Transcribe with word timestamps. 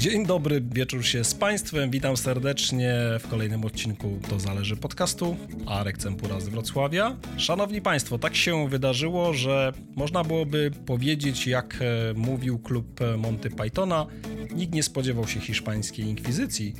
Dzień 0.00 0.26
dobry, 0.26 0.60
wieczór 0.60 1.04
się 1.04 1.24
z 1.24 1.34
Państwem. 1.34 1.90
Witam 1.90 2.16
serdecznie 2.16 2.94
w 3.20 3.28
kolejnym 3.28 3.64
odcinku 3.64 4.18
To 4.28 4.40
Zależy 4.40 4.76
podcastu. 4.76 5.36
Arek 5.66 5.98
Cempura 5.98 6.40
z 6.40 6.48
Wrocławia. 6.48 7.16
Szanowni 7.36 7.82
Państwo, 7.82 8.18
tak 8.18 8.36
się 8.36 8.68
wydarzyło, 8.68 9.34
że 9.34 9.72
można 9.96 10.24
byłoby 10.24 10.70
powiedzieć, 10.86 11.46
jak 11.46 11.78
e, 11.80 12.14
mówił 12.14 12.58
klub 12.58 13.00
Monty 13.18 13.50
Pythona, 13.50 14.06
nikt 14.54 14.74
nie 14.74 14.82
spodziewał 14.82 15.28
się 15.28 15.40
hiszpańskiej 15.40 16.06
inkwizycji. 16.06 16.74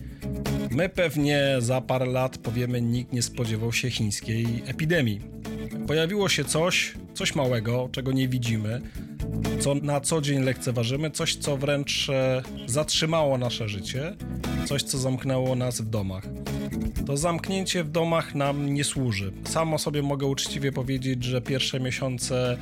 My 0.70 0.88
pewnie 0.88 1.56
za 1.58 1.80
parę 1.80 2.06
lat 2.06 2.38
powiemy, 2.38 2.82
nikt 2.82 3.12
nie 3.12 3.22
spodziewał 3.22 3.72
się 3.72 3.90
chińskiej 3.90 4.46
epidemii. 4.66 5.20
Pojawiło 5.86 6.28
się 6.28 6.44
coś, 6.44 6.94
coś 7.14 7.34
małego, 7.34 7.88
czego 7.92 8.12
nie 8.12 8.28
widzimy, 8.28 8.80
co 9.60 9.74
na 9.74 10.00
co 10.00 10.20
dzień 10.20 10.42
lekceważymy, 10.42 11.10
coś, 11.10 11.36
co 11.36 11.56
wręcz 11.56 12.08
e, 12.08 12.42
zatrzymało 12.66 13.38
nasze 13.38 13.68
życie, 13.68 14.16
coś, 14.66 14.82
co 14.82 14.98
zamknęło 14.98 15.54
nas 15.54 15.80
w 15.80 15.90
domach. 15.90 16.24
To 17.06 17.16
zamknięcie 17.16 17.84
w 17.84 17.90
domach 17.90 18.34
nam 18.34 18.74
nie 18.74 18.84
służy. 18.84 19.32
Sam 19.44 19.74
o 19.74 19.78
sobie 19.78 20.02
mogę 20.02 20.26
uczciwie 20.26 20.72
powiedzieć, 20.72 21.24
że 21.24 21.40
pierwsze 21.40 21.80
miesiące 21.80 22.56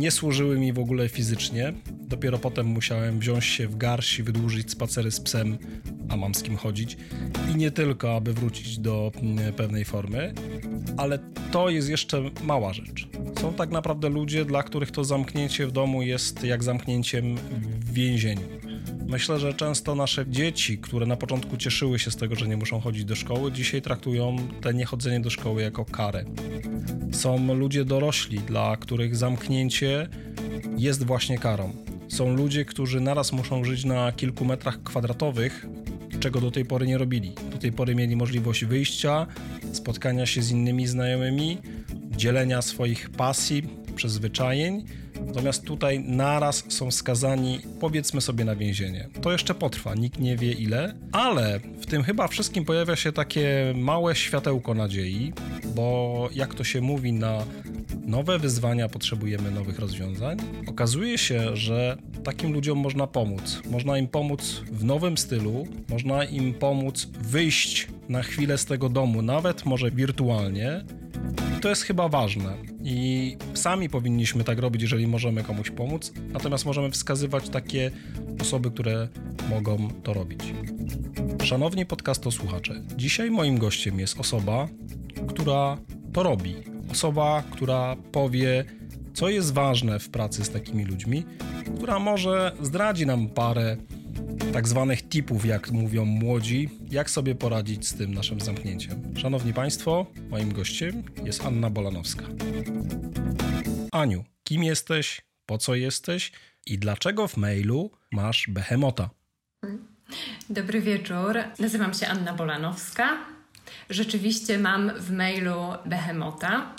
nie 0.00 0.10
służyły 0.10 0.58
mi 0.58 0.72
w 0.72 0.78
ogóle 0.78 1.08
fizycznie. 1.08 1.72
Dopiero 1.90 2.38
potem 2.38 2.66
musiałem 2.66 3.18
wziąć 3.18 3.44
się 3.44 3.68
w 3.68 3.76
garść 3.76 4.18
i 4.18 4.22
wydłużyć 4.22 4.70
spacery 4.70 5.10
z 5.10 5.20
psem, 5.20 5.58
a 6.08 6.16
mam 6.16 6.34
z 6.34 6.42
kim 6.42 6.56
chodzić. 6.56 6.96
I 7.52 7.56
nie 7.56 7.70
tylko, 7.70 8.16
aby 8.16 8.32
wrócić 8.32 8.78
do 8.78 9.12
mm, 9.22 9.52
pewnej 9.52 9.84
formy, 9.84 10.34
ale 10.96 11.18
to 11.52 11.70
jest 11.70 11.88
jeszcze 11.88 12.22
mała 12.42 12.72
rzecz. 12.72 13.08
Są 13.40 13.54
tak 13.54 13.70
naprawdę 13.70 14.08
ludzie, 14.08 14.44
dla 14.44 14.62
których 14.62 14.90
to 14.90 15.04
zamknięcie 15.04 15.66
w 15.66 15.72
domu 15.72 16.02
jest 16.02 16.44
jak 16.44 16.64
zamknięciem 16.64 17.36
w 17.80 17.92
więzieniu. 17.92 18.69
Myślę, 19.10 19.38
że 19.38 19.54
często 19.54 19.94
nasze 19.94 20.26
dzieci, 20.28 20.78
które 20.78 21.06
na 21.06 21.16
początku 21.16 21.56
cieszyły 21.56 21.98
się 21.98 22.10
z 22.10 22.16
tego, 22.16 22.34
że 22.34 22.48
nie 22.48 22.56
muszą 22.56 22.80
chodzić 22.80 23.04
do 23.04 23.16
szkoły, 23.16 23.52
dzisiaj 23.52 23.82
traktują 23.82 24.36
te 24.60 24.74
niechodzenie 24.74 25.20
do 25.20 25.30
szkoły 25.30 25.62
jako 25.62 25.84
karę. 25.84 26.24
Są 27.12 27.54
ludzie 27.54 27.84
dorośli, 27.84 28.38
dla 28.38 28.76
których 28.76 29.16
zamknięcie 29.16 30.08
jest 30.76 31.04
właśnie 31.04 31.38
karą. 31.38 31.72
Są 32.08 32.36
ludzie, 32.36 32.64
którzy 32.64 33.00
naraz 33.00 33.32
muszą 33.32 33.64
żyć 33.64 33.84
na 33.84 34.12
kilku 34.12 34.44
metrach 34.44 34.82
kwadratowych, 34.82 35.66
czego 36.20 36.40
do 36.40 36.50
tej 36.50 36.64
pory 36.64 36.86
nie 36.86 36.98
robili. 36.98 37.32
Do 37.52 37.58
tej 37.58 37.72
pory 37.72 37.94
mieli 37.94 38.16
możliwość 38.16 38.64
wyjścia, 38.64 39.26
spotkania 39.72 40.26
się 40.26 40.42
z 40.42 40.50
innymi 40.50 40.86
znajomymi, 40.86 41.58
dzielenia 42.10 42.62
swoich 42.62 43.10
pasji, 43.10 43.62
przyzwyczajeń. 43.96 44.84
Natomiast 45.26 45.64
tutaj 45.64 46.00
naraz 46.00 46.64
są 46.68 46.90
skazani, 46.90 47.60
powiedzmy 47.80 48.20
sobie, 48.20 48.44
na 48.44 48.56
więzienie. 48.56 49.08
To 49.22 49.32
jeszcze 49.32 49.54
potrwa, 49.54 49.94
nikt 49.94 50.18
nie 50.20 50.36
wie 50.36 50.52
ile, 50.52 50.94
ale 51.12 51.60
w 51.80 51.86
tym 51.86 52.02
chyba 52.02 52.28
wszystkim 52.28 52.64
pojawia 52.64 52.96
się 52.96 53.12
takie 53.12 53.74
małe 53.76 54.14
światełko 54.14 54.74
nadziei, 54.74 55.32
bo 55.74 56.28
jak 56.34 56.54
to 56.54 56.64
się 56.64 56.80
mówi, 56.80 57.12
na 57.12 57.44
nowe 58.06 58.38
wyzwania 58.38 58.88
potrzebujemy 58.88 59.50
nowych 59.50 59.78
rozwiązań. 59.78 60.38
Okazuje 60.66 61.18
się, 61.18 61.56
że 61.56 61.96
takim 62.24 62.52
ludziom 62.52 62.78
można 62.78 63.06
pomóc. 63.06 63.62
Można 63.70 63.98
im 63.98 64.08
pomóc 64.08 64.62
w 64.72 64.84
nowym 64.84 65.18
stylu, 65.18 65.66
można 65.88 66.24
im 66.24 66.54
pomóc 66.54 67.08
wyjść 67.20 67.88
na 68.08 68.22
chwilę 68.22 68.58
z 68.58 68.64
tego 68.64 68.88
domu, 68.88 69.22
nawet 69.22 69.64
może 69.66 69.90
wirtualnie. 69.90 70.84
To 71.60 71.68
jest 71.68 71.82
chyba 71.82 72.08
ważne. 72.08 72.56
I 72.84 73.36
sami 73.54 73.88
powinniśmy 73.88 74.44
tak 74.44 74.58
robić, 74.58 74.82
jeżeli 74.82 75.06
możemy 75.06 75.42
komuś 75.42 75.70
pomóc, 75.70 76.12
natomiast 76.32 76.66
możemy 76.66 76.90
wskazywać 76.90 77.48
takie 77.48 77.90
osoby, 78.40 78.70
które 78.70 79.08
mogą 79.50 79.88
to 80.02 80.14
robić. 80.14 80.54
Szanowni 81.42 81.86
podcastosłuchacze, 81.86 82.82
dzisiaj 82.96 83.30
moim 83.30 83.58
gościem 83.58 84.00
jest 84.00 84.20
osoba, 84.20 84.68
która 85.28 85.78
to 86.12 86.22
robi. 86.22 86.54
Osoba, 86.92 87.42
która 87.50 87.96
powie, 88.12 88.64
co 89.14 89.28
jest 89.28 89.52
ważne 89.52 89.98
w 89.98 90.10
pracy 90.10 90.44
z 90.44 90.50
takimi 90.50 90.84
ludźmi, 90.84 91.24
która 91.76 91.98
może 91.98 92.52
zdradzi 92.62 93.06
nam 93.06 93.28
parę 93.28 93.76
tak 94.52 94.68
zwanych 94.68 95.08
tipów, 95.08 95.44
jak 95.44 95.70
mówią 95.70 96.04
młodzi, 96.04 96.68
jak 96.90 97.10
sobie 97.10 97.34
poradzić 97.34 97.88
z 97.88 97.94
tym 97.94 98.14
naszym 98.14 98.40
zamknięciem. 98.40 99.16
Szanowni 99.16 99.52
Państwo, 99.52 100.06
moim 100.30 100.52
gościem 100.52 101.02
jest 101.24 101.44
Anna 101.44 101.70
Bolanowska. 101.70 102.24
Aniu, 103.92 104.24
kim 104.44 104.64
jesteś, 104.64 105.20
po 105.46 105.58
co 105.58 105.74
jesteś 105.74 106.32
i 106.66 106.78
dlaczego 106.78 107.28
w 107.28 107.36
mailu 107.36 107.90
masz 108.12 108.46
behemota? 108.48 109.10
Dobry 110.50 110.80
wieczór. 110.80 111.38
Nazywam 111.58 111.94
się 111.94 112.08
Anna 112.08 112.32
Bolanowska. 112.32 113.18
Rzeczywiście 113.90 114.58
mam 114.58 114.92
w 115.00 115.10
mailu 115.10 115.54
behemota 115.86 116.74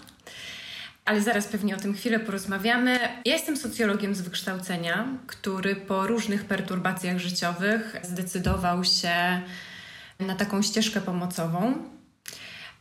ale 1.06 1.22
zaraz 1.22 1.48
pewnie 1.48 1.76
o 1.76 1.80
tym 1.80 1.94
chwilę 1.94 2.20
porozmawiamy. 2.20 3.00
Ja 3.26 3.34
jestem 3.34 3.58
socjologiem 3.58 4.16
z 4.16 4.22
wykształcenia, 4.22 5.08
który 5.28 5.76
po 5.76 6.08
różnych 6.08 6.46
perturbacjach 6.46 7.18
życiowych 7.18 7.96
zdecydował 8.04 8.84
się 8.84 9.42
na 10.20 10.36
taką 10.36 10.62
ścieżkę 10.62 11.02
pomocową. 11.02 11.74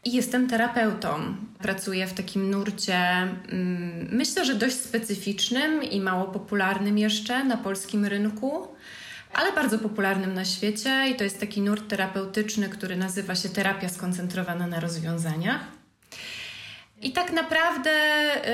I 0.04 0.12
jestem 0.12 0.48
terapeutą. 0.48 1.36
Pracuję 1.58 2.06
w 2.06 2.12
takim 2.12 2.50
nurcie, 2.50 2.96
mm, 2.96 4.08
myślę, 4.12 4.44
że 4.44 4.54
dość 4.54 4.76
specyficznym 4.76 5.82
i 5.82 6.00
mało 6.00 6.24
popularnym 6.24 6.98
jeszcze 6.98 7.44
na 7.44 7.56
polskim 7.56 8.06
rynku, 8.06 8.68
ale 9.32 9.52
bardzo 9.52 9.78
popularnym 9.78 10.34
na 10.34 10.44
świecie. 10.44 11.08
I 11.10 11.16
to 11.16 11.24
jest 11.24 11.40
taki 11.40 11.60
nurt 11.60 11.88
terapeutyczny, 11.88 12.68
który 12.68 12.96
nazywa 12.96 13.34
się 13.34 13.48
terapia 13.48 13.88
skoncentrowana 13.88 14.66
na 14.66 14.80
rozwiązaniach. 14.80 15.79
I 17.00 17.12
tak 17.12 17.32
naprawdę 17.32 17.90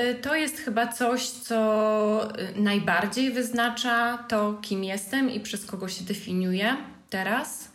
y, 0.09 0.15
to 0.15 0.35
jest 0.35 0.57
chyba 0.57 0.87
coś, 0.87 1.29
co 1.29 2.39
y, 2.39 2.61
najbardziej 2.61 3.31
wyznacza 3.31 4.17
to, 4.27 4.53
kim 4.61 4.83
jestem 4.83 5.31
i 5.31 5.39
przez 5.39 5.65
kogo 5.65 5.89
się 5.89 6.03
definiuję 6.03 6.77
teraz. 7.09 7.71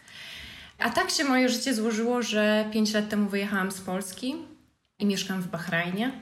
A 0.79 0.91
tak 0.91 1.11
się 1.11 1.25
moje 1.25 1.49
życie 1.49 1.75
złożyło, 1.75 2.23
że 2.23 2.69
5 2.73 2.95
lat 2.95 3.09
temu 3.09 3.29
wyjechałam 3.29 3.73
z 3.73 3.81
Polski 3.81 4.35
i 4.99 5.07
mieszkam 5.07 5.43
w 5.43 5.47
Bahrajnie, 5.47 6.13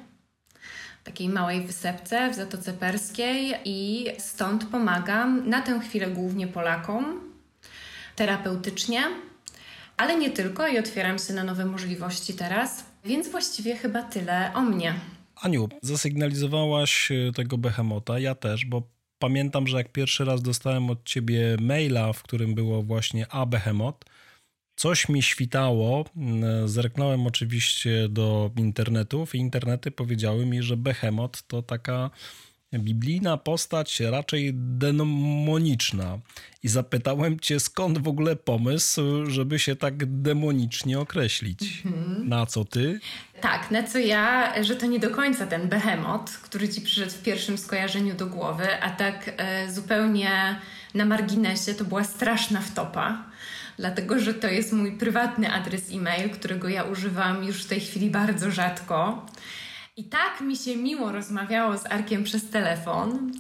takiej 1.05 1.29
małej 1.29 1.61
wysepce 1.61 2.31
w 2.31 2.35
Zatoce 2.35 2.73
Perskiej, 2.73 3.55
i 3.65 4.07
stąd 4.19 4.65
pomagam 4.65 5.49
na 5.49 5.63
tę 5.63 5.81
chwilę 5.81 6.07
głównie 6.07 6.47
Polakom 6.47 7.21
terapeutycznie, 8.17 9.03
ale 9.97 10.17
nie 10.17 10.31
tylko, 10.31 10.69
i 10.69 10.79
otwieram 10.79 11.19
się 11.19 11.33
na 11.33 11.45
nowe 11.45 11.65
możliwości 11.65 12.35
teraz. 12.35 12.90
Więc 13.05 13.29
właściwie 13.29 13.77
chyba 13.77 14.03
tyle 14.03 14.53
o 14.55 14.61
mnie. 14.61 14.95
Aniu, 15.43 15.69
zasygnalizowałaś 15.83 17.11
e, 17.13 17.33
tego 17.33 17.59
behemota, 17.59 18.19
ja 18.19 18.35
też, 18.35 18.65
bo 18.65 18.83
pamiętam, 19.19 19.67
że 19.67 19.77
jak 19.77 19.93
pierwszy 19.93 20.25
raz 20.25 20.43
dostałem 20.43 20.91
od 20.91 21.05
ciebie 21.05 21.57
maila, 21.61 22.13
w 22.13 22.23
którym 22.23 22.55
było 22.55 22.83
właśnie 22.83 23.27
a 23.29 23.47
behemot, 23.47 24.05
coś 24.77 25.09
mi 25.09 25.23
świtało. 25.23 26.05
Zerknąłem 26.65 27.27
oczywiście 27.27 28.09
do 28.09 28.51
internetów 28.57 29.35
i 29.35 29.39
internety 29.39 29.91
powiedziały 29.91 30.47
mi, 30.47 30.63
że 30.63 30.77
behemot 30.77 31.43
to 31.43 31.63
taka 31.63 32.11
biblijna 32.79 33.37
postać 33.37 34.01
raczej 34.01 34.51
demoniczna. 34.55 36.19
I 36.63 36.69
zapytałem 36.69 37.41
cię, 37.41 37.61
skąd 37.61 37.99
w 37.99 38.09
ogóle 38.09 38.37
pomysł, 38.37 39.27
żeby 39.27 39.59
się 39.59 39.77
tak 39.77 40.23
demonicznie 40.23 41.01
określić? 41.01 41.83
Mhm. 41.87 42.29
Na 42.29 42.47
co 42.47 42.65
ty? 42.65 43.01
Tak, 43.41 43.71
na 43.71 43.83
co 43.83 43.99
ja, 43.99 44.55
że 44.65 44.77
to 44.77 44.87
nie 44.87 44.99
do 44.99 45.11
końca 45.11 45.47
ten 45.47 45.69
behemot, 45.69 46.31
który 46.31 46.69
ci 46.69 46.81
przyszedł 46.81 47.13
w 47.13 47.23
pierwszym 47.23 47.59
skojarzeniu 47.59 48.15
do 48.15 48.27
głowy, 48.27 48.83
a 48.83 48.91
tak 48.91 49.35
e, 49.37 49.73
zupełnie 49.73 50.61
na 50.95 51.05
marginesie 51.05 51.75
to 51.75 51.85
była 51.85 52.05
straszna 52.05 52.61
wtopa 52.61 53.31
dlatego 53.81 54.19
że 54.19 54.35
to 54.35 54.49
jest 54.49 54.73
mój 54.73 54.93
prywatny 54.93 55.53
adres 55.53 55.93
e-mail, 55.93 56.31
którego 56.31 56.69
ja 56.69 56.83
używam 56.83 57.45
już 57.45 57.65
w 57.65 57.69
tej 57.69 57.81
chwili 57.81 58.11
bardzo 58.11 58.51
rzadko. 58.51 59.27
I 60.01 60.05
tak 60.05 60.41
mi 60.41 60.57
się 60.57 60.77
miło 60.77 61.13
rozmawiało 61.13 61.79
z 61.79 61.87
Arkiem 61.87 62.25
przez 62.25 62.51
telefon, 62.51 63.33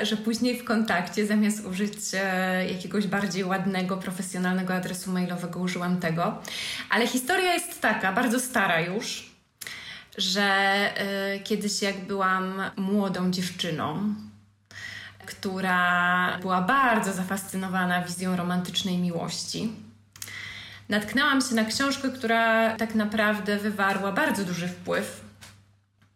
e, 0.00 0.06
że 0.06 0.16
później 0.16 0.58
w 0.58 0.64
kontakcie 0.64 1.26
zamiast 1.26 1.66
użyć 1.66 1.94
e, 2.14 2.72
jakiegoś 2.72 3.06
bardziej 3.06 3.44
ładnego, 3.44 3.96
profesjonalnego 3.96 4.74
adresu 4.74 5.12
mailowego 5.12 5.60
użyłam 5.60 6.00
tego. 6.00 6.42
Ale 6.90 7.06
historia 7.06 7.54
jest 7.54 7.80
taka, 7.80 8.12
bardzo 8.12 8.40
stara 8.40 8.80
już, 8.80 9.30
że 10.18 10.42
e, 10.42 11.38
kiedyś 11.40 11.82
jak 11.82 12.06
byłam 12.06 12.62
młodą 12.76 13.30
dziewczyną, 13.30 14.14
która 15.26 16.38
była 16.40 16.60
bardzo 16.60 17.12
zafascynowana 17.12 18.02
wizją 18.02 18.36
romantycznej 18.36 18.98
miłości, 18.98 19.72
natknęłam 20.88 21.40
się 21.40 21.54
na 21.54 21.64
książkę, 21.64 22.10
która 22.10 22.76
tak 22.76 22.94
naprawdę 22.94 23.56
wywarła 23.56 24.12
bardzo 24.12 24.44
duży 24.44 24.68
wpływ 24.68 25.27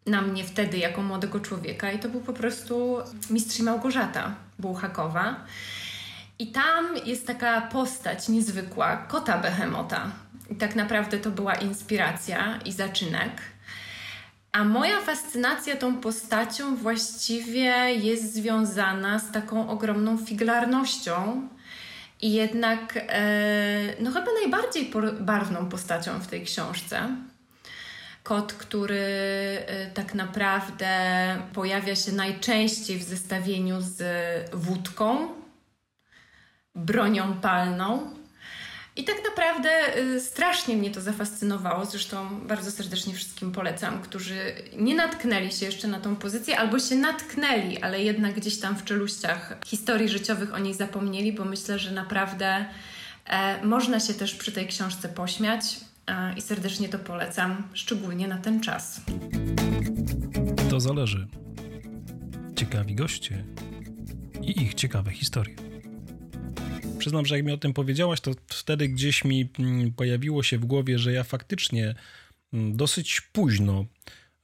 na 0.06 0.22
mnie 0.22 0.44
wtedy 0.44 0.78
jako 0.78 1.02
młodego 1.02 1.40
człowieka 1.40 1.92
i 1.92 1.98
to 1.98 2.08
był 2.08 2.20
po 2.20 2.32
prostu 2.32 2.98
Mistrz 3.30 3.60
Małgorzata 3.60 4.34
Bułhakowa. 4.58 5.36
I 6.38 6.46
tam 6.46 6.86
jest 7.04 7.26
taka 7.26 7.60
postać 7.60 8.28
niezwykła, 8.28 8.96
kota 8.96 9.38
Behemota. 9.38 10.10
I 10.50 10.54
tak 10.54 10.76
naprawdę 10.76 11.18
to 11.18 11.30
była 11.30 11.54
inspiracja 11.54 12.58
i 12.64 12.72
zaczynek. 12.72 13.30
A 14.52 14.64
moja 14.64 15.00
fascynacja 15.00 15.76
tą 15.76 15.96
postacią 15.96 16.76
właściwie 16.76 17.94
jest 17.94 18.34
związana 18.34 19.18
z 19.18 19.32
taką 19.32 19.68
ogromną 19.68 20.18
figlarnością 20.18 21.48
i 22.22 22.32
jednak 22.32 22.98
e, 23.08 23.22
no 24.00 24.10
chyba 24.10 24.26
najbardziej 24.42 24.92
barwną 25.20 25.68
postacią 25.68 26.18
w 26.20 26.26
tej 26.26 26.44
książce. 26.44 27.16
Kot, 28.22 28.52
który 28.52 29.00
e, 29.66 29.90
tak 29.94 30.14
naprawdę 30.14 30.88
pojawia 31.52 31.96
się 31.96 32.12
najczęściej 32.12 32.98
w 32.98 33.02
zestawieniu 33.02 33.80
z 33.80 34.02
wódką, 34.52 35.28
bronią 36.74 37.34
palną 37.34 38.14
i 38.96 39.04
tak 39.04 39.16
naprawdę 39.24 39.98
y, 39.98 40.20
strasznie 40.20 40.76
mnie 40.76 40.90
to 40.90 41.00
zafascynowało. 41.00 41.84
Zresztą 41.84 42.40
bardzo 42.40 42.70
serdecznie 42.70 43.14
wszystkim 43.14 43.52
polecam, 43.52 44.02
którzy 44.02 44.54
nie 44.76 44.94
natknęli 44.94 45.52
się 45.52 45.66
jeszcze 45.66 45.88
na 45.88 46.00
tą 46.00 46.16
pozycję, 46.16 46.58
albo 46.58 46.78
się 46.78 46.94
natknęli, 46.94 47.78
ale 47.78 48.02
jednak 48.02 48.34
gdzieś 48.34 48.60
tam 48.60 48.76
w 48.76 48.84
czeluściach 48.84 49.56
historii 49.66 50.08
życiowych 50.08 50.54
o 50.54 50.58
niej 50.58 50.74
zapomnieli, 50.74 51.32
bo 51.32 51.44
myślę, 51.44 51.78
że 51.78 51.90
naprawdę 51.90 52.66
e, 53.26 53.64
można 53.64 54.00
się 54.00 54.14
też 54.14 54.34
przy 54.34 54.52
tej 54.52 54.66
książce 54.66 55.08
pośmiać 55.08 55.64
i 56.36 56.40
serdecznie 56.42 56.88
to 56.88 56.98
polecam, 56.98 57.68
szczególnie 57.72 58.28
na 58.28 58.38
ten 58.38 58.60
czas. 58.60 59.00
To 60.70 60.80
zależy. 60.80 61.26
Ciekawi 62.56 62.94
goście 62.94 63.44
i 64.42 64.62
ich 64.62 64.74
ciekawe 64.74 65.10
historie 65.10 65.72
przyznam, 67.02 67.26
że 67.26 67.36
jak 67.36 67.46
mi 67.46 67.52
o 67.52 67.56
tym 67.56 67.72
powiedziałaś, 67.72 68.20
to 68.20 68.30
wtedy 68.46 68.88
gdzieś 68.88 69.24
mi 69.24 69.48
mm, 69.58 69.92
pojawiło 69.92 70.42
się 70.42 70.58
w 70.58 70.64
głowie, 70.64 70.98
że 70.98 71.12
ja 71.12 71.24
faktycznie 71.24 71.94
mm, 72.52 72.76
dosyć 72.76 73.20
późno 73.20 73.84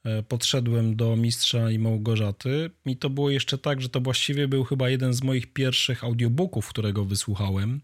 e, 0.03 0.23
podszedłem 0.23 0.95
do 0.95 1.15
Mistrza 1.15 1.71
i 1.71 1.79
Małgorzaty. 1.79 2.69
I 2.85 2.97
to 2.97 3.09
było 3.09 3.29
jeszcze 3.29 3.57
tak, 3.57 3.81
że 3.81 3.89
to 3.89 4.01
właściwie 4.01 4.47
był 4.47 4.63
chyba 4.63 4.89
jeden 4.89 5.13
z 5.13 5.23
moich 5.23 5.53
pierwszych 5.53 6.03
audiobooków, 6.03 6.69
którego 6.69 7.05
wysłuchałem. 7.05 7.81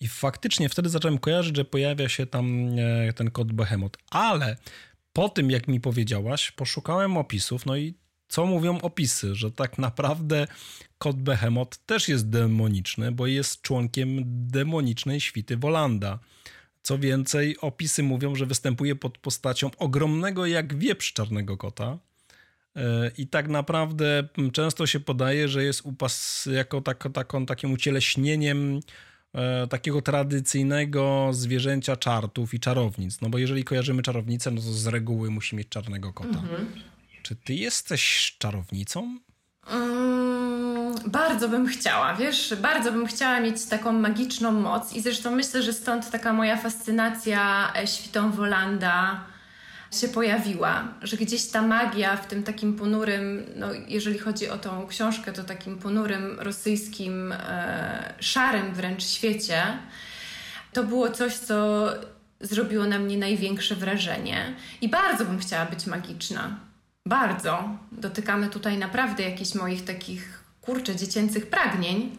I 0.00 0.08
faktycznie 0.08 0.68
wtedy 0.68 0.88
zacząłem 0.88 1.18
kojarzyć, 1.18 1.56
że 1.56 1.64
pojawia 1.64 2.08
się 2.08 2.26
tam 2.26 2.68
e, 2.78 3.12
ten 3.12 3.30
kod 3.30 3.52
Behemoth. 3.52 3.98
Ale 4.10 4.56
po 5.12 5.28
tym, 5.28 5.50
jak 5.50 5.68
mi 5.68 5.80
powiedziałaś, 5.80 6.50
poszukałem 6.50 7.16
opisów, 7.16 7.66
no 7.66 7.76
i 7.76 7.94
co 8.28 8.46
mówią 8.46 8.80
opisy, 8.80 9.34
że 9.34 9.50
tak 9.50 9.78
naprawdę 9.78 10.46
kot 10.98 11.16
Behemoth 11.16 11.78
też 11.86 12.08
jest 12.08 12.30
demoniczny, 12.30 13.12
bo 13.12 13.26
jest 13.26 13.62
członkiem 13.62 14.22
demonicznej 14.26 15.20
świty 15.20 15.56
Wolanda. 15.56 16.18
Co 16.82 16.98
więcej, 16.98 17.56
opisy 17.60 18.02
mówią, 18.02 18.34
że 18.34 18.46
występuje 18.46 18.96
pod 18.96 19.18
postacią 19.18 19.70
ogromnego 19.78 20.46
jak 20.46 20.78
wieprz 20.78 21.12
czarnego 21.12 21.56
kota. 21.56 21.98
E, 22.76 23.10
I 23.18 23.26
tak 23.26 23.48
naprawdę 23.48 24.28
często 24.52 24.86
się 24.86 25.00
podaje, 25.00 25.48
że 25.48 25.64
jest 25.64 25.80
upas 25.84 26.48
jako 26.52 26.80
tak, 26.80 27.08
taką, 27.12 27.46
takim 27.46 27.72
ucieleśnieniem 27.72 28.80
takiego 29.70 30.02
tradycyjnego 30.02 31.28
zwierzęcia 31.32 31.96
czartów 31.96 32.54
i 32.54 32.60
czarownic. 32.60 33.20
No 33.20 33.28
bo 33.28 33.38
jeżeli 33.38 33.64
kojarzymy 33.64 34.02
czarownicę, 34.02 34.50
no 34.50 34.60
to 34.60 34.72
z 34.72 34.86
reguły 34.86 35.30
musi 35.30 35.56
mieć 35.56 35.68
czarnego 35.68 36.12
kota. 36.12 36.38
Mhm. 36.38 36.66
Czy 37.22 37.36
ty 37.36 37.54
jesteś 37.54 38.36
czarownicą? 38.38 39.18
Mm, 39.70 40.94
bardzo 41.06 41.48
bym 41.48 41.66
chciała, 41.66 42.14
wiesz, 42.14 42.54
bardzo 42.62 42.92
bym 42.92 43.06
chciała 43.06 43.40
mieć 43.40 43.66
taką 43.66 43.92
magiczną 43.92 44.52
moc 44.52 44.92
i 44.92 45.00
zresztą 45.00 45.30
myślę, 45.30 45.62
że 45.62 45.72
stąd 45.72 46.10
taka 46.10 46.32
moja 46.32 46.56
fascynacja 46.56 47.72
e, 47.76 47.86
świtą 47.86 48.32
Wolanda 48.32 49.24
się 49.92 50.08
pojawiła, 50.08 50.88
że 51.02 51.16
gdzieś 51.16 51.46
ta 51.46 51.62
magia 51.62 52.16
w 52.16 52.26
tym 52.26 52.42
takim 52.42 52.76
ponurym, 52.76 53.46
no 53.56 53.66
jeżeli 53.88 54.18
chodzi 54.18 54.48
o 54.48 54.58
tą 54.58 54.86
książkę, 54.86 55.32
to 55.32 55.44
takim 55.44 55.78
ponurym 55.78 56.40
rosyjskim, 56.40 57.32
e, 57.32 58.14
szarym 58.20 58.74
wręcz 58.74 59.04
świecie, 59.04 59.62
to 60.72 60.84
było 60.84 61.10
coś, 61.10 61.34
co 61.34 61.88
zrobiło 62.40 62.86
na 62.86 62.98
mnie 62.98 63.18
największe 63.18 63.76
wrażenie 63.76 64.54
i 64.80 64.88
bardzo 64.88 65.24
bym 65.24 65.38
chciała 65.38 65.66
być 65.66 65.86
magiczna. 65.86 66.56
Bardzo. 67.06 67.68
Dotykamy 67.92 68.48
tutaj 68.48 68.78
naprawdę 68.78 69.22
jakichś 69.22 69.54
moich 69.54 69.84
takich, 69.84 70.44
kurczę, 70.60 70.96
dziecięcych 70.96 71.46
pragnień. 71.46 72.18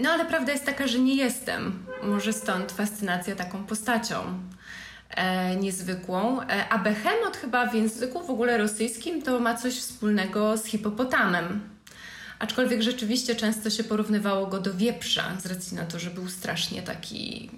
No 0.00 0.10
ale 0.10 0.24
prawda 0.24 0.52
jest 0.52 0.66
taka, 0.66 0.86
że 0.86 0.98
nie 0.98 1.14
jestem. 1.14 1.86
Może 2.02 2.32
stąd 2.32 2.72
fascynacja 2.72 3.36
taką 3.36 3.64
postacią 3.64 4.40
niezwykłą. 5.60 6.42
E, 6.42 6.68
a 6.68 6.78
Behemoth 6.78 7.38
chyba 7.40 7.66
w 7.66 7.74
języku 7.74 8.26
w 8.26 8.30
ogóle 8.30 8.58
rosyjskim 8.58 9.22
to 9.22 9.40
ma 9.40 9.54
coś 9.54 9.74
wspólnego 9.74 10.56
z 10.56 10.64
hipopotamem. 10.64 11.60
Aczkolwiek 12.38 12.82
rzeczywiście 12.82 13.34
często 13.34 13.70
się 13.70 13.84
porównywało 13.84 14.46
go 14.46 14.60
do 14.60 14.74
wieprza, 14.74 15.36
z 15.40 15.46
racji 15.46 15.76
na 15.76 15.84
to, 15.84 15.98
że 15.98 16.10
był 16.10 16.28
strasznie 16.28 16.82
taki 16.82 17.50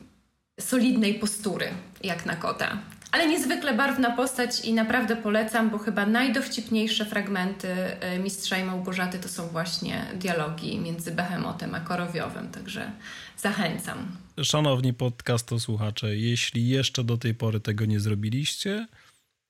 solidnej 0.61 1.15
postury, 1.15 1.69
jak 2.03 2.27
na 2.27 2.37
kota. 2.37 2.79
Ale 3.13 3.27
niezwykle 3.29 3.75
barwna 3.75 4.17
postać 4.17 4.65
i 4.65 4.73
naprawdę 4.73 5.17
polecam, 5.17 5.71
bo 5.71 5.79
chyba 5.79 6.07
najdowcipniejsze 6.07 7.05
fragmenty 7.05 7.69
e, 7.69 8.19
Mistrza 8.19 8.59
i 8.59 8.65
Małgorzaty 8.65 9.19
to 9.19 9.29
są 9.29 9.49
właśnie 9.49 10.07
dialogi 10.15 10.79
między 10.79 11.11
Behemotem 11.13 11.75
a 11.75 11.81
Korowiowym, 11.81 12.51
także 12.51 12.93
zachęcam. 13.37 14.17
Szanowni 14.43 14.95
podcastu 14.95 15.61
słuchacze, 15.61 16.17
jeśli 16.17 16.69
jeszcze 16.69 17.05
do 17.05 17.17
tej 17.17 17.35
pory 17.35 17.61
tego 17.61 17.85
nie 17.85 18.01
zrobiliście, 18.01 18.87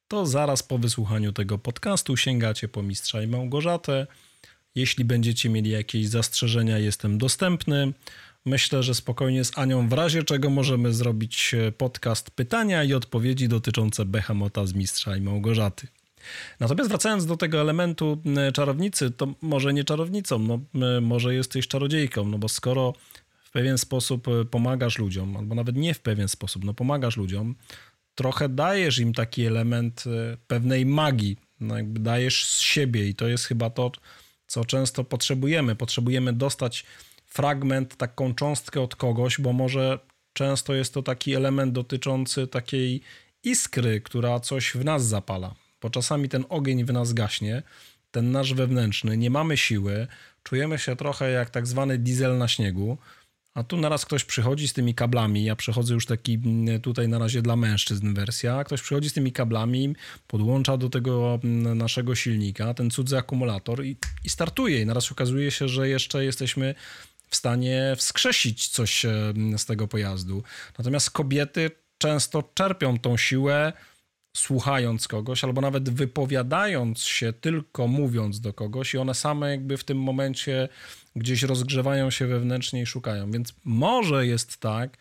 to 0.08 0.26
zaraz 0.26 0.62
po 0.62 0.78
wysłuchaniu 0.78 1.32
tego 1.32 1.58
podcastu 1.58 2.16
sięgacie 2.16 2.68
po 2.68 2.82
Mistrza 2.82 3.22
i 3.22 3.26
Małgorzatę. 3.26 4.06
Jeśli 4.74 5.04
będziecie 5.04 5.48
mieli 5.48 5.70
jakieś 5.70 6.08
zastrzeżenia, 6.08 6.78
jestem 6.78 7.18
dostępny. 7.18 7.92
Myślę, 8.44 8.82
że 8.82 8.94
spokojnie 8.94 9.44
z 9.44 9.58
Anią, 9.58 9.88
w 9.88 9.92
razie 9.92 10.22
czego 10.22 10.50
możemy 10.50 10.94
zrobić 10.94 11.54
e, 11.54 11.72
podcast 11.72 12.30
pytania 12.30 12.84
i 12.84 12.94
odpowiedzi 12.94 13.48
dotyczące 13.48 14.04
Behamota 14.04 14.66
z 14.66 14.74
Mistrza 14.74 15.16
i 15.16 15.20
Małgorzaty. 15.20 15.86
Natomiast 16.60 16.90
wracając 16.90 17.26
do 17.26 17.36
tego 17.36 17.60
elementu 17.60 18.22
czarownicy, 18.54 19.10
to 19.10 19.34
może 19.42 19.72
nie 19.72 19.84
czarownicą, 19.84 20.38
no, 20.38 20.58
może 21.00 21.34
jesteś 21.34 21.68
czarodziejką, 21.68 22.24
no 22.24 22.38
bo 22.38 22.48
skoro 22.48 22.94
w 23.44 23.50
pewien 23.50 23.78
sposób 23.78 24.28
e, 24.28 24.44
pomagasz 24.44 24.98
ludziom, 24.98 25.36
albo 25.36 25.54
nawet 25.54 25.76
nie 25.76 25.94
w 25.94 26.00
pewien 26.00 26.28
sposób, 26.28 26.64
no 26.64 26.74
pomagasz 26.74 27.16
ludziom, 27.16 27.54
trochę 28.14 28.48
dajesz 28.48 28.98
im 28.98 29.14
taki 29.14 29.46
element 29.46 30.04
e, 30.06 30.36
pewnej 30.46 30.86
magii, 30.86 31.36
no 31.60 31.76
jakby 31.76 32.00
dajesz 32.00 32.46
z 32.46 32.60
siebie 32.60 33.08
i 33.08 33.14
to 33.14 33.28
jest 33.28 33.44
chyba 33.44 33.70
to, 33.70 33.92
co 34.46 34.64
często 34.64 35.04
potrzebujemy. 35.04 35.76
Potrzebujemy 35.76 36.32
dostać 36.32 36.84
fragment, 37.30 37.96
taką 37.96 38.34
cząstkę 38.34 38.80
od 38.80 38.96
kogoś, 38.96 39.40
bo 39.40 39.52
może 39.52 39.98
często 40.32 40.74
jest 40.74 40.94
to 40.94 41.02
taki 41.02 41.34
element 41.34 41.72
dotyczący 41.72 42.46
takiej 42.46 43.00
iskry, 43.44 44.00
która 44.00 44.40
coś 44.40 44.70
w 44.70 44.84
nas 44.84 45.06
zapala. 45.06 45.54
Bo 45.82 45.90
czasami 45.90 46.28
ten 46.28 46.44
ogień 46.48 46.84
w 46.84 46.92
nas 46.92 47.12
gaśnie, 47.12 47.62
ten 48.10 48.30
nasz 48.30 48.54
wewnętrzny, 48.54 49.16
nie 49.16 49.30
mamy 49.30 49.56
siły, 49.56 50.06
czujemy 50.42 50.78
się 50.78 50.96
trochę 50.96 51.30
jak 51.30 51.50
tak 51.50 51.66
zwany 51.66 51.98
diesel 51.98 52.38
na 52.38 52.48
śniegu, 52.48 52.98
a 53.54 53.64
tu 53.64 53.76
naraz 53.76 54.04
ktoś 54.04 54.24
przychodzi 54.24 54.68
z 54.68 54.72
tymi 54.72 54.94
kablami. 54.94 55.44
Ja 55.44 55.56
przechodzę 55.56 55.94
już 55.94 56.06
taki 56.06 56.34
mm, 56.34 56.80
tutaj 56.80 57.08
na 57.08 57.18
razie 57.18 57.42
dla 57.42 57.56
mężczyzn 57.56 58.14
wersja. 58.14 58.64
Ktoś 58.64 58.82
przychodzi 58.82 59.10
z 59.10 59.12
tymi 59.12 59.32
kablami, 59.32 59.94
podłącza 60.26 60.76
do 60.76 60.88
tego 60.88 61.40
mm, 61.44 61.78
naszego 61.78 62.14
silnika 62.14 62.74
ten 62.74 62.90
cudzy 62.90 63.18
akumulator 63.18 63.84
i, 63.84 63.96
i 64.24 64.28
startuje. 64.28 64.80
I 64.80 64.86
naraz 64.86 65.12
okazuje 65.12 65.50
się, 65.50 65.68
że 65.68 65.88
jeszcze 65.88 66.24
jesteśmy 66.24 66.74
w 67.30 67.36
stanie 67.36 67.94
wskrzesić 67.96 68.68
coś 68.68 69.06
z 69.56 69.66
tego 69.66 69.88
pojazdu. 69.88 70.42
Natomiast 70.78 71.10
kobiety 71.10 71.70
często 71.98 72.42
czerpią 72.54 72.98
tą 72.98 73.16
siłę 73.16 73.72
słuchając 74.36 75.08
kogoś, 75.08 75.44
albo 75.44 75.60
nawet 75.60 75.90
wypowiadając 75.90 77.02
się, 77.02 77.32
tylko 77.32 77.86
mówiąc 77.86 78.40
do 78.40 78.52
kogoś, 78.52 78.94
i 78.94 78.98
one 78.98 79.14
same 79.14 79.50
jakby 79.50 79.76
w 79.76 79.84
tym 79.84 79.98
momencie 79.98 80.68
gdzieś 81.16 81.42
rozgrzewają 81.42 82.10
się 82.10 82.26
wewnętrznie 82.26 82.82
i 82.82 82.86
szukają. 82.86 83.30
Więc 83.30 83.54
może 83.64 84.26
jest 84.26 84.56
tak, 84.56 84.98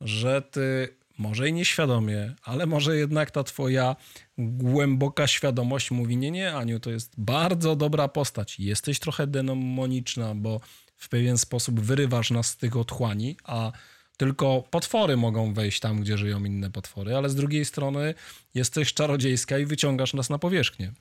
że 0.00 0.42
ty, 0.42 0.88
może 1.18 1.48
i 1.48 1.52
nieświadomie, 1.52 2.34
ale 2.42 2.66
może 2.66 2.96
jednak 2.96 3.30
ta 3.30 3.44
twoja 3.44 3.96
głęboka 4.38 5.26
świadomość 5.26 5.90
mówi: 5.90 6.16
Nie, 6.16 6.30
nie, 6.30 6.54
Aniu, 6.54 6.80
to 6.80 6.90
jest 6.90 7.12
bardzo 7.18 7.76
dobra 7.76 8.08
postać. 8.08 8.60
Jesteś 8.60 8.98
trochę 8.98 9.26
demoniczna, 9.26 10.34
bo 10.34 10.60
w 11.00 11.08
pewien 11.08 11.38
sposób 11.38 11.80
wyrywasz 11.80 12.30
nas 12.30 12.46
z 12.46 12.56
tych 12.56 12.76
otchłani, 12.76 13.36
a 13.44 13.72
tylko 14.16 14.64
potwory 14.70 15.16
mogą 15.16 15.54
wejść 15.54 15.80
tam, 15.80 16.00
gdzie 16.00 16.18
żyją 16.18 16.44
inne 16.44 16.70
potwory, 16.70 17.16
ale 17.16 17.28
z 17.28 17.34
drugiej 17.34 17.64
strony 17.64 18.14
jesteś 18.54 18.94
czarodziejska 18.94 19.58
i 19.58 19.66
wyciągasz 19.66 20.14
nas 20.14 20.30
na 20.30 20.38
powierzchnię. 20.38 20.92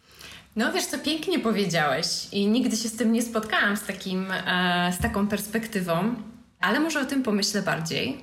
No 0.56 0.74
wiesz, 0.74 0.86
co 0.86 1.00
pięknie 1.00 1.40
powiedziałeś 1.40 2.08
i 2.32 2.48
nigdy 2.48 2.78
się 2.78 2.90
z 2.90 2.96
tym 2.96 3.12
nie 3.12 3.22
spotkałam, 3.22 3.78
z, 3.78 3.84
takim, 3.84 4.32
e, 4.32 4.94
z 4.98 5.02
taką 5.02 5.28
perspektywą. 5.28 6.16
Ale 6.60 6.80
może 6.80 7.02
o 7.02 7.06
tym 7.06 7.24
pomyślę 7.24 7.62
bardziej, 7.62 8.18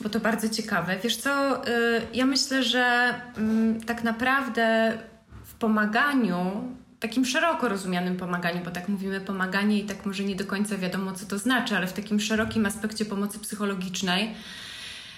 bo 0.00 0.08
to 0.08 0.20
bardzo 0.20 0.48
ciekawe. 0.48 0.98
Wiesz 1.02 1.16
co, 1.16 1.62
y, 1.68 1.70
ja 2.14 2.26
myślę, 2.26 2.62
że 2.62 3.14
mm, 3.36 3.80
tak 3.80 4.04
naprawdę 4.04 4.98
w 5.44 5.54
pomaganiu, 5.54 6.68
takim 7.02 7.24
szeroko 7.24 7.68
rozumianym 7.68 8.16
pomaganiu, 8.16 8.64
bo 8.64 8.70
tak 8.70 8.88
mówimy 8.88 9.20
pomaganie 9.20 9.78
i 9.78 9.84
tak 9.84 10.06
może 10.06 10.24
nie 10.24 10.36
do 10.36 10.44
końca 10.44 10.78
wiadomo, 10.78 11.12
co 11.12 11.26
to 11.26 11.38
znaczy, 11.38 11.76
ale 11.76 11.86
w 11.86 11.92
takim 11.92 12.20
szerokim 12.20 12.66
aspekcie 12.66 13.04
pomocy 13.04 13.38
psychologicznej, 13.38 14.34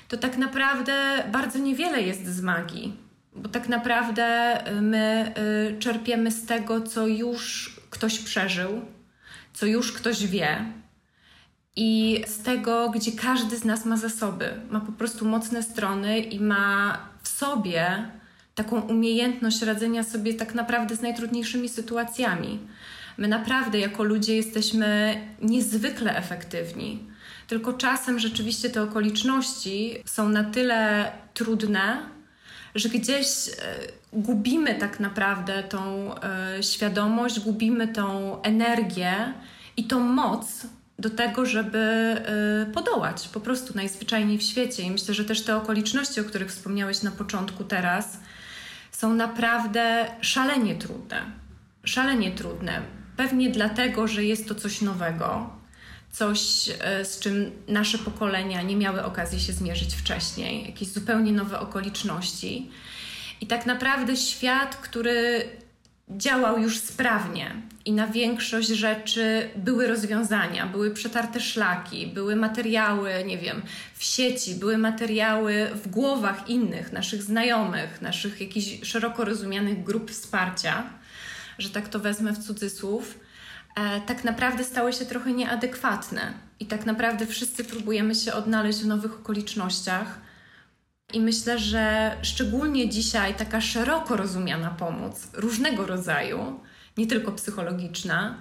to 0.08 0.16
tak 0.16 0.38
naprawdę 0.38 1.24
bardzo 1.32 1.58
niewiele 1.58 2.02
jest 2.02 2.26
z 2.26 2.40
magii. 2.40 2.96
Bo 3.36 3.48
tak 3.48 3.68
naprawdę 3.68 4.58
y, 4.72 4.80
my 4.80 5.34
y, 5.74 5.78
czerpiemy 5.78 6.30
z 6.30 6.46
tego, 6.46 6.80
co 6.80 7.06
już 7.06 7.76
ktoś 7.90 8.18
przeżył, 8.18 8.80
co 9.52 9.66
już 9.66 9.92
ktoś 9.92 10.26
wie, 10.26 10.72
i 11.76 12.24
z 12.26 12.42
tego, 12.42 12.90
gdzie 12.90 13.12
każdy 13.12 13.56
z 13.56 13.64
nas 13.64 13.84
ma 13.84 13.96
zasoby, 13.96 14.60
ma 14.70 14.80
po 14.80 14.92
prostu 14.92 15.26
mocne 15.26 15.62
strony 15.62 16.18
i 16.18 16.40
ma 16.40 16.98
w 17.22 17.28
sobie 17.28 18.08
taką 18.54 18.80
umiejętność 18.80 19.62
radzenia 19.62 20.02
sobie 20.02 20.34
tak 20.34 20.54
naprawdę 20.54 20.96
z 20.96 21.02
najtrudniejszymi 21.02 21.68
sytuacjami. 21.68 22.58
My 23.18 23.28
naprawdę 23.28 23.78
jako 23.78 24.04
ludzie 24.04 24.36
jesteśmy 24.36 25.16
niezwykle 25.42 26.16
efektywni. 26.16 26.98
Tylko 27.46 27.72
czasem 27.72 28.18
rzeczywiście 28.18 28.70
te 28.70 28.82
okoliczności 28.82 29.96
są 30.04 30.28
na 30.28 30.44
tyle 30.44 31.12
trudne, 31.34 31.98
że 32.74 32.88
gdzieś 32.88 33.26
e, 33.48 33.52
gubimy 34.12 34.74
tak 34.74 35.00
naprawdę 35.00 35.62
tą 35.62 36.14
e, 36.14 36.62
świadomość, 36.62 37.40
gubimy 37.40 37.88
tą 37.88 38.42
energię 38.42 39.32
i 39.76 39.84
tą 39.84 40.00
moc 40.00 40.66
do 40.98 41.10
tego, 41.10 41.46
żeby 41.46 42.16
y, 42.68 42.72
podołać 42.72 43.28
po 43.28 43.40
prostu 43.40 43.72
najzwyczajniej 43.76 44.38
w 44.38 44.42
świecie. 44.42 44.82
I 44.82 44.90
myślę, 44.90 45.14
że 45.14 45.24
też 45.24 45.42
te 45.42 45.56
okoliczności, 45.56 46.20
o 46.20 46.24
których 46.24 46.48
wspomniałeś 46.48 47.02
na 47.02 47.10
początku 47.10 47.64
teraz, 47.64 48.18
są 48.96 49.14
naprawdę 49.14 50.06
szalenie 50.20 50.74
trudne. 50.74 51.22
Szalenie 51.84 52.32
trudne. 52.32 52.82
Pewnie 53.16 53.50
dlatego, 53.50 54.08
że 54.08 54.24
jest 54.24 54.48
to 54.48 54.54
coś 54.54 54.80
nowego, 54.80 55.50
coś, 56.12 56.68
y, 56.68 57.04
z 57.04 57.18
czym 57.20 57.50
nasze 57.68 57.98
pokolenia 57.98 58.62
nie 58.62 58.76
miały 58.76 59.04
okazji 59.04 59.40
się 59.40 59.52
zmierzyć 59.52 59.94
wcześniej, 59.94 60.66
jakieś 60.66 60.88
zupełnie 60.88 61.32
nowe 61.32 61.60
okoliczności. 61.60 62.70
I 63.40 63.46
tak 63.46 63.66
naprawdę 63.66 64.16
świat, 64.16 64.76
który 64.76 65.44
działał 66.08 66.58
już 66.58 66.78
sprawnie 66.78 67.54
i 67.84 67.92
na 67.92 68.06
większość 68.06 68.68
rzeczy 68.68 69.50
były 69.56 69.86
rozwiązania, 69.86 70.66
były 70.66 70.90
przetarte 70.90 71.40
szlaki, 71.40 72.06
były 72.06 72.36
materiały, 72.36 73.10
nie 73.26 73.38
wiem, 73.38 73.62
w 73.94 74.04
sieci, 74.04 74.54
były 74.54 74.78
materiały 74.78 75.70
w 75.74 75.88
głowach 75.88 76.48
innych, 76.48 76.92
naszych 76.92 77.22
znajomych, 77.22 78.02
naszych 78.02 78.40
jakichś 78.40 78.88
szeroko 78.88 79.24
rozumianych 79.24 79.84
grup 79.84 80.10
wsparcia, 80.10 80.90
że 81.58 81.70
tak 81.70 81.88
to 81.88 81.98
wezmę 82.00 82.32
w 82.32 82.38
cudzysłów, 82.38 83.18
e, 83.76 84.00
tak 84.00 84.24
naprawdę 84.24 84.64
stały 84.64 84.92
się 84.92 85.04
trochę 85.04 85.32
nieadekwatne. 85.32 86.32
I 86.60 86.66
tak 86.66 86.86
naprawdę 86.86 87.26
wszyscy 87.26 87.64
próbujemy 87.64 88.14
się 88.14 88.32
odnaleźć 88.32 88.78
w 88.78 88.86
nowych 88.86 89.14
okolicznościach 89.14 90.20
i 91.14 91.20
myślę, 91.20 91.58
że 91.58 92.16
szczególnie 92.22 92.88
dzisiaj 92.88 93.34
taka 93.34 93.60
szeroko 93.60 94.16
rozumiana 94.16 94.70
pomoc 94.70 95.28
różnego 95.32 95.86
rodzaju, 95.86 96.60
nie 96.96 97.06
tylko 97.06 97.32
psychologiczna, 97.32 98.38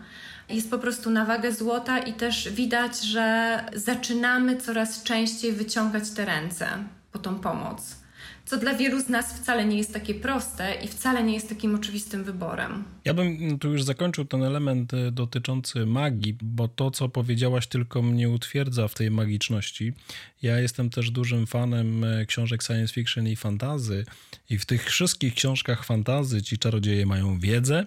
jest 0.50 0.72
po 0.72 0.80
prostu 0.80 1.10
na 1.10 1.26
wagę 1.26 1.52
złota 1.52 2.00
i 2.00 2.14
też 2.14 2.50
widać, 2.50 3.02
że 3.02 3.60
zaczynamy 3.76 4.58
coraz 4.58 5.04
częściej 5.04 5.52
wyciągać 5.54 6.10
te 6.10 6.26
ręce 6.26 6.68
po 7.12 7.20
tą 7.20 7.40
pomoc 7.40 8.03
co 8.46 8.58
dla 8.58 8.74
wielu 8.74 9.02
z 9.02 9.10
nas 9.10 9.42
wcale 9.42 9.66
nie 9.66 9.78
jest 9.78 9.94
takie 9.94 10.14
proste 10.14 10.74
i 10.84 10.88
wcale 10.88 11.24
nie 11.24 11.34
jest 11.34 11.50
takim 11.50 11.76
oczywistym 11.76 12.24
wyborem. 12.24 12.84
Ja 13.06 13.14
bym 13.14 13.60
tu 13.60 13.72
już 13.72 13.84
zakończył 13.84 14.26
ten 14.26 14.44
element 14.44 14.94
y, 14.94 15.12
dotyczący 15.12 15.86
magii, 15.86 16.38
bo 16.42 16.68
to, 16.68 16.92
co 16.92 17.10
powiedziałaś, 17.10 17.68
tylko 17.68 18.02
mnie 18.02 18.30
utwierdza 18.30 18.88
w 18.88 18.94
tej 18.94 19.12
magiczności. 19.12 19.94
Ja 20.42 20.60
jestem 20.60 20.90
też 20.90 21.12
dużym 21.12 21.48
fanem 21.48 22.04
y, 22.04 22.26
książek 22.26 22.64
science 22.64 22.94
fiction 22.94 23.28
i 23.28 23.36
fantazy, 23.36 24.06
i 24.50 24.58
w 24.58 24.66
tych 24.66 24.86
wszystkich 24.86 25.34
książkach 25.34 25.86
fantazy 25.86 26.42
ci 26.42 26.58
czarodzieje 26.58 27.06
mają 27.06 27.40
wiedzę, 27.40 27.86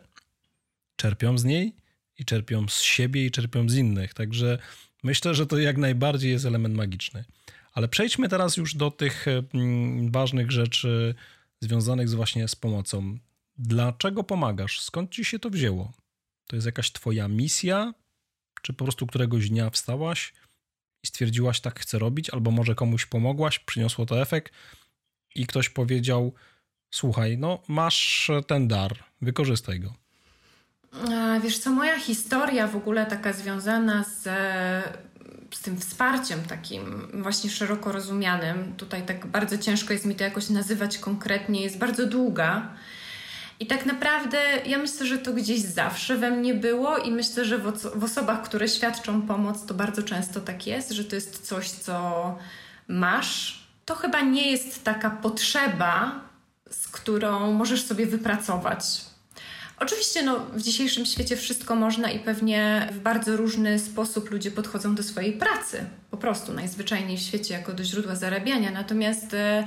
czerpią 0.97 1.39
z 1.39 1.45
niej 1.45 1.73
i 2.19 2.25
czerpią 2.25 2.69
z 2.69 2.81
siebie 2.81 3.27
i 3.27 3.31
czerpią 3.31 3.69
z 3.69 3.75
innych. 3.75 4.15
Także 4.15 4.59
myślę, 5.03 5.35
że 5.35 5.47
to 5.47 5.59
jak 5.59 5.77
najbardziej 5.77 6.31
jest 6.31 6.45
element 6.45 6.75
magiczny. 6.75 7.25
Ale 7.76 7.88
przejdźmy 7.88 8.28
teraz 8.28 8.56
już 8.56 8.75
do 8.75 8.90
tych 8.90 9.26
mm, 9.28 10.11
ważnych 10.11 10.50
rzeczy 10.50 11.14
związanych 11.61 12.09
z 12.09 12.14
właśnie 12.14 12.49
z 12.49 12.56
pomocą. 12.56 13.18
Dlaczego 13.59 14.25
pomagasz? 14.25 14.80
Skąd 14.80 15.11
ci 15.11 15.25
się 15.25 15.38
to 15.38 15.50
wzięło? 15.50 15.92
To 16.47 16.56
jest 16.56 16.66
jakaś 16.66 16.92
twoja 16.92 17.28
misja? 17.28 17.95
Czy 18.62 18.73
po 18.73 18.85
prostu 18.85 19.06
któregoś 19.06 19.50
dnia 19.50 19.71
wstałaś 19.71 20.35
i 21.04 21.06
stwierdziłaś, 21.06 21.61
tak 21.61 21.80
chcę 21.80 21.99
robić, 21.99 22.30
albo 22.30 22.50
może 22.50 22.75
komuś 22.75 23.06
pomogłaś, 23.06 23.59
przyniosło 23.59 24.06
to 24.06 24.21
efekt 24.23 24.52
i 25.35 25.47
ktoś 25.47 25.68
powiedział, 25.68 26.35
słuchaj, 26.90 27.38
no 27.38 27.62
masz 27.68 28.30
ten 28.47 28.68
dar, 28.68 29.04
wykorzystaj 29.23 29.80
go. 29.80 29.95
Wiesz 31.42 31.59
co, 31.59 31.71
moja 31.71 32.00
historia 32.00 32.66
w 32.66 32.76
ogóle 32.76 33.06
taka 33.06 33.33
związana 33.33 34.04
z 34.04 34.28
z 35.55 35.61
tym 35.61 35.81
wsparciem 35.81 36.43
takim 36.43 37.09
właśnie 37.23 37.50
szeroko 37.50 37.93
rozumianym, 37.93 38.75
tutaj 38.76 39.07
tak 39.07 39.26
bardzo 39.26 39.59
ciężko 39.59 39.93
jest 39.93 40.05
mi 40.05 40.15
to 40.15 40.25
jakoś 40.25 40.49
nazywać 40.49 40.99
konkretnie, 40.99 41.62
jest 41.62 41.79
bardzo 41.79 42.07
długa. 42.07 42.69
I 43.61 43.67
tak 43.67 43.87
naprawdę 43.87 44.38
ja 44.67 44.79
myślę, 44.79 45.07
że 45.07 45.19
to 45.19 45.33
gdzieś 45.33 45.61
zawsze 45.61 46.17
we 46.17 46.31
mnie 46.31 46.55
było 46.55 46.99
i 46.99 47.11
myślę, 47.11 47.45
że 47.45 47.59
w, 47.59 47.73
w 47.95 48.05
osobach, 48.05 48.43
które 48.43 48.69
świadczą 48.69 49.23
pomoc, 49.23 49.67
to 49.67 49.75
bardzo 49.75 50.03
często 50.03 50.41
tak 50.41 50.67
jest, 50.67 50.91
że 50.91 51.05
to 51.05 51.15
jest 51.15 51.47
coś, 51.47 51.71
co 51.71 52.38
masz. 52.88 53.67
To 53.85 53.95
chyba 53.95 54.21
nie 54.21 54.50
jest 54.50 54.85
taka 54.85 55.11
potrzeba, 55.11 56.21
z 56.71 56.88
którą 56.88 57.53
możesz 57.53 57.85
sobie 57.85 58.07
wypracować 58.07 58.85
Oczywiście 59.78 60.23
no, 60.23 60.40
w 60.52 60.62
dzisiejszym 60.62 61.06
świecie 61.06 61.37
wszystko 61.37 61.75
można 61.75 62.11
i 62.11 62.18
pewnie 62.18 62.88
w 62.92 62.99
bardzo 62.99 63.37
różny 63.37 63.78
sposób 63.78 64.30
ludzie 64.30 64.50
podchodzą 64.50 64.95
do 64.95 65.02
swojej 65.02 65.33
pracy. 65.33 65.85
Po 66.11 66.16
prostu 66.16 66.52
najzwyczajniej 66.52 67.18
w 67.18 67.21
świecie 67.21 67.54
jako 67.54 67.73
do 67.73 67.85
źródła 67.85 68.14
zarabiania. 68.14 68.71
Natomiast 68.71 69.35
e, 69.35 69.66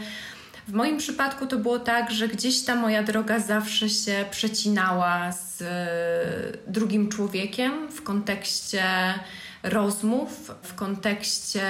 w 0.68 0.74
moim 0.74 0.98
przypadku 0.98 1.48
to 1.48 1.58
było 1.58 1.80
tak, 1.80 2.12
że 2.12 2.28
gdzieś 2.28 2.62
ta 2.62 2.76
moja 2.76 3.04
droga 3.04 3.40
zawsze 3.40 3.90
się 3.90 4.26
przecinała 4.32 5.32
z 5.32 5.62
e, 5.62 6.72
drugim 6.72 7.10
człowiekiem 7.10 7.92
w 7.92 8.04
kontekście 8.04 8.84
rozmów, 9.64 10.52
w 10.64 10.76
kontekście 10.76 11.64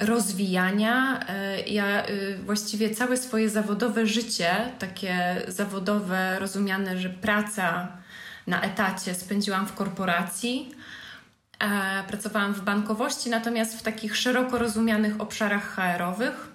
rozwijania. 0.00 1.20
E, 1.28 1.60
ja 1.60 2.08
y, 2.08 2.38
właściwie 2.44 2.94
całe 2.94 3.16
swoje 3.16 3.50
zawodowe 3.50 4.06
życie, 4.06 4.72
takie 4.78 5.42
zawodowe, 5.48 6.38
rozumiane, 6.38 6.98
że 6.98 7.10
praca 7.10 7.88
na 8.46 8.62
etacie 8.62 9.14
spędziłam 9.14 9.66
w 9.66 9.72
korporacji. 9.72 10.74
E, 11.58 12.04
pracowałam 12.08 12.54
w 12.54 12.60
bankowości, 12.60 13.30
natomiast 13.30 13.78
w 13.78 13.82
takich 13.82 14.16
szeroko 14.16 14.58
rozumianych 14.58 15.20
obszarach 15.20 15.74
HR-owych, 15.74 16.48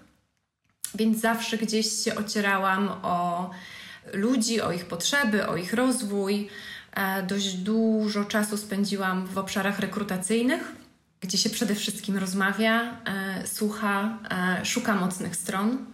więc 0.96 1.22
zawsze 1.22 1.58
gdzieś 1.58 2.04
się 2.04 2.16
ocierałam 2.16 2.90
o 3.04 3.50
ludzi, 4.14 4.62
o 4.62 4.72
ich 4.72 4.86
potrzeby, 4.86 5.48
o 5.48 5.58
ich 5.58 5.74
rozwój. 5.74 6.50
Dość 7.28 7.54
dużo 7.54 8.26
czasu 8.26 8.58
spędziłam 8.58 9.28
w 9.28 9.38
obszarach 9.38 9.80
rekrutacyjnych 9.80 10.85
gdzie 11.22 11.38
się 11.38 11.50
przede 11.50 11.76
wszystkim 11.76 12.18
rozmawia, 12.18 12.98
e, 13.06 13.48
słucha, 13.48 14.20
e, 14.62 14.66
szuka 14.66 14.96
mocnych 14.96 15.36
stron. 15.36 15.86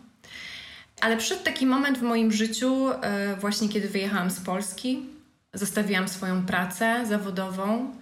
Ale 1.01 1.17
przyszedł 1.17 1.43
taki 1.43 1.65
moment 1.65 1.97
w 1.97 2.01
moim 2.01 2.31
życiu, 2.31 2.89
e, 2.89 3.35
właśnie 3.35 3.69
kiedy 3.69 3.89
wyjechałam 3.89 4.31
z 4.31 4.39
Polski, 4.39 5.05
zostawiłam 5.53 6.07
swoją 6.07 6.45
pracę 6.45 7.05
zawodową. 7.09 7.95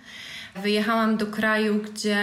Wyjechałam 0.55 1.17
do 1.17 1.27
kraju, 1.27 1.81
gdzie 1.81 2.17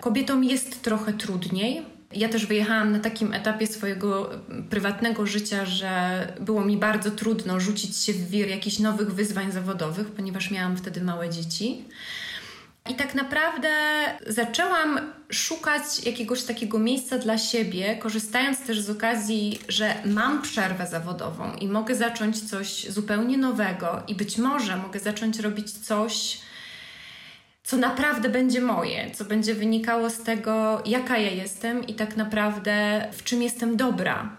kobietom 0.00 0.44
jest 0.44 0.82
trochę 0.82 1.12
trudniej. 1.12 1.82
Ja 2.12 2.28
też 2.28 2.46
wyjechałam 2.46 2.92
na 2.92 2.98
takim 2.98 3.34
etapie 3.34 3.66
swojego 3.66 4.30
prywatnego 4.70 5.26
życia, 5.26 5.66
że 5.66 6.26
było 6.40 6.64
mi 6.64 6.76
bardzo 6.76 7.10
trudno 7.10 7.60
rzucić 7.60 7.96
się 7.96 8.12
w 8.12 8.30
wir 8.30 8.48
jakichś 8.48 8.78
nowych 8.78 9.14
wyzwań 9.14 9.52
zawodowych, 9.52 10.06
ponieważ 10.06 10.50
miałam 10.50 10.76
wtedy 10.76 11.00
małe 11.00 11.30
dzieci. 11.30 11.84
I 12.90 12.94
tak 12.94 13.14
naprawdę 13.14 13.68
zaczęłam 14.26 15.12
szukać 15.32 16.06
jakiegoś 16.06 16.42
takiego 16.42 16.78
miejsca 16.78 17.18
dla 17.18 17.38
siebie, 17.38 17.96
korzystając 17.96 18.66
też 18.66 18.80
z 18.80 18.90
okazji, 18.90 19.60
że 19.68 19.94
mam 20.04 20.42
przerwę 20.42 20.86
zawodową 20.86 21.54
i 21.54 21.68
mogę 21.68 21.94
zacząć 21.94 22.50
coś 22.50 22.86
zupełnie 22.88 23.38
nowego, 23.38 24.02
i 24.08 24.14
być 24.14 24.38
może 24.38 24.76
mogę 24.76 25.00
zacząć 25.00 25.38
robić 25.38 25.70
coś, 25.70 26.40
co 27.64 27.76
naprawdę 27.76 28.28
będzie 28.28 28.60
moje, 28.60 29.10
co 29.10 29.24
będzie 29.24 29.54
wynikało 29.54 30.10
z 30.10 30.22
tego, 30.22 30.82
jaka 30.86 31.18
ja 31.18 31.30
jestem 31.30 31.86
i 31.86 31.94
tak 31.94 32.16
naprawdę 32.16 33.08
w 33.12 33.24
czym 33.24 33.42
jestem 33.42 33.76
dobra. 33.76 34.36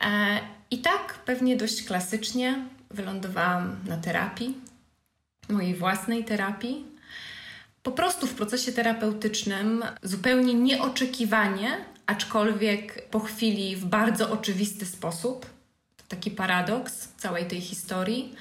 E, 0.00 0.40
I 0.70 0.78
tak 0.78 1.14
pewnie 1.14 1.56
dość 1.56 1.84
klasycznie 1.84 2.64
wylądowałam 2.90 3.76
na 3.88 3.96
terapii, 3.96 4.54
mojej 5.48 5.74
własnej 5.74 6.24
terapii. 6.24 6.89
Po 7.82 7.92
prostu 7.92 8.26
w 8.26 8.34
procesie 8.34 8.72
terapeutycznym 8.72 9.84
zupełnie 10.02 10.54
nieoczekiwanie, 10.54 11.84
aczkolwiek 12.06 13.08
po 13.08 13.20
chwili 13.20 13.76
w 13.76 13.84
bardzo 13.84 14.30
oczywisty 14.30 14.86
sposób, 14.86 15.46
taki 16.08 16.30
paradoks 16.30 17.08
całej 17.16 17.46
tej 17.46 17.60
historii, 17.60 18.34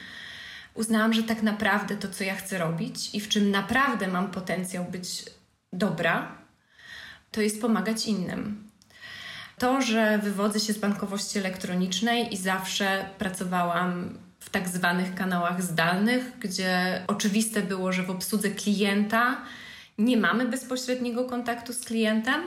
uznałam, 0.73 1.13
że 1.13 1.23
tak 1.23 1.43
naprawdę 1.43 1.97
to, 1.97 2.07
co 2.07 2.23
ja 2.23 2.35
chcę 2.35 2.57
robić 2.57 3.15
i 3.15 3.19
w 3.19 3.29
czym 3.29 3.51
naprawdę 3.51 4.07
mam 4.07 4.31
potencjał 4.31 4.85
być 4.85 5.25
dobra, 5.73 6.37
to 7.31 7.41
jest 7.41 7.61
pomagać 7.61 8.05
innym. 8.05 8.69
To, 9.57 9.81
że 9.81 10.17
wywodzę 10.17 10.59
się 10.59 10.73
z 10.73 10.77
bankowości 10.77 11.39
elektronicznej 11.39 12.33
i 12.33 12.37
zawsze 12.37 13.09
pracowałam 13.17 14.17
w 14.49 14.51
tak 14.51 14.69
zwanych 14.69 15.15
kanałach 15.15 15.63
zdalnych, 15.63 16.39
gdzie 16.39 17.01
oczywiste 17.07 17.61
było, 17.61 17.91
że 17.91 18.03
w 18.03 18.09
obsłudze 18.09 18.49
klienta 18.49 19.41
nie 19.97 20.17
mamy 20.17 20.45
bezpośredniego 20.45 21.25
kontaktu 21.25 21.73
z 21.73 21.85
klientem, 21.85 22.41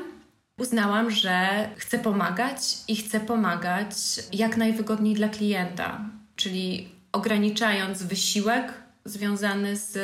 uznałam, 0.59 1.11
że 1.11 1.68
chcę 1.76 1.99
pomagać 1.99 2.59
i 2.88 2.97
chcę 2.97 3.21
pomagać 3.21 3.94
jak 4.32 4.56
najwygodniej 4.56 5.14
dla 5.14 5.28
klienta, 5.28 6.00
czyli 6.37 6.88
ograniczając 7.12 8.02
wysiłek 8.02 8.73
związany 9.04 9.76
z 9.76 9.99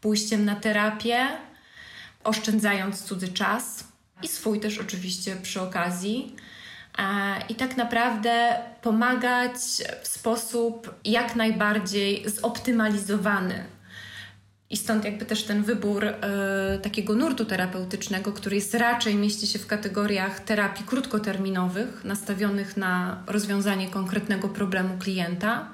pójściem 0.00 0.44
na 0.44 0.56
terapię, 0.56 1.26
oszczędzając 2.24 3.02
cudzy 3.02 3.28
czas 3.28 3.84
i 4.22 4.28
swój 4.28 4.60
też 4.60 4.78
oczywiście 4.78 5.36
przy 5.36 5.60
okazji. 5.60 6.36
I 7.48 7.54
tak 7.54 7.76
naprawdę 7.76 8.56
pomagać 8.82 9.54
w 10.02 10.08
sposób 10.08 10.94
jak 11.04 11.36
najbardziej 11.36 12.24
zoptymalizowany. 12.28 13.64
I 14.70 14.76
stąd 14.76 15.04
jakby 15.04 15.24
też 15.24 15.44
ten 15.44 15.62
wybór 15.62 16.04
y, 16.04 16.14
takiego 16.82 17.14
nurtu 17.14 17.44
terapeutycznego, 17.44 18.32
który 18.32 18.56
jest 18.56 18.74
raczej 18.74 19.14
mieści 19.14 19.46
się 19.46 19.58
w 19.58 19.66
kategoriach 19.66 20.40
terapii 20.40 20.84
krótkoterminowych, 20.86 22.04
nastawionych 22.04 22.76
na 22.76 23.22
rozwiązanie 23.26 23.88
konkretnego 23.88 24.48
problemu 24.48 24.98
klienta 24.98 25.68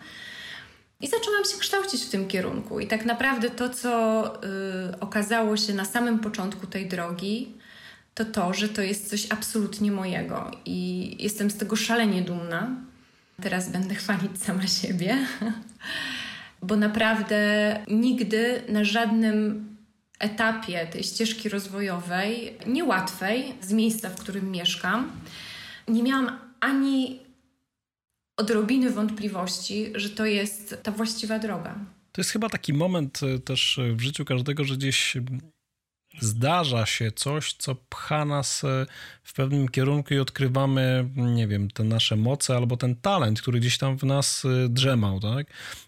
i 1.01 1.09
zaczęłam 1.09 1.45
się 1.45 1.59
kształcić 1.59 2.05
w 2.05 2.11
tym 2.11 2.29
kierunku. 2.29 2.81
I 2.81 2.87
tak 2.87 3.05
naprawdę 3.05 3.51
to, 3.51 3.69
co 3.69 4.25
y, 4.27 5.01
okazało 5.01 5.57
się 5.57 5.75
na 5.75 5.85
samym 5.85 6.19
początku 6.19 6.67
tej 6.67 6.89
drogi, 6.89 7.55
to 8.15 8.25
to, 8.25 8.55
że 8.55 8.69
to 8.69 8.83
jest 8.83 9.11
coś 9.11 9.27
absolutnie 9.31 9.93
mojego. 9.93 10.51
I 10.65 11.17
jestem 11.21 11.51
z 11.51 11.57
tego 11.57 11.77
szalenie 11.77 12.23
dumna. 12.23 12.77
Teraz 13.43 13.71
będę 13.71 13.95
chwalić 13.95 14.43
sama 14.43 14.67
siebie, 14.67 15.27
bo 16.63 16.77
naprawdę 16.77 17.41
nigdy 17.89 18.63
na 18.69 18.85
żadnym 18.85 19.67
etapie 20.19 20.87
tej 20.87 21.05
ścieżki 21.05 21.49
rozwojowej, 21.49 22.59
niełatwej, 22.67 23.55
z 23.61 23.73
miejsca, 23.73 24.11
w 24.11 24.17
którym 24.17 24.51
mieszkam, 24.51 25.13
nie 25.89 26.03
miałam 26.03 26.39
ani 26.61 27.21
odrobiny 28.37 28.91
wątpliwości, 28.91 29.93
że 29.95 30.11
to 30.11 30.27
jest 30.27 30.77
ta 30.83 30.93
właściwa 30.93 31.39
droga. 31.39 31.75
To 32.13 32.21
jest 32.21 32.31
chyba 32.31 32.49
taki 32.49 32.73
moment 32.73 33.21
e, 33.23 33.39
też 33.39 33.81
w 33.97 34.01
życiu 34.01 34.25
każdego, 34.25 34.65
że 34.65 34.77
gdzieś 34.77 35.17
zdarza 36.21 36.87
się 36.87 37.13
coś, 37.13 37.53
co 37.53 37.75
pcha 37.75 38.25
nas 38.25 38.65
e, 38.65 38.87
w 39.23 39.33
pewnym 39.33 39.69
kierunku 39.69 40.15
i 40.15 40.19
odkrywamy, 40.19 41.09
nie 41.17 41.49
wiem, 41.49 41.71
te 41.71 41.85
nasze 41.85 42.17
moce 42.17 42.57
albo 42.57 42.77
ten 42.77 42.97
talent, 42.97 43.43
który 43.43 43.61
gdzieś 43.61 43.79
tam 43.79 43.99
w 43.99 44.03
nas 44.03 44.45
e, 44.45 44.69
drzemał, 44.69 45.21
tak? 45.21 45.47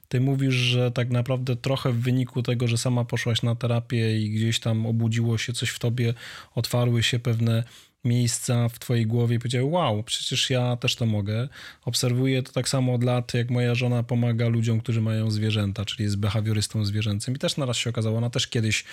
Ty 0.09 0.21
mówisz, 0.21 0.55
że 0.55 0.91
tak 0.91 1.11
naprawdę 1.11 1.57
trochę 1.57 1.93
w 1.93 2.01
wyniku 2.01 2.43
tego, 2.43 2.69
że 2.69 2.79
sama 2.79 3.05
poszłaś 3.05 3.43
na 3.43 3.55
terapię 3.55 4.21
i 4.21 4.31
gdzieś 4.31 4.61
tam 4.61 4.87
obudziło 4.87 5.39
się 5.39 5.53
coś 5.53 5.71
w 5.71 5.79
tobie, 5.79 6.15
otwarły 6.55 7.03
się 7.03 7.19
pewne 7.19 7.65
miejsca 8.05 8.69
w 8.69 8.79
twojej 8.79 9.07
głowie 9.07 9.37
i 9.37 9.39
powiedział, 9.39 9.71
wow, 9.71 10.03
przecież 10.03 10.51
ja 10.51 10.77
też 10.77 10.97
to 10.97 11.07
mogę. 11.07 11.49
Obserwuję 11.85 12.43
to 12.43 12.53
tak 12.53 12.69
samo 12.69 12.95
od 12.95 13.05
lat, 13.05 13.35
jak 13.35 13.51
moja 13.51 13.75
żona 13.75 14.03
pomaga 14.03 14.49
ludziom, 14.49 14.81
którzy 14.81 15.01
mają 15.01 15.31
zwierzęta, 15.31 15.85
czyli 15.85 16.05
jest 16.05 16.17
behawiorystą 16.17 16.85
zwierzęcym. 16.85 17.35
I 17.35 17.39
też 17.39 17.57
naraz 17.57 17.77
się 17.77 17.91
okazało, 17.91 18.19
ona 18.19 18.31
też 18.31 18.47
kiedyś 18.47 18.85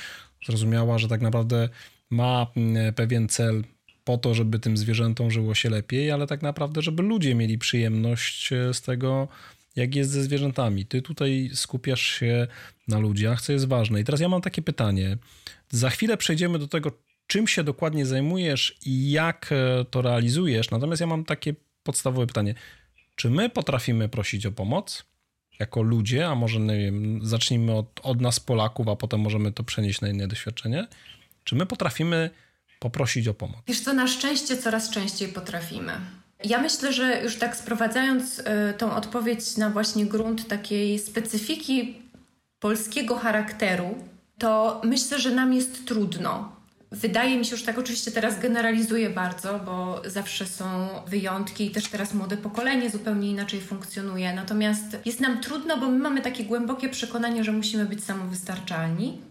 zrozumiała, 0.46 0.98
że 0.98 1.08
tak 1.08 1.22
naprawdę 1.22 1.70
ma 2.10 2.48
mm, 2.56 2.94
pewien 2.94 3.28
cel 3.28 3.64
po 4.04 4.18
to, 4.18 4.34
żeby 4.34 4.60
tym 4.60 4.78
zwierzętom 4.78 5.32
żyło 5.32 5.56
się 5.56 5.70
lepiej, 5.70 6.12
ale 6.12 6.28
tak 6.28 6.42
naprawdę, 6.42 6.82
żeby 6.82 7.04
ludzie 7.04 7.36
mieli 7.36 7.58
przyjemność 7.58 8.54
e, 8.54 8.74
z 8.74 8.82
tego, 8.82 9.28
jak 9.76 9.96
jest 9.96 10.12
ze 10.12 10.24
zwierzętami. 10.24 10.86
Ty 10.86 11.02
tutaj 11.02 11.50
skupiasz 11.54 12.02
się 12.02 12.48
na 12.88 13.00
ludziach, 13.00 13.42
co 13.42 13.54
jest 13.54 13.68
ważne. 13.68 14.02
I 14.02 14.04
teraz 14.04 14.22
ja 14.22 14.30
mam 14.30 14.42
takie 14.42 14.62
pytanie. 14.62 15.18
Za 15.70 15.90
chwilę 15.90 16.18
przejdziemy 16.18 16.60
do 16.60 16.68
tego, 16.68 16.92
czym 17.32 17.48
się 17.48 17.64
dokładnie 17.64 18.06
zajmujesz 18.06 18.78
i 18.86 19.12
jak 19.12 19.50
e, 19.52 19.86
to 19.86 20.02
realizujesz. 20.02 20.72
Natomiast 20.72 21.02
ja 21.02 21.08
mam 21.08 21.26
takie 21.26 21.54
podstawowe 21.84 22.28
pytanie. 22.28 22.56
Czy 23.16 23.30
my 23.30 23.50
potrafimy 23.50 24.10
prosić 24.10 24.46
o 24.46 24.52
pomoc 24.52 25.06
jako 25.60 25.82
ludzie, 25.82 26.28
a 26.28 26.36
może 26.36 26.60
nie 26.60 26.78
wiem, 26.78 27.20
zacznijmy 27.24 27.74
od, 27.74 28.00
od 28.04 28.22
nas 28.22 28.40
Polaków, 28.40 28.88
a 28.88 28.96
potem 28.96 29.20
możemy 29.20 29.52
to 29.52 29.64
przenieść 29.64 30.02
na 30.02 30.10
inne 30.10 30.28
doświadczenie? 30.28 30.88
Czy 31.44 31.56
my 31.56 31.66
potrafimy 31.66 32.30
poprosić 32.80 33.28
o 33.28 33.34
pomoc? 33.34 33.60
Wiesz 33.68 33.80
co, 33.82 33.94
na 33.94 34.08
szczęście 34.08 34.58
coraz 34.58 34.90
częściej 34.90 35.28
potrafimy. 35.28 35.94
Ja 36.44 36.62
myślę, 36.62 36.94
że 36.94 37.24
już 37.24 37.36
tak 37.36 37.56
sprowadzając 37.56 38.40
y, 38.40 38.44
tą 38.78 38.96
odpowiedź 38.96 39.58
na 39.58 39.70
właśnie 39.70 40.06
grunt 40.06 40.48
takiej 40.48 41.00
specyfiki 41.00 42.02
polskiego 42.60 43.16
charakteru, 43.16 43.96
to 44.38 44.82
myślę, 44.84 45.20
że 45.20 45.32
nam 45.32 45.54
jest 45.54 45.88
trudno 45.88 46.61
Wydaje 46.92 47.38
mi 47.38 47.46
się, 47.46 47.58
że 47.58 47.66
tak 47.66 47.78
oczywiście 47.78 48.12
teraz 48.12 48.40
generalizuję 48.40 49.10
bardzo, 49.10 49.60
bo 49.60 50.02
zawsze 50.06 50.46
są 50.46 50.90
wyjątki 51.08 51.66
i 51.66 51.72
też 51.72 51.88
teraz 51.88 52.14
młode 52.14 52.38
pokolenie 52.38 52.90
zupełnie 52.90 53.32
inaczej 53.32 53.62
funkcjonuje. 53.62 54.34
Natomiast 54.34 54.98
jest 55.06 55.20
nam 55.20 55.42
trudno, 55.42 55.78
bo 55.78 55.90
my 55.90 56.00
mamy 56.00 56.22
takie 56.22 56.44
głębokie 56.44 56.90
przekonanie, 56.90 57.44
że 57.44 57.52
musimy 57.52 57.86
być 57.86 58.04
samowystarczalni. 58.04 59.22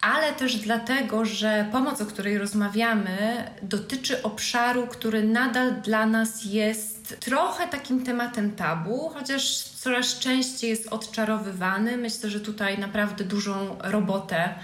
Ale 0.00 0.32
też 0.32 0.56
dlatego, 0.56 1.24
że 1.24 1.68
pomoc, 1.72 2.00
o 2.00 2.06
której 2.06 2.38
rozmawiamy, 2.38 3.50
dotyczy 3.62 4.22
obszaru, 4.22 4.86
który 4.86 5.22
nadal 5.22 5.80
dla 5.80 6.06
nas 6.06 6.44
jest 6.44 7.20
trochę 7.20 7.68
takim 7.68 8.04
tematem 8.04 8.56
tabu, 8.56 9.08
chociaż 9.08 9.62
coraz 9.62 10.18
częściej 10.18 10.70
jest 10.70 10.88
odczarowywany. 10.88 11.96
Myślę, 11.96 12.30
że 12.30 12.40
tutaj 12.40 12.78
naprawdę 12.78 13.24
dużą 13.24 13.76
robotę 13.78 14.54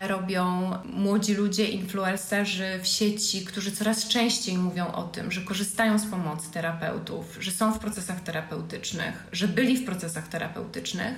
robią 0.00 0.72
młodzi 0.84 1.34
ludzie, 1.34 1.68
influencerzy 1.68 2.80
w 2.82 2.86
sieci, 2.86 3.44
którzy 3.44 3.72
coraz 3.72 4.08
częściej 4.08 4.58
mówią 4.58 4.92
o 4.92 5.02
tym, 5.02 5.32
że 5.32 5.40
korzystają 5.40 5.98
z 5.98 6.06
pomocy 6.06 6.50
terapeutów, 6.50 7.36
że 7.40 7.50
są 7.50 7.72
w 7.72 7.78
procesach 7.78 8.20
terapeutycznych, 8.20 9.26
że 9.32 9.48
byli 9.48 9.76
w 9.76 9.84
procesach 9.84 10.28
terapeutycznych. 10.28 11.14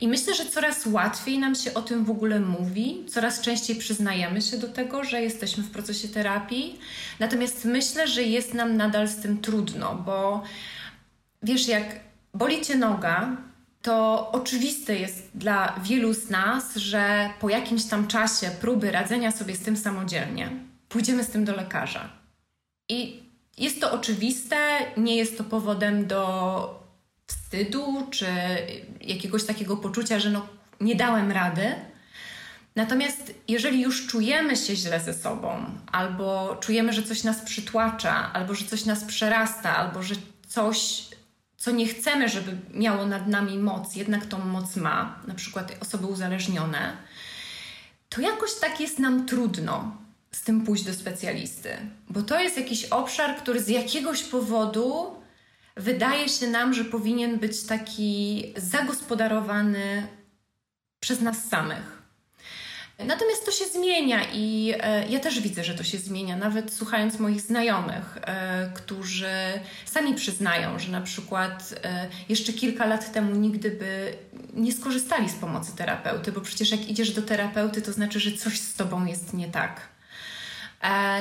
I 0.00 0.08
myślę, 0.08 0.34
że 0.34 0.46
coraz 0.46 0.86
łatwiej 0.86 1.38
nam 1.38 1.54
się 1.54 1.74
o 1.74 1.82
tym 1.82 2.04
w 2.04 2.10
ogóle 2.10 2.40
mówi, 2.40 3.04
coraz 3.08 3.40
częściej 3.40 3.76
przyznajemy 3.76 4.42
się 4.42 4.58
do 4.58 4.68
tego, 4.68 5.04
że 5.04 5.22
jesteśmy 5.22 5.62
w 5.62 5.70
procesie 5.70 6.08
terapii. 6.08 6.78
Natomiast 7.18 7.64
myślę, 7.64 8.08
że 8.08 8.22
jest 8.22 8.54
nam 8.54 8.76
nadal 8.76 9.08
z 9.08 9.16
tym 9.16 9.40
trudno, 9.40 9.94
bo 9.94 10.42
wiesz, 11.42 11.68
jak 11.68 12.00
boli 12.34 12.60
cię 12.60 12.76
noga, 12.76 13.36
to 13.82 14.28
oczywiste 14.32 14.96
jest 14.96 15.30
dla 15.34 15.80
wielu 15.82 16.14
z 16.14 16.30
nas, 16.30 16.76
że 16.76 17.30
po 17.40 17.48
jakimś 17.48 17.84
tam 17.84 18.06
czasie 18.06 18.50
próby 18.60 18.90
radzenia 18.90 19.30
sobie 19.30 19.54
z 19.56 19.60
tym 19.60 19.76
samodzielnie, 19.76 20.50
pójdziemy 20.88 21.24
z 21.24 21.28
tym 21.28 21.44
do 21.44 21.56
lekarza. 21.56 22.08
I 22.88 23.22
jest 23.58 23.80
to 23.80 23.92
oczywiste, 23.92 24.56
nie 24.96 25.16
jest 25.16 25.38
to 25.38 25.44
powodem 25.44 26.06
do 26.06 26.80
wstydu 27.26 28.06
czy 28.10 28.26
jakiegoś 29.00 29.44
takiego 29.44 29.76
poczucia, 29.76 30.18
że 30.18 30.30
no, 30.30 30.46
nie 30.80 30.94
dałem 30.94 31.32
rady. 31.32 31.74
Natomiast 32.76 33.34
jeżeli 33.48 33.82
już 33.82 34.06
czujemy 34.06 34.56
się 34.56 34.76
źle 34.76 35.00
ze 35.00 35.14
sobą, 35.14 35.64
albo 35.92 36.56
czujemy, 36.60 36.92
że 36.92 37.02
coś 37.02 37.24
nas 37.24 37.40
przytłacza, 37.40 38.32
albo 38.32 38.54
że 38.54 38.64
coś 38.64 38.84
nas 38.84 39.04
przerasta, 39.04 39.76
albo 39.76 40.02
że 40.02 40.14
coś 40.48 41.09
co 41.60 41.70
nie 41.70 41.86
chcemy, 41.86 42.28
żeby 42.28 42.56
miało 42.74 43.06
nad 43.06 43.28
nami 43.28 43.58
moc, 43.58 43.96
jednak 43.96 44.26
tą 44.26 44.38
moc 44.44 44.76
ma, 44.76 45.22
na 45.26 45.34
przykład 45.34 45.76
osoby 45.80 46.06
uzależnione, 46.06 46.96
to 48.08 48.20
jakoś 48.20 48.54
tak 48.54 48.80
jest 48.80 48.98
nam 48.98 49.26
trudno 49.26 49.96
z 50.32 50.42
tym 50.42 50.64
pójść 50.64 50.84
do 50.84 50.94
specjalisty, 50.94 51.76
bo 52.08 52.22
to 52.22 52.40
jest 52.40 52.56
jakiś 52.56 52.84
obszar, 52.84 53.36
który 53.36 53.62
z 53.62 53.68
jakiegoś 53.68 54.22
powodu 54.22 55.16
wydaje 55.76 56.28
się 56.28 56.46
nam, 56.46 56.74
że 56.74 56.84
powinien 56.84 57.38
być 57.38 57.62
taki 57.62 58.44
zagospodarowany 58.56 60.06
przez 61.00 61.20
nas 61.20 61.48
samych. 61.48 61.99
Natomiast 63.06 63.46
to 63.46 63.50
się 63.50 63.64
zmienia 63.64 64.20
i 64.32 64.74
e, 64.80 65.08
ja 65.08 65.20
też 65.20 65.40
widzę, 65.40 65.64
że 65.64 65.74
to 65.74 65.84
się 65.84 65.98
zmienia, 65.98 66.36
nawet 66.36 66.74
słuchając 66.74 67.18
moich 67.18 67.40
znajomych, 67.40 68.18
e, 68.22 68.70
którzy 68.74 69.30
sami 69.84 70.14
przyznają, 70.14 70.78
że 70.78 70.92
na 70.92 71.00
przykład 71.00 71.74
e, 71.84 72.08
jeszcze 72.28 72.52
kilka 72.52 72.86
lat 72.86 73.12
temu 73.12 73.34
nigdy 73.34 73.70
by 73.70 74.12
nie 74.54 74.72
skorzystali 74.72 75.28
z 75.28 75.34
pomocy 75.34 75.76
terapeuty, 75.76 76.32
bo 76.32 76.40
przecież 76.40 76.70
jak 76.70 76.88
idziesz 76.88 77.10
do 77.10 77.22
terapeuty, 77.22 77.82
to 77.82 77.92
znaczy, 77.92 78.20
że 78.20 78.32
coś 78.32 78.58
z 78.60 78.74
tobą 78.74 79.06
jest 79.06 79.34
nie 79.34 79.48
tak. 79.48 79.80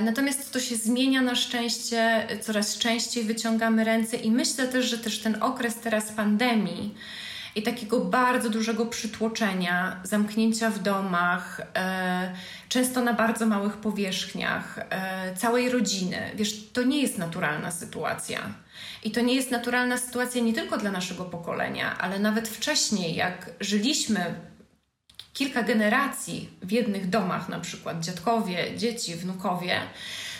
Natomiast 0.02 0.54
to 0.54 0.60
się 0.60 0.76
zmienia 0.76 1.22
na 1.22 1.36
szczęście, 1.36 2.28
coraz 2.42 2.78
częściej 2.78 3.24
wyciągamy 3.24 3.84
ręce 3.84 4.18
i 4.18 4.32
myślę 4.32 4.68
też, 4.68 4.86
że 4.86 4.98
też 4.98 5.20
ten 5.20 5.44
okres 5.44 5.76
teraz 5.76 6.12
pandemii 6.12 6.96
i 7.56 7.64
takiego 7.64 8.00
bardzo 8.00 8.50
dużego 8.50 8.86
przytłoczenia, 8.86 10.00
zamknięcia 10.04 10.70
w 10.70 10.80
domach, 10.80 11.62
e, 11.76 12.34
często 12.70 13.02
na 13.02 13.14
bardzo 13.14 13.46
małych 13.46 13.78
powierzchniach, 13.78 14.80
e, 14.90 15.36
całej 15.36 15.70
rodziny. 15.70 16.32
Wiesz, 16.36 16.72
to 16.74 16.84
nie 16.84 17.02
jest 17.02 17.18
naturalna 17.18 17.72
sytuacja. 17.72 18.40
I 19.04 19.12
to 19.12 19.22
nie 19.22 19.36
jest 19.36 19.52
naturalna 19.52 19.98
sytuacja 19.98 20.42
nie 20.42 20.54
tylko 20.54 20.78
dla 20.78 20.92
naszego 20.92 21.26
pokolenia, 21.26 21.98
ale 21.98 22.20
nawet 22.20 22.48
wcześniej, 22.48 23.16
jak 23.16 23.50
żyliśmy 23.60 24.36
kilka 25.34 25.64
generacji 25.64 26.50
w 26.62 26.72
jednych 26.72 27.10
domach, 27.10 27.50
na 27.50 27.60
przykład 27.60 28.04
dziadkowie, 28.04 28.78
dzieci, 28.78 29.16
wnukowie, 29.16 29.82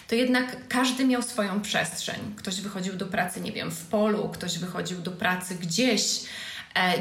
to 0.08 0.16
jednak 0.16 0.68
każdy 0.68 1.06
miał 1.06 1.22
swoją 1.22 1.62
przestrzeń. 1.62 2.34
Ktoś 2.36 2.62
wychodził 2.62 2.96
do 2.96 3.06
pracy, 3.06 3.42
nie 3.42 3.52
wiem, 3.52 3.72
w 3.72 3.86
polu, 3.86 4.30
ktoś 4.30 4.58
wychodził 4.58 5.02
do 5.02 5.12
pracy 5.12 5.56
gdzieś, 5.56 6.24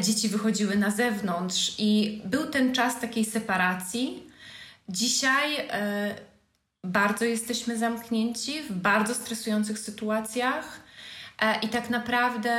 dzieci 0.02 0.28
wychodziły 0.28 0.76
na 0.76 0.90
zewnątrz 0.90 1.74
i 1.78 2.22
był 2.24 2.46
ten 2.46 2.74
czas 2.74 3.00
takiej 3.00 3.24
separacji. 3.24 4.26
Dzisiaj 4.88 5.56
e, 5.56 6.14
bardzo 6.84 7.24
jesteśmy 7.24 7.78
zamknięci 7.78 8.62
w 8.62 8.72
bardzo 8.72 9.14
stresujących 9.14 9.78
sytuacjach. 9.78 10.80
E, 11.40 11.60
I 11.60 11.68
tak 11.68 11.90
naprawdę 11.90 12.52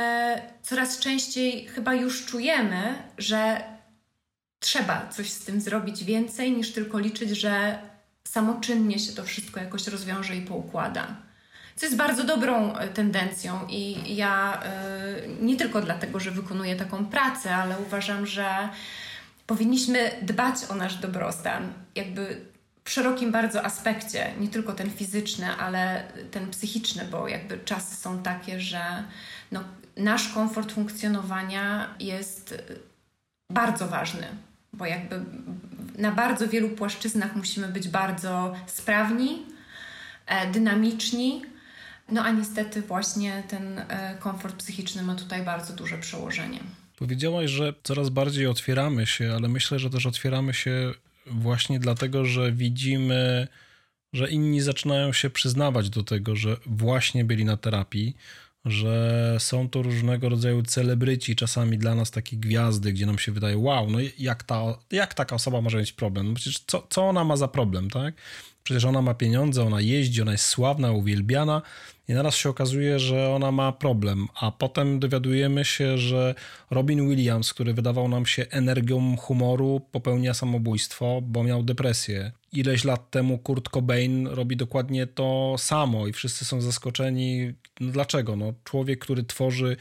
coraz 0.62 0.98
częściej 0.98 1.66
chyba 1.66 1.94
już 1.94 2.26
czujemy, 2.26 3.02
że 3.18 3.62
trzeba 4.60 5.08
coś 5.08 5.30
z 5.30 5.44
tym 5.44 5.60
zrobić 5.60 6.04
więcej 6.04 6.52
niż 6.52 6.72
tylko 6.72 6.98
liczyć, 6.98 7.30
że 7.30 7.78
samoczynnie 8.28 8.98
się 8.98 9.12
to 9.12 9.24
wszystko 9.24 9.60
jakoś 9.60 9.86
rozwiąże 9.86 10.36
i 10.36 10.42
poukłada. 10.42 11.29
Co 11.80 11.86
jest 11.86 11.96
bardzo 11.96 12.24
dobrą 12.24 12.76
e, 12.76 12.88
tendencją 12.88 13.66
i 13.68 14.14
ja 14.16 14.62
y, 15.40 15.44
nie 15.44 15.56
tylko 15.56 15.80
dlatego, 15.80 16.20
że 16.20 16.30
wykonuję 16.30 16.76
taką 16.76 17.06
pracę, 17.06 17.56
ale 17.56 17.78
uważam, 17.78 18.26
że 18.26 18.68
powinniśmy 19.46 20.10
dbać 20.22 20.56
o 20.68 20.74
nasz 20.74 20.96
dobrostan, 20.96 21.72
jakby 21.94 22.40
w 22.84 22.90
szerokim 22.90 23.32
bardzo 23.32 23.64
aspekcie, 23.64 24.34
nie 24.40 24.48
tylko 24.48 24.72
ten 24.72 24.90
fizyczny, 24.90 25.56
ale 25.56 26.02
ten 26.30 26.50
psychiczny, 26.50 27.04
bo 27.10 27.28
jakby 27.28 27.58
czasy 27.58 27.96
są 27.96 28.22
takie, 28.22 28.60
że 28.60 29.04
no, 29.52 29.64
nasz 29.96 30.28
komfort 30.28 30.72
funkcjonowania 30.72 31.94
jest 32.00 32.52
e, 32.52 32.74
bardzo 33.52 33.88
ważny 33.88 34.26
bo 34.72 34.86
jakby 34.86 35.20
na 35.98 36.12
bardzo 36.12 36.48
wielu 36.48 36.68
płaszczyznach 36.68 37.36
musimy 37.36 37.68
być 37.68 37.88
bardzo 37.88 38.54
sprawni, 38.66 39.46
e, 40.26 40.50
dynamiczni. 40.50 41.49
No 42.10 42.22
a 42.22 42.30
niestety 42.30 42.82
właśnie 42.82 43.42
ten 43.48 43.78
e, 43.78 44.16
komfort 44.20 44.56
psychiczny 44.56 45.02
ma 45.02 45.14
tutaj 45.14 45.42
bardzo 45.42 45.72
duże 45.72 45.98
przełożenie. 45.98 46.60
Powiedziałaś, 46.96 47.50
że 47.50 47.74
coraz 47.82 48.08
bardziej 48.08 48.46
otwieramy 48.46 49.06
się, 49.06 49.32
ale 49.36 49.48
myślę, 49.48 49.78
że 49.78 49.90
też 49.90 50.06
otwieramy 50.06 50.54
się 50.54 50.92
właśnie 51.26 51.80
dlatego, 51.80 52.24
że 52.24 52.52
widzimy, 52.52 53.48
że 54.12 54.30
inni 54.30 54.60
zaczynają 54.60 55.12
się 55.12 55.30
przyznawać 55.30 55.90
do 55.90 56.02
tego, 56.02 56.36
że 56.36 56.56
właśnie 56.66 57.24
byli 57.24 57.44
na 57.44 57.56
terapii, 57.56 58.16
że 58.64 59.36
są 59.38 59.68
to 59.68 59.82
różnego 59.82 60.28
rodzaju 60.28 60.62
celebryci, 60.62 61.36
czasami 61.36 61.78
dla 61.78 61.94
nas 61.94 62.10
takie 62.10 62.36
gwiazdy, 62.36 62.92
gdzie 62.92 63.06
nam 63.06 63.18
się 63.18 63.32
wydaje, 63.32 63.58
wow, 63.58 63.90
no 63.90 63.98
jak, 64.18 64.42
ta, 64.42 64.78
jak 64.90 65.14
taka 65.14 65.36
osoba 65.36 65.60
może 65.60 65.78
mieć 65.78 65.92
problem? 65.92 66.28
No 66.28 66.34
przecież 66.34 66.58
co, 66.66 66.86
co 66.90 67.08
ona 67.08 67.24
ma 67.24 67.36
za 67.36 67.48
problem, 67.48 67.90
tak? 67.90 68.14
Przecież 68.64 68.84
ona 68.84 69.02
ma 69.02 69.14
pieniądze, 69.14 69.64
ona 69.64 69.80
jeździ, 69.80 70.22
ona 70.22 70.32
jest 70.32 70.44
sławna, 70.44 70.92
uwielbiana 70.92 71.62
i 72.08 72.12
naraz 72.12 72.36
się 72.36 72.48
okazuje, 72.48 72.98
że 72.98 73.30
ona 73.34 73.52
ma 73.52 73.72
problem, 73.72 74.28
a 74.40 74.50
potem 74.50 75.00
dowiadujemy 75.00 75.64
się, 75.64 75.98
że 75.98 76.34
Robin 76.70 77.08
Williams, 77.08 77.54
który 77.54 77.74
wydawał 77.74 78.08
nam 78.08 78.26
się 78.26 78.46
energią 78.50 79.16
humoru, 79.16 79.80
popełnia 79.92 80.34
samobójstwo, 80.34 81.20
bo 81.22 81.44
miał 81.44 81.62
depresję. 81.62 82.32
Ileś 82.52 82.84
lat 82.84 83.10
temu 83.10 83.38
Kurt 83.38 83.68
Cobain 83.68 84.26
robi 84.26 84.56
dokładnie 84.56 85.06
to 85.06 85.54
samo 85.58 86.06
i 86.06 86.12
wszyscy 86.12 86.44
są 86.44 86.60
zaskoczeni. 86.60 87.52
No 87.80 87.92
dlaczego? 87.92 88.36
No, 88.36 88.52
człowiek, 88.64 88.98
który 88.98 89.24
tworzy 89.24 89.76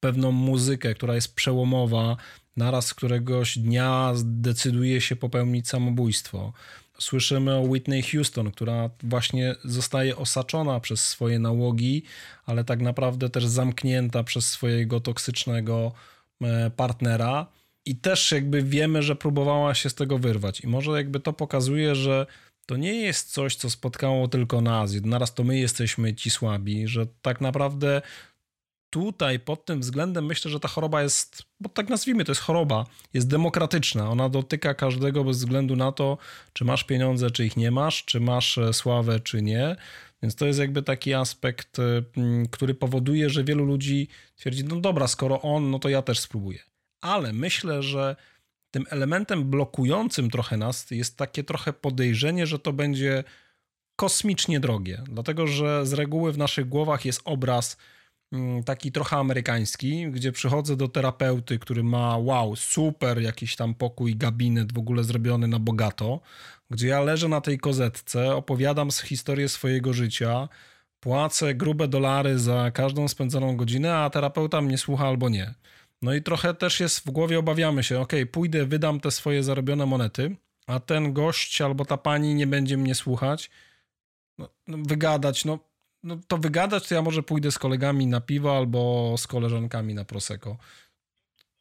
pewną 0.00 0.32
muzykę, 0.32 0.94
która 0.94 1.14
jest 1.14 1.34
przełomowa, 1.34 2.16
naraz 2.56 2.94
któregoś 2.94 3.58
dnia 3.58 4.12
zdecyduje 4.14 5.00
się 5.00 5.16
popełnić 5.16 5.68
samobójstwo. 5.68 6.52
Słyszymy 6.98 7.54
o 7.54 7.60
Whitney 7.60 8.02
Houston, 8.02 8.50
która 8.50 8.90
właśnie 9.02 9.54
zostaje 9.64 10.16
osaczona 10.16 10.80
przez 10.80 11.04
swoje 11.08 11.38
nałogi, 11.38 12.02
ale 12.46 12.64
tak 12.64 12.80
naprawdę 12.80 13.30
też 13.30 13.46
zamknięta 13.46 14.24
przez 14.24 14.48
swojego 14.48 15.00
toksycznego 15.00 15.92
e, 16.42 16.70
partnera. 16.70 17.46
I 17.86 17.96
też 17.96 18.32
jakby 18.32 18.62
wiemy, 18.62 19.02
że 19.02 19.16
próbowała 19.16 19.74
się 19.74 19.90
z 19.90 19.94
tego 19.94 20.18
wyrwać. 20.18 20.60
I 20.60 20.66
może 20.66 20.90
jakby 20.90 21.20
to 21.20 21.32
pokazuje, 21.32 21.94
że 21.94 22.26
to 22.66 22.76
nie 22.76 22.94
jest 23.00 23.32
coś, 23.32 23.56
co 23.56 23.70
spotkało 23.70 24.28
tylko 24.28 24.60
nas. 24.60 24.92
Naraz 25.02 25.34
to 25.34 25.44
my 25.44 25.58
jesteśmy 25.58 26.14
ci 26.14 26.30
słabi, 26.30 26.88
że 26.88 27.06
tak 27.22 27.40
naprawdę 27.40 28.02
tutaj 28.94 29.40
pod 29.40 29.64
tym 29.64 29.80
względem 29.80 30.26
myślę, 30.26 30.50
że 30.50 30.60
ta 30.60 30.68
choroba 30.68 31.02
jest, 31.02 31.42
bo 31.60 31.68
tak 31.68 31.88
nazwijmy, 31.88 32.24
to 32.24 32.32
jest 32.32 32.42
choroba, 32.42 32.86
jest 33.14 33.28
demokratyczna. 33.28 34.10
Ona 34.10 34.28
dotyka 34.28 34.74
każdego 34.74 35.24
bez 35.24 35.38
względu 35.38 35.76
na 35.76 35.92
to, 35.92 36.18
czy 36.52 36.64
masz 36.64 36.84
pieniądze, 36.84 37.30
czy 37.30 37.46
ich 37.46 37.56
nie 37.56 37.70
masz, 37.70 38.04
czy 38.04 38.20
masz 38.20 38.58
e, 38.58 38.72
sławę, 38.72 39.20
czy 39.20 39.42
nie. 39.42 39.76
Więc 40.22 40.34
to 40.34 40.46
jest 40.46 40.58
jakby 40.58 40.82
taki 40.82 41.14
aspekt, 41.14 41.78
e, 41.78 41.82
który 42.50 42.74
powoduje, 42.74 43.30
że 43.30 43.44
wielu 43.44 43.64
ludzi 43.64 44.08
twierdzi, 44.36 44.64
no 44.64 44.80
dobra, 44.80 45.08
skoro 45.08 45.42
on, 45.42 45.70
no 45.70 45.78
to 45.78 45.88
ja 45.88 46.02
też 46.02 46.18
spróbuję. 46.18 46.58
Ale 47.00 47.32
myślę, 47.32 47.82
że 47.82 48.16
tym 48.70 48.86
elementem 48.90 49.50
blokującym 49.50 50.30
trochę 50.30 50.56
nas 50.56 50.90
jest 50.90 51.16
takie 51.16 51.44
trochę 51.44 51.72
podejrzenie, 51.72 52.46
że 52.46 52.58
to 52.58 52.72
będzie 52.72 53.24
kosmicznie 53.96 54.60
drogie, 54.60 55.02
dlatego 55.08 55.46
że 55.46 55.86
z 55.86 55.92
reguły 55.92 56.32
w 56.32 56.38
naszych 56.38 56.68
głowach 56.68 57.04
jest 57.04 57.20
obraz 57.24 57.76
taki 58.64 58.92
trochę 58.92 59.16
amerykański, 59.16 60.10
gdzie 60.10 60.32
przychodzę 60.32 60.76
do 60.76 60.88
terapeuty, 60.88 61.58
który 61.58 61.82
ma 61.82 62.16
wow, 62.18 62.56
super 62.56 63.22
jakiś 63.22 63.56
tam 63.56 63.74
pokój, 63.74 64.16
gabinet 64.16 64.72
w 64.72 64.78
ogóle 64.78 65.04
zrobiony 65.04 65.48
na 65.48 65.58
bogato, 65.58 66.20
gdzie 66.70 66.88
ja 66.88 67.00
leżę 67.00 67.28
na 67.28 67.40
tej 67.40 67.58
kozetce, 67.58 68.36
opowiadam 68.36 68.90
historię 68.90 69.48
swojego 69.48 69.92
życia, 69.92 70.48
płacę 71.00 71.54
grube 71.54 71.88
dolary 71.88 72.38
za 72.38 72.70
każdą 72.70 73.08
spędzoną 73.08 73.56
godzinę, 73.56 73.96
a 73.96 74.10
terapeuta 74.10 74.60
mnie 74.60 74.78
słucha 74.78 75.08
albo 75.08 75.28
nie. 75.28 75.54
No 76.02 76.14
i 76.14 76.22
trochę 76.22 76.54
też 76.54 76.80
jest 76.80 77.06
w 77.06 77.10
głowie, 77.10 77.38
obawiamy 77.38 77.82
się, 77.82 78.00
ok, 78.00 78.12
pójdę, 78.32 78.66
wydam 78.66 79.00
te 79.00 79.10
swoje 79.10 79.42
zarobione 79.42 79.86
monety, 79.86 80.36
a 80.66 80.80
ten 80.80 81.12
gość 81.12 81.60
albo 81.60 81.84
ta 81.84 81.96
pani 81.96 82.34
nie 82.34 82.46
będzie 82.46 82.76
mnie 82.76 82.94
słuchać, 82.94 83.50
no 84.38 84.48
wygadać, 84.66 85.44
no 85.44 85.58
no 86.04 86.18
to 86.28 86.38
wygadać, 86.38 86.88
to 86.88 86.94
ja 86.94 87.02
może 87.02 87.22
pójdę 87.22 87.50
z 87.50 87.58
kolegami 87.58 88.06
na 88.06 88.20
piwo 88.20 88.56
albo 88.56 89.14
z 89.18 89.26
koleżankami 89.26 89.94
na 89.94 90.04
prosecco. 90.04 90.56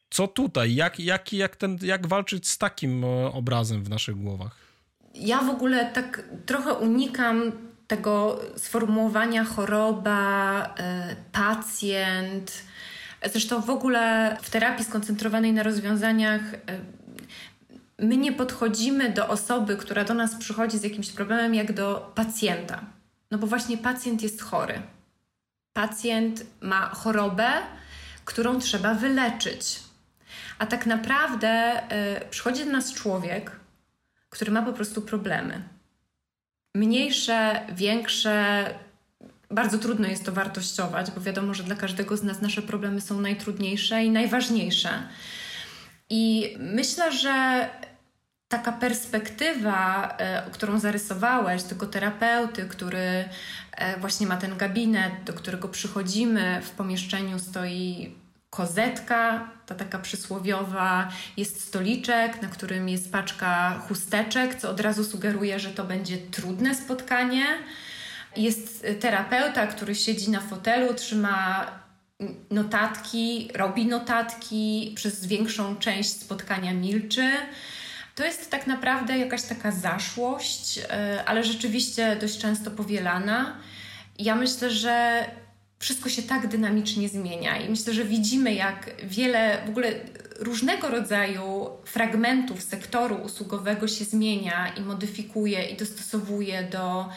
Co 0.09 0.27
tutaj? 0.27 0.75
Jak, 0.75 0.99
jak, 0.99 1.33
jak, 1.33 1.55
ten, 1.55 1.77
jak 1.81 2.07
walczyć 2.07 2.47
z 2.47 2.57
takim 2.57 3.03
e, 3.03 3.07
obrazem 3.31 3.83
w 3.83 3.89
naszych 3.89 4.15
głowach? 4.15 4.55
Ja 5.15 5.41
w 5.41 5.49
ogóle 5.49 5.91
tak 5.91 6.23
trochę 6.45 6.73
unikam 6.73 7.51
tego 7.87 8.39
sformułowania 8.57 9.43
choroba, 9.43 10.65
y, 10.65 11.15
pacjent. 11.31 12.63
Zresztą 13.31 13.61
w 13.61 13.69
ogóle 13.69 14.37
w 14.41 14.49
terapii 14.49 14.85
skoncentrowanej 14.85 15.53
na 15.53 15.63
rozwiązaniach 15.63 16.53
y, 16.53 16.59
my 17.99 18.17
nie 18.17 18.31
podchodzimy 18.31 19.11
do 19.11 19.27
osoby, 19.27 19.77
która 19.77 20.03
do 20.03 20.13
nas 20.13 20.35
przychodzi 20.35 20.77
z 20.77 20.83
jakimś 20.83 21.11
problemem, 21.11 21.55
jak 21.55 21.73
do 21.73 22.11
pacjenta. 22.15 22.85
No 23.33 23.39
bo 23.39 23.47
właśnie 23.47 23.77
pacjent 23.77 24.21
jest 24.21 24.41
chory. 24.41 24.81
Pacjent 25.73 26.45
ma 26.61 26.89
chorobę, 26.89 27.51
którą 28.25 28.59
trzeba 28.59 28.93
wyleczyć. 28.93 29.79
A 30.59 30.65
tak 30.65 30.85
naprawdę 30.85 31.81
y, 32.23 32.29
przychodzi 32.29 32.65
do 32.65 32.71
nas 32.71 32.93
człowiek, 32.93 33.51
który 34.29 34.51
ma 34.51 34.61
po 34.61 34.73
prostu 34.73 35.01
problemy. 35.01 35.61
Mniejsze, 36.75 37.65
większe, 37.75 38.65
bardzo 39.51 39.77
trudno 39.77 40.07
jest 40.07 40.25
to 40.25 40.31
wartościować, 40.31 41.11
bo 41.11 41.21
wiadomo, 41.21 41.53
że 41.53 41.63
dla 41.63 41.75
każdego 41.75 42.17
z 42.17 42.23
nas 42.23 42.41
nasze 42.41 42.61
problemy 42.61 43.01
są 43.01 43.21
najtrudniejsze 43.21 44.03
i 44.03 44.09
najważniejsze. 44.09 44.89
I 46.09 46.55
myślę, 46.59 47.11
że 47.11 47.69
taka 48.57 48.71
perspektywa, 48.71 50.07
e, 50.17 50.51
którą 50.51 50.79
zarysowałeś, 50.79 51.63
tego 51.63 51.87
terapeuty, 51.87 52.65
który 52.65 53.29
e, 53.71 53.99
właśnie 53.99 54.27
ma 54.27 54.37
ten 54.37 54.57
gabinet, 54.57 55.13
do 55.25 55.33
którego 55.33 55.67
przychodzimy, 55.67 56.61
w 56.61 56.69
pomieszczeniu 56.69 57.39
stoi 57.39 58.15
kozetka, 58.49 59.49
ta 59.65 59.75
taka 59.75 59.99
przysłowiowa, 59.99 61.09
jest 61.37 61.61
stoliczek, 61.67 62.41
na 62.41 62.47
którym 62.47 62.89
jest 62.89 63.11
paczka 63.11 63.79
chusteczek, 63.87 64.55
co 64.55 64.69
od 64.69 64.79
razu 64.79 65.03
sugeruje, 65.03 65.59
że 65.59 65.69
to 65.69 65.83
będzie 65.83 66.17
trudne 66.17 66.75
spotkanie. 66.75 67.45
Jest 68.35 68.85
terapeuta, 68.99 69.67
który 69.67 69.95
siedzi 69.95 70.31
na 70.31 70.41
fotelu, 70.41 70.93
trzyma 70.93 71.65
notatki, 72.51 73.49
robi 73.55 73.85
notatki, 73.85 74.93
przez 74.95 75.25
większą 75.25 75.75
część 75.75 76.09
spotkania 76.09 76.73
milczy. 76.73 77.31
To 78.15 78.25
jest 78.25 78.49
tak 78.49 78.67
naprawdę 78.67 79.17
jakaś 79.17 79.43
taka 79.43 79.71
zaszłość, 79.71 80.79
e, 80.89 81.23
ale 81.25 81.43
rzeczywiście 81.43 82.15
dość 82.15 82.37
często 82.37 82.71
powielana. 82.71 83.57
Ja 84.19 84.35
myślę, 84.35 84.71
że 84.71 85.25
wszystko 85.79 86.09
się 86.09 86.21
tak 86.21 86.47
dynamicznie 86.47 87.09
zmienia 87.09 87.57
i 87.57 87.69
myślę, 87.69 87.93
że 87.93 88.05
widzimy, 88.05 88.53
jak 88.53 88.89
wiele 89.03 89.61
w 89.65 89.69
ogóle 89.69 89.91
różnego 90.39 90.89
rodzaju 90.89 91.69
fragmentów 91.85 92.63
sektoru 92.63 93.15
usługowego 93.15 93.87
się 93.87 94.05
zmienia 94.05 94.73
i 94.77 94.81
modyfikuje 94.81 95.65
i 95.65 95.77
dostosowuje 95.77 96.63
do 96.63 97.09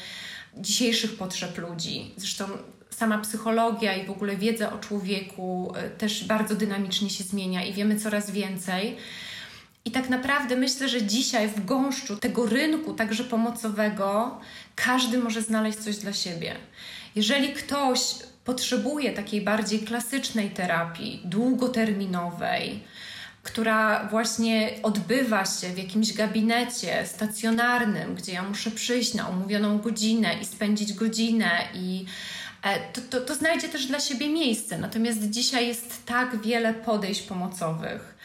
dzisiejszych 0.56 1.16
potrzeb 1.16 1.58
ludzi. 1.58 2.14
Zresztą 2.16 2.44
sama 2.90 3.18
psychologia 3.18 3.96
i 3.96 4.06
w 4.06 4.10
ogóle 4.10 4.36
wiedza 4.36 4.72
o 4.72 4.78
człowieku 4.78 5.72
e, 5.76 5.90
też 5.90 6.24
bardzo 6.24 6.54
dynamicznie 6.54 7.10
się 7.10 7.24
zmienia 7.24 7.64
i 7.64 7.72
wiemy 7.72 8.00
coraz 8.00 8.30
więcej. 8.30 8.96
I 9.86 9.90
tak 9.90 10.08
naprawdę 10.08 10.56
myślę, 10.56 10.88
że 10.88 11.02
dzisiaj 11.02 11.48
w 11.48 11.64
gąszczu 11.64 12.16
tego 12.16 12.46
rynku, 12.46 12.94
także 12.94 13.24
pomocowego, 13.24 14.40
każdy 14.74 15.18
może 15.18 15.42
znaleźć 15.42 15.78
coś 15.78 15.96
dla 15.96 16.12
siebie. 16.12 16.56
Jeżeli 17.14 17.48
ktoś 17.52 18.00
potrzebuje 18.44 19.12
takiej 19.12 19.40
bardziej 19.40 19.80
klasycznej 19.80 20.50
terapii, 20.50 21.22
długoterminowej, 21.24 22.80
która 23.42 24.08
właśnie 24.08 24.70
odbywa 24.82 25.44
się 25.44 25.68
w 25.68 25.78
jakimś 25.78 26.12
gabinecie 26.12 27.06
stacjonarnym, 27.06 28.14
gdzie 28.14 28.32
ja 28.32 28.42
muszę 28.42 28.70
przyjść 28.70 29.14
na 29.14 29.28
umówioną 29.28 29.78
godzinę 29.78 30.34
i 30.42 30.44
spędzić 30.44 30.92
godzinę 30.92 31.50
i 31.74 32.04
e, 32.62 32.92
to, 32.92 33.00
to, 33.10 33.20
to 33.20 33.34
znajdzie 33.34 33.68
też 33.68 33.86
dla 33.86 34.00
siebie 34.00 34.28
miejsce. 34.28 34.78
Natomiast 34.78 35.30
dzisiaj 35.30 35.68
jest 35.68 36.06
tak 36.06 36.42
wiele 36.42 36.74
podejść 36.74 37.22
pomocowych 37.22 38.16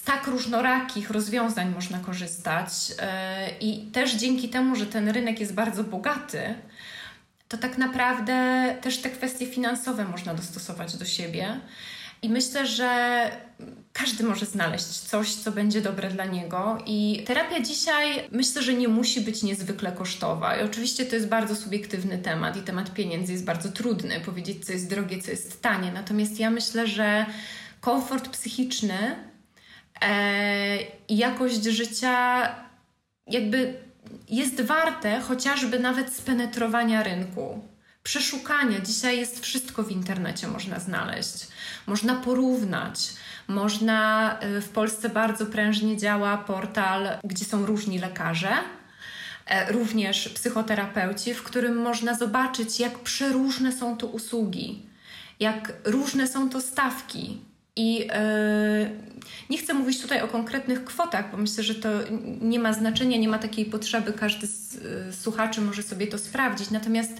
z 0.00 0.02
tak 0.02 0.26
różnorakich 0.26 1.10
rozwiązań 1.10 1.70
można 1.74 1.98
korzystać 1.98 2.70
e, 2.98 3.50
i 3.60 3.86
też 3.86 4.14
dzięki 4.14 4.48
temu, 4.48 4.76
że 4.76 4.86
ten 4.86 5.08
rynek 5.08 5.40
jest 5.40 5.54
bardzo 5.54 5.84
bogaty, 5.84 6.54
to 7.48 7.58
tak 7.58 7.78
naprawdę 7.78 8.34
też 8.80 8.98
te 8.98 9.10
kwestie 9.10 9.46
finansowe 9.46 10.04
można 10.04 10.34
dostosować 10.34 10.96
do 10.96 11.04
siebie. 11.04 11.60
I 12.22 12.28
myślę, 12.28 12.66
że 12.66 13.30
każdy 13.92 14.24
może 14.24 14.46
znaleźć 14.46 14.84
coś, 14.84 15.34
co 15.34 15.52
będzie 15.52 15.80
dobre 15.80 16.10
dla 16.10 16.24
niego. 16.24 16.78
I 16.86 17.24
terapia 17.26 17.60
dzisiaj 17.60 18.28
myślę, 18.32 18.62
że 18.62 18.74
nie 18.74 18.88
musi 18.88 19.20
być 19.20 19.42
niezwykle 19.42 19.92
kosztowa. 19.92 20.56
I 20.56 20.62
oczywiście 20.62 21.04
to 21.04 21.16
jest 21.16 21.28
bardzo 21.28 21.56
subiektywny 21.56 22.18
temat 22.18 22.56
i 22.56 22.62
temat 22.62 22.94
pieniędzy 22.94 23.32
jest 23.32 23.44
bardzo 23.44 23.68
trudny 23.68 24.20
powiedzieć, 24.20 24.66
co 24.66 24.72
jest 24.72 24.90
drogie, 24.90 25.22
co 25.22 25.30
jest 25.30 25.62
tanie. 25.62 25.92
Natomiast 25.92 26.38
ja 26.40 26.50
myślę, 26.50 26.86
że 26.86 27.26
komfort 27.80 28.28
psychiczny 28.28 29.29
jakość 31.08 31.64
życia 31.64 32.48
jakby 33.26 33.74
jest 34.28 34.60
warte 34.60 35.20
chociażby 35.20 35.78
nawet 35.78 36.12
spenetrowania 36.14 37.02
rynku, 37.02 37.64
przeszukania. 38.02 38.80
Dzisiaj 38.80 39.18
jest 39.18 39.40
wszystko 39.40 39.82
w 39.82 39.90
internecie, 39.90 40.48
można 40.48 40.78
znaleźć, 40.78 41.46
można 41.86 42.14
porównać. 42.14 42.98
Można, 43.48 44.38
y, 44.58 44.60
w 44.60 44.68
Polsce 44.68 45.08
bardzo 45.08 45.46
prężnie 45.46 45.96
działa 45.96 46.38
portal, 46.38 47.08
gdzie 47.24 47.44
są 47.44 47.66
różni 47.66 47.98
lekarze, 47.98 48.52
e, 49.46 49.72
również 49.72 50.28
psychoterapeuci, 50.28 51.34
w 51.34 51.42
którym 51.42 51.76
można 51.76 52.14
zobaczyć, 52.14 52.80
jak 52.80 52.98
przeróżne 52.98 53.72
są 53.72 53.96
to 53.96 54.06
usługi, 54.06 54.86
jak 55.40 55.72
różne 55.84 56.26
są 56.26 56.50
to 56.50 56.60
stawki, 56.60 57.40
i 57.76 57.98
yy, 57.98 58.06
nie 59.50 59.58
chcę 59.58 59.74
mówić 59.74 60.02
tutaj 60.02 60.22
o 60.22 60.28
konkretnych 60.28 60.84
kwotach, 60.84 61.30
bo 61.30 61.36
myślę, 61.36 61.64
że 61.64 61.74
to 61.74 61.88
nie 62.40 62.58
ma 62.58 62.72
znaczenia, 62.72 63.18
nie 63.18 63.28
ma 63.28 63.38
takiej 63.38 63.64
potrzeby, 63.64 64.12
każdy 64.12 64.46
z 64.46 64.74
yy, 64.74 65.12
słuchaczy 65.12 65.60
może 65.60 65.82
sobie 65.82 66.06
to 66.06 66.18
sprawdzić. 66.18 66.70
Natomiast 66.70 67.12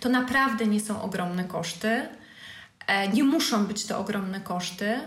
to 0.00 0.08
naprawdę 0.08 0.66
nie 0.66 0.80
są 0.80 1.02
ogromne 1.02 1.44
koszty, 1.44 1.88
yy, 1.88 3.08
nie 3.14 3.24
muszą 3.24 3.66
być 3.66 3.84
to 3.86 3.98
ogromne 3.98 4.40
koszty 4.40 5.00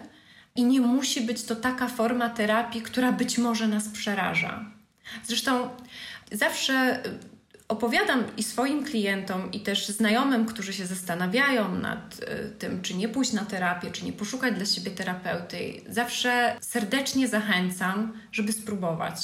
i 0.56 0.64
nie 0.64 0.82
musi 0.82 1.22
być 1.22 1.44
to 1.44 1.56
taka 1.56 1.88
forma 1.88 2.30
terapii, 2.30 2.82
która 2.82 3.12
być 3.12 3.38
może 3.38 3.68
nas 3.68 3.90
przeraża. 3.90 4.66
Zresztą 5.24 5.70
zawsze 6.32 7.04
opowiadam 7.70 8.24
i 8.38 8.44
swoim 8.44 8.86
klientom, 8.86 9.52
i 9.52 9.60
też 9.60 9.88
znajomym, 9.88 10.46
którzy 10.46 10.74
się 10.74 10.86
zastanawiają 10.86 11.76
nad 11.76 12.20
y, 12.20 12.50
tym, 12.60 12.82
czy 12.82 12.94
nie 12.94 13.10
pójść 13.10 13.34
na 13.34 13.46
terapię, 13.46 13.92
czy 13.92 14.06
nie 14.06 14.14
poszukać 14.14 14.56
dla 14.56 14.66
siebie 14.66 14.92
terapeuty, 14.92 15.82
zawsze 15.90 16.58
serdecznie 16.62 17.28
zachęcam, 17.28 18.14
żeby 18.32 18.52
spróbować. 18.52 19.16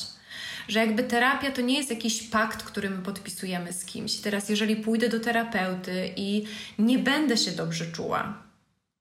Że 0.68 0.80
jakby 0.80 1.04
terapia 1.04 1.52
to 1.52 1.62
nie 1.62 1.78
jest 1.78 1.90
jakiś 1.90 2.24
pakt, 2.24 2.64
który 2.64 2.90
my 2.90 3.02
podpisujemy 3.02 3.74
z 3.74 3.86
kimś. 3.86 4.16
Teraz, 4.16 4.50
jeżeli 4.50 4.76
pójdę 4.76 5.10
do 5.10 5.20
terapeuty 5.20 6.10
i 6.16 6.46
nie 6.80 7.00
będę 7.00 7.38
się 7.38 7.52
dobrze 7.52 7.86
czuła, 7.86 8.46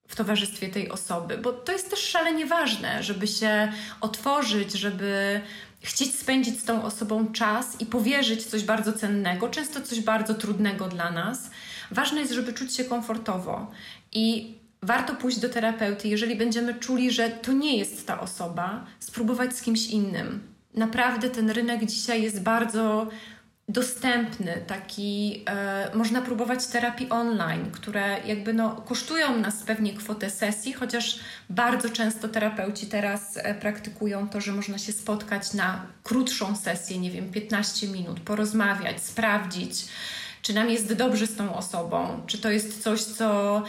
w 0.09 0.17
towarzystwie 0.17 0.69
tej 0.69 0.91
osoby, 0.91 1.39
bo 1.39 1.53
to 1.53 1.73
jest 1.73 1.91
też 1.91 1.99
szalenie 1.99 2.47
ważne, 2.47 3.03
żeby 3.03 3.27
się 3.27 3.73
otworzyć, 4.01 4.73
żeby 4.73 5.41
chcieć 5.85 6.15
spędzić 6.15 6.61
z 6.61 6.65
tą 6.65 6.83
osobą 6.83 7.33
czas 7.33 7.81
i 7.81 7.87
powierzyć 7.87 8.45
coś 8.45 8.65
bardzo 8.65 8.93
cennego, 8.93 9.49
często 9.49 9.81
coś 9.81 10.01
bardzo 10.01 10.35
trudnego 10.35 10.89
dla 10.89 11.11
nas. 11.11 11.51
Ważne 11.91 12.21
jest, 12.21 12.33
żeby 12.33 12.53
czuć 12.53 12.75
się 12.77 12.85
komfortowo 12.85 13.71
i 14.13 14.55
warto 14.83 15.15
pójść 15.15 15.39
do 15.39 15.49
terapeuty, 15.49 16.09
jeżeli 16.09 16.37
będziemy 16.37 16.75
czuli, 16.75 17.11
że 17.11 17.31
to 17.31 17.53
nie 17.53 17.77
jest 17.77 18.07
ta 18.07 18.21
osoba, 18.21 18.87
spróbować 18.99 19.57
z 19.57 19.63
kimś 19.63 19.87
innym. 19.87 20.41
Naprawdę 20.75 21.31
ten 21.31 21.51
rynek 21.51 21.87
dzisiaj 21.87 22.23
jest 22.23 22.43
bardzo 22.43 23.09
dostępny, 23.69 24.65
taki 24.67 25.45
e, 25.49 25.91
można 25.95 26.23
próbować 26.23 26.67
terapii 26.67 27.11
online, 27.11 27.71
które 27.73 28.21
jakby 28.27 28.55
no, 28.55 28.71
kosztują 28.71 29.37
nas 29.39 29.63
pewnie 29.63 29.95
kwotę 29.95 30.31
sesji, 30.31 30.73
chociaż 30.73 31.19
bardzo 31.51 31.91
często 31.91 32.29
terapeuci 32.29 32.87
teraz 32.87 33.37
e, 33.37 33.55
praktykują 33.55 34.29
to, 34.29 34.41
że 34.41 34.53
można 34.53 34.79
się 34.79 34.93
spotkać 34.93 35.55
na 35.55 35.87
krótszą 36.03 36.57
sesję, 36.57 36.99
nie 36.99 37.11
wiem, 37.11 37.31
15 37.31 37.89
minut, 37.89 38.21
porozmawiać, 38.21 39.03
sprawdzić, 39.03 39.85
czy 40.43 40.55
nam 40.55 40.71
jest 40.71 40.93
dobrze 40.93 41.27
z 41.27 41.37
tą 41.37 41.57
osobą, 41.57 42.23
czy 42.27 42.39
to 42.39 42.51
jest 42.51 42.83
coś, 42.83 43.03
co 43.03 43.63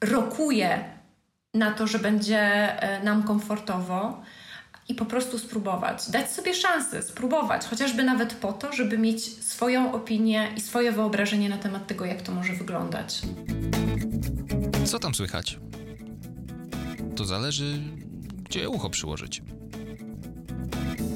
rokuje 0.00 0.84
na 1.54 1.72
to, 1.72 1.86
że 1.86 1.98
będzie 1.98 2.40
e, 2.82 3.04
nam 3.04 3.22
komfortowo 3.22 4.22
i 4.92 4.94
po 4.94 5.04
prostu 5.04 5.38
spróbować. 5.38 6.10
Dać 6.10 6.32
sobie 6.32 6.54
szansę, 6.54 7.02
spróbować, 7.02 7.64
chociażby 7.64 8.02
nawet 8.02 8.34
po 8.34 8.52
to, 8.52 8.72
żeby 8.72 8.98
mieć 8.98 9.44
swoją 9.44 9.92
opinię 9.92 10.52
i 10.56 10.60
swoje 10.60 10.92
wyobrażenie 10.92 11.48
na 11.48 11.58
temat 11.58 11.86
tego, 11.86 12.04
jak 12.04 12.22
to 12.22 12.32
może 12.32 12.52
wyglądać. 12.52 13.22
Co 14.84 14.98
tam 14.98 15.14
słychać? 15.14 15.58
To 17.16 17.24
zależy, 17.24 17.78
gdzie 18.42 18.68
ucho 18.68 18.90
przyłożyć. 18.90 19.42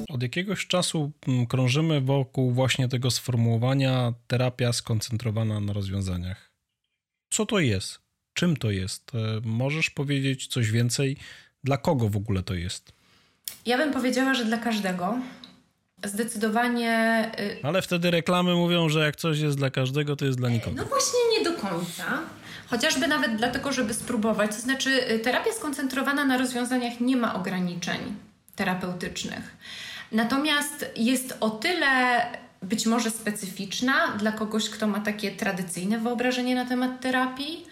Od 0.09 0.23
jakiegoś 0.23 0.67
czasu 0.67 1.11
mm, 1.27 1.45
krążymy 1.45 2.01
wokół 2.01 2.51
właśnie 2.51 2.87
tego 2.87 3.11
sformułowania 3.11 4.13
terapia 4.27 4.73
skoncentrowana 4.73 5.59
na 5.59 5.73
rozwiązaniach. 5.73 6.51
Co 7.33 7.45
to 7.45 7.59
jest? 7.59 7.99
Czym 8.33 8.57
to 8.57 8.71
jest? 8.71 9.15
E, 9.15 9.41
możesz 9.43 9.89
powiedzieć 9.89 10.47
coś 10.47 10.71
więcej? 10.71 11.17
Dla 11.63 11.77
kogo 11.77 12.09
w 12.09 12.17
ogóle 12.17 12.43
to 12.43 12.53
jest? 12.53 12.96
Ja 13.65 13.77
bym 13.77 13.93
powiedziała, 13.93 14.33
że 14.33 14.45
dla 14.45 14.57
każdego. 14.57 15.17
Zdecydowanie. 16.05 17.25
Y, 17.39 17.59
Ale 17.63 17.81
wtedy 17.81 18.11
reklamy 18.11 18.55
mówią, 18.55 18.89
że 18.89 18.99
jak 18.99 19.15
coś 19.15 19.39
jest 19.39 19.57
dla 19.57 19.69
każdego, 19.69 20.15
to 20.15 20.25
jest 20.25 20.37
dla 20.37 20.49
nikogo. 20.49 20.75
No 20.75 20.85
właśnie 20.85 21.19
nie 21.37 21.43
do 21.43 21.53
końca. 21.53 22.03
Chociażby 22.67 23.07
nawet 23.07 23.35
dlatego, 23.35 23.71
żeby 23.71 23.93
spróbować. 23.93 24.55
To 24.55 24.61
znaczy, 24.61 25.11
y, 25.11 25.19
terapia 25.19 25.51
skoncentrowana 25.53 26.25
na 26.25 26.37
rozwiązaniach 26.37 26.99
nie 26.99 27.17
ma 27.17 27.35
ograniczeń 27.35 28.15
terapeutycznych. 28.55 29.57
Natomiast 30.11 30.85
jest 30.95 31.37
o 31.39 31.49
tyle 31.49 32.21
być 32.61 32.85
może 32.85 33.11
specyficzna 33.11 33.93
dla 34.19 34.31
kogoś, 34.31 34.69
kto 34.69 34.87
ma 34.87 34.99
takie 34.99 35.31
tradycyjne 35.31 35.99
wyobrażenie 35.99 36.55
na 36.55 36.65
temat 36.65 37.01
terapii, 37.01 37.65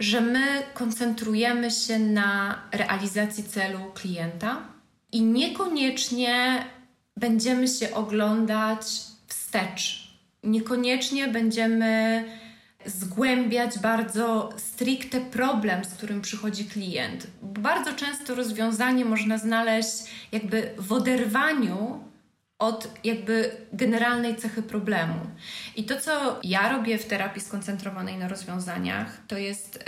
że 0.00 0.20
my 0.20 0.62
koncentrujemy 0.74 1.70
się 1.70 1.98
na 1.98 2.58
realizacji 2.72 3.44
celu 3.44 3.78
klienta 3.94 4.56
i 5.12 5.22
niekoniecznie 5.22 6.64
będziemy 7.16 7.68
się 7.68 7.94
oglądać 7.94 8.86
wstecz. 9.26 10.10
Niekoniecznie 10.42 11.28
będziemy 11.28 12.24
zgłębiać 12.86 13.78
bardzo 13.78 14.50
stricte 14.56 15.20
problem, 15.20 15.84
z 15.84 15.94
którym 15.94 16.20
przychodzi 16.20 16.64
klient. 16.64 17.26
Bardzo 17.42 17.92
często 17.92 18.34
rozwiązanie 18.34 19.04
można 19.04 19.38
znaleźć 19.38 19.90
jakby 20.32 20.70
w 20.78 20.92
oderwaniu 20.92 22.04
od 22.58 22.88
jakby 23.04 23.56
generalnej 23.72 24.36
cechy 24.36 24.62
problemu. 24.62 25.14
I 25.76 25.84
to, 25.84 26.00
co 26.00 26.40
ja 26.42 26.72
robię 26.72 26.98
w 26.98 27.06
terapii 27.06 27.42
skoncentrowanej 27.42 28.16
na 28.16 28.28
rozwiązaniach, 28.28 29.20
to 29.28 29.38
jest 29.38 29.76
y, 29.76 29.80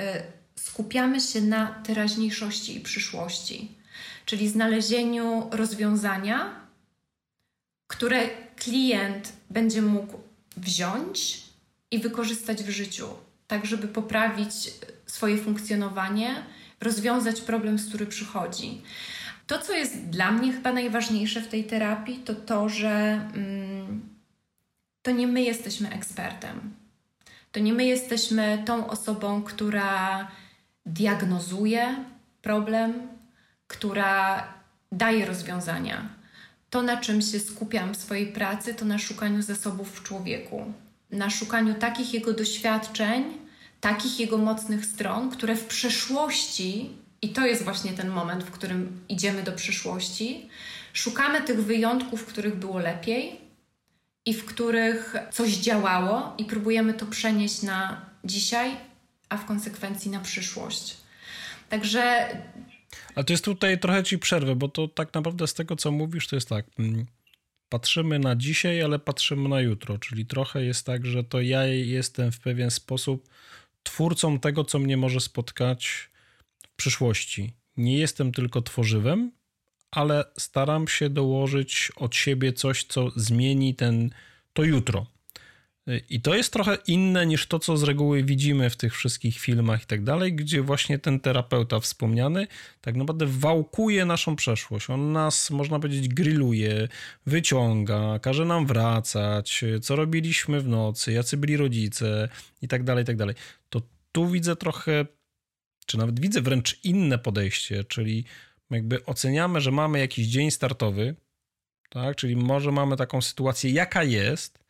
skupiamy 0.57 1.21
się 1.21 1.41
na 1.41 1.67
teraźniejszości 1.67 2.77
i 2.77 2.81
przyszłości, 2.81 3.82
czyli 4.25 4.49
znalezieniu 4.49 5.49
rozwiązania, 5.51 6.61
które 7.87 8.29
klient 8.57 9.33
będzie 9.51 9.83
mógł 9.83 10.19
wziąć 10.57 11.43
i 11.91 11.99
wykorzystać 11.99 12.63
w 12.63 12.71
życiu, 12.71 13.07
tak 13.47 13.67
żeby 13.67 13.89
poprawić 13.89 14.53
swoje 15.07 15.39
funkcjonowanie, 15.39 16.43
rozwiązać 16.81 17.41
problem, 17.41 17.79
z 17.79 17.89
który 17.89 18.07
przychodzi. 18.07 18.83
To, 19.47 19.59
co 19.59 19.73
jest 19.73 20.09
dla 20.09 20.33
mnie 20.33 20.53
chyba 20.53 20.73
najważniejsze 20.73 21.41
w 21.41 21.49
tej 21.49 21.65
terapii, 21.65 22.19
to 22.19 22.35
to, 22.35 22.69
że 22.69 22.91
mm, 23.35 24.01
to 25.03 25.11
nie 25.11 25.27
my 25.27 25.43
jesteśmy 25.43 25.91
ekspertem. 25.91 26.75
To 27.53 27.61
nie 27.61 27.73
my 27.73 27.85
jesteśmy 27.85 28.63
tą 28.67 28.87
osobą, 28.89 29.43
która 29.43 30.29
diagnozuje 30.87 32.05
problem, 32.43 33.09
która 33.73 34.47
daje 34.93 35.27
rozwiązania. 35.27 36.09
To, 36.71 36.83
na 36.83 36.97
czym 36.97 37.23
się 37.23 37.41
skupiam 37.41 37.95
w 37.95 37.97
swojej 37.97 38.27
pracy, 38.27 38.75
to 38.75 38.85
na 38.85 38.99
szukaniu 38.99 39.43
zasobów 39.43 39.99
w 39.99 40.03
człowieku, 40.03 40.73
na 41.11 41.31
szukaniu 41.31 41.75
takich 41.75 42.15
jego 42.15 42.33
doświadczeń, 42.33 43.25
takich 43.81 44.21
jego 44.21 44.39
mocnych 44.39 44.87
stron, 44.87 45.31
które 45.31 45.57
w 45.57 45.67
przeszłości, 45.67 46.91
i 47.23 47.29
to 47.29 47.47
jest 47.47 47.65
właśnie 47.65 47.93
ten 47.93 48.09
moment, 48.09 48.45
w 48.45 48.51
którym 48.51 49.05
idziemy 49.09 49.43
do 49.43 49.53
przyszłości, 49.53 50.49
szukamy 50.93 51.41
tych 51.41 51.65
wyjątków, 51.65 52.23
w 52.23 52.27
których 52.27 52.57
było 52.57 52.79
lepiej 52.79 53.41
i 54.27 54.35
w 54.35 54.45
których 54.45 55.15
coś 55.31 55.51
działało, 55.51 56.35
i 56.39 56.45
próbujemy 56.45 56.95
to 56.95 57.07
przenieść 57.07 57.63
na 57.63 58.07
dzisiaj, 58.25 58.77
a 59.29 59.37
w 59.37 59.47
konsekwencji 59.47 60.11
na 60.11 60.21
przyszłość. 60.21 60.97
Także. 61.69 62.29
Ale 63.15 63.25
to 63.25 63.33
jest 63.33 63.45
tutaj 63.45 63.79
trochę 63.79 64.03
ci 64.03 64.19
przerwę, 64.19 64.57
bo 64.57 64.69
to 64.69 64.89
tak 64.89 65.15
naprawdę 65.15 65.47
z 65.47 65.55
tego, 65.55 65.77
co 65.77 65.91
mówisz, 65.91 66.29
to 66.29 66.37
jest 66.37 66.49
tak. 66.49 66.67
Mm, 66.79 67.07
patrzymy 67.69 68.19
na 68.19 68.37
dzisiaj, 68.37 68.83
ale 68.83 68.99
patrzymy 68.99 69.49
na 69.49 69.61
jutro, 69.61 69.99
czyli 69.99 70.27
trochę 70.27 70.65
jest 70.65 70.87
tak, 70.87 71.07
że 71.07 71.25
to 71.25 71.41
ja 71.41 71.67
jestem 71.67 72.33
w 72.33 72.41
pewien 72.41 72.71
sposób 72.71 73.29
twórcą 73.83 74.39
tego, 74.39 74.65
co 74.65 74.79
mnie 74.79 74.97
może 74.97 75.21
spotkać 75.21 76.11
w 76.67 76.77
przyszłości. 76.77 77.53
Nie 77.77 77.99
jestem 77.99 78.33
tylko 78.33 78.63
tworzywem, 78.63 79.33
ale 79.91 80.25
staram 80.39 80.89
się 80.89 81.11
dołożyć 81.11 81.93
od 81.97 82.15
siebie 82.15 82.53
coś, 82.53 82.85
co 82.85 83.11
zmieni 83.17 83.75
ten, 83.75 84.11
to 84.53 84.65
jutro. 84.65 85.07
I 86.11 86.21
to 86.21 86.35
jest 86.35 86.53
trochę 86.53 86.79
inne 86.87 87.27
niż 87.27 87.47
to, 87.47 87.59
co 87.59 87.77
z 87.77 87.83
reguły 87.83 88.25
widzimy 88.25 88.71
w 88.71 88.77
tych 88.77 88.97
wszystkich 88.97 89.39
filmach 89.39 89.83
i 89.83 89.87
tak 89.87 90.05
dalej, 90.05 90.35
gdzie 90.35 90.63
właśnie 90.63 90.99
ten 90.99 91.21
terapeuta 91.21 91.81
wspomniany 91.81 92.47
tak 92.81 92.97
naprawdę 92.97 93.27
wałkuje 93.27 94.05
naszą 94.05 94.37
przeszłość. 94.37 94.91
On 94.91 95.13
nas, 95.13 95.51
można 95.51 95.79
powiedzieć, 95.79 96.09
grilluje, 96.09 96.89
wyciąga, 97.27 98.19
każe 98.19 98.45
nam 98.45 98.67
wracać, 98.67 99.65
co 99.83 99.97
robiliśmy 99.97 100.61
w 100.61 100.69
nocy, 100.69 101.13
jacy 101.13 101.37
byli 101.37 101.57
rodzice 101.57 102.29
i 102.63 102.69
tak 102.69 102.85
dalej, 102.85 103.03
i 103.03 103.07
tak 103.07 103.17
dalej. 103.17 103.35
To 103.71 103.83
tu 104.13 104.29
widzę 104.29 104.57
trochę, 104.57 105.07
czy 105.87 105.99
nawet 105.99 106.21
widzę 106.21 106.41
wręcz 106.41 106.85
inne 106.85 107.19
podejście, 107.19 107.85
czyli 107.85 108.25
jakby 108.71 109.05
oceniamy, 109.05 109.61
że 109.61 109.71
mamy 109.71 109.99
jakiś 109.99 110.27
dzień 110.27 110.51
startowy, 110.51 111.15
tak, 111.89 112.17
czyli 112.17 112.37
może 112.37 112.73
mamy 112.73 112.97
taką 112.97 113.23
sytuację, 113.23 113.71
jaka 113.71 114.05
jest, 114.05 114.62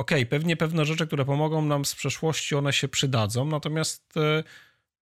okej, 0.00 0.18
okay, 0.18 0.26
pewnie 0.26 0.56
pewne 0.56 0.84
rzeczy, 0.84 1.06
które 1.06 1.24
pomogą 1.24 1.62
nam 1.62 1.84
z 1.84 1.94
przeszłości, 1.94 2.54
one 2.54 2.72
się 2.72 2.88
przydadzą, 2.88 3.44
natomiast 3.44 4.16
e, 4.16 4.44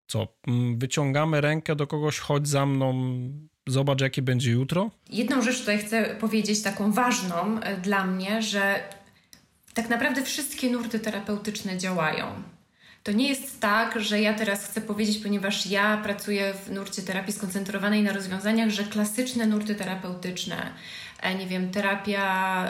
co, 0.07 0.29
wyciągamy 0.77 1.41
rękę 1.41 1.77
do 1.77 1.87
kogoś, 1.87 2.19
chodź 2.19 2.49
za 2.49 2.67
mną, 2.67 2.95
zobacz 3.67 4.01
jakie 4.01 4.23
będzie 4.23 4.51
jutro? 4.51 4.91
Jedną 5.11 5.43
rzecz 5.43 5.61
tutaj 5.61 5.79
chcę 5.79 6.17
powiedzieć, 6.21 6.63
taką 6.63 6.93
ważną 6.93 7.61
e, 7.61 7.77
dla 7.77 8.05
mnie, 8.05 8.43
że 8.43 8.83
tak 9.75 9.89
naprawdę 9.89 10.23
wszystkie 10.23 10.71
nurty 10.71 11.01
terapeutyczne 11.01 11.79
działają. 11.79 12.27
To 13.03 13.13
nie 13.13 13.29
jest 13.29 13.61
tak, 13.61 14.01
że 14.01 14.21
ja 14.21 14.35
teraz 14.35 14.65
chcę 14.65 14.81
powiedzieć, 14.81 15.19
ponieważ 15.19 15.67
ja 15.67 15.97
pracuję 15.97 16.55
w 16.67 16.71
nurcie 16.71 17.03
terapii 17.03 17.33
skoncentrowanej 17.33 18.03
na 18.03 18.13
rozwiązaniach, 18.13 18.71
że 18.71 18.85
klasyczne 18.85 19.47
nurty 19.47 19.75
terapeutyczne, 19.75 20.73
nie 21.39 21.47
wiem, 21.47 21.71
terapia 21.71 22.65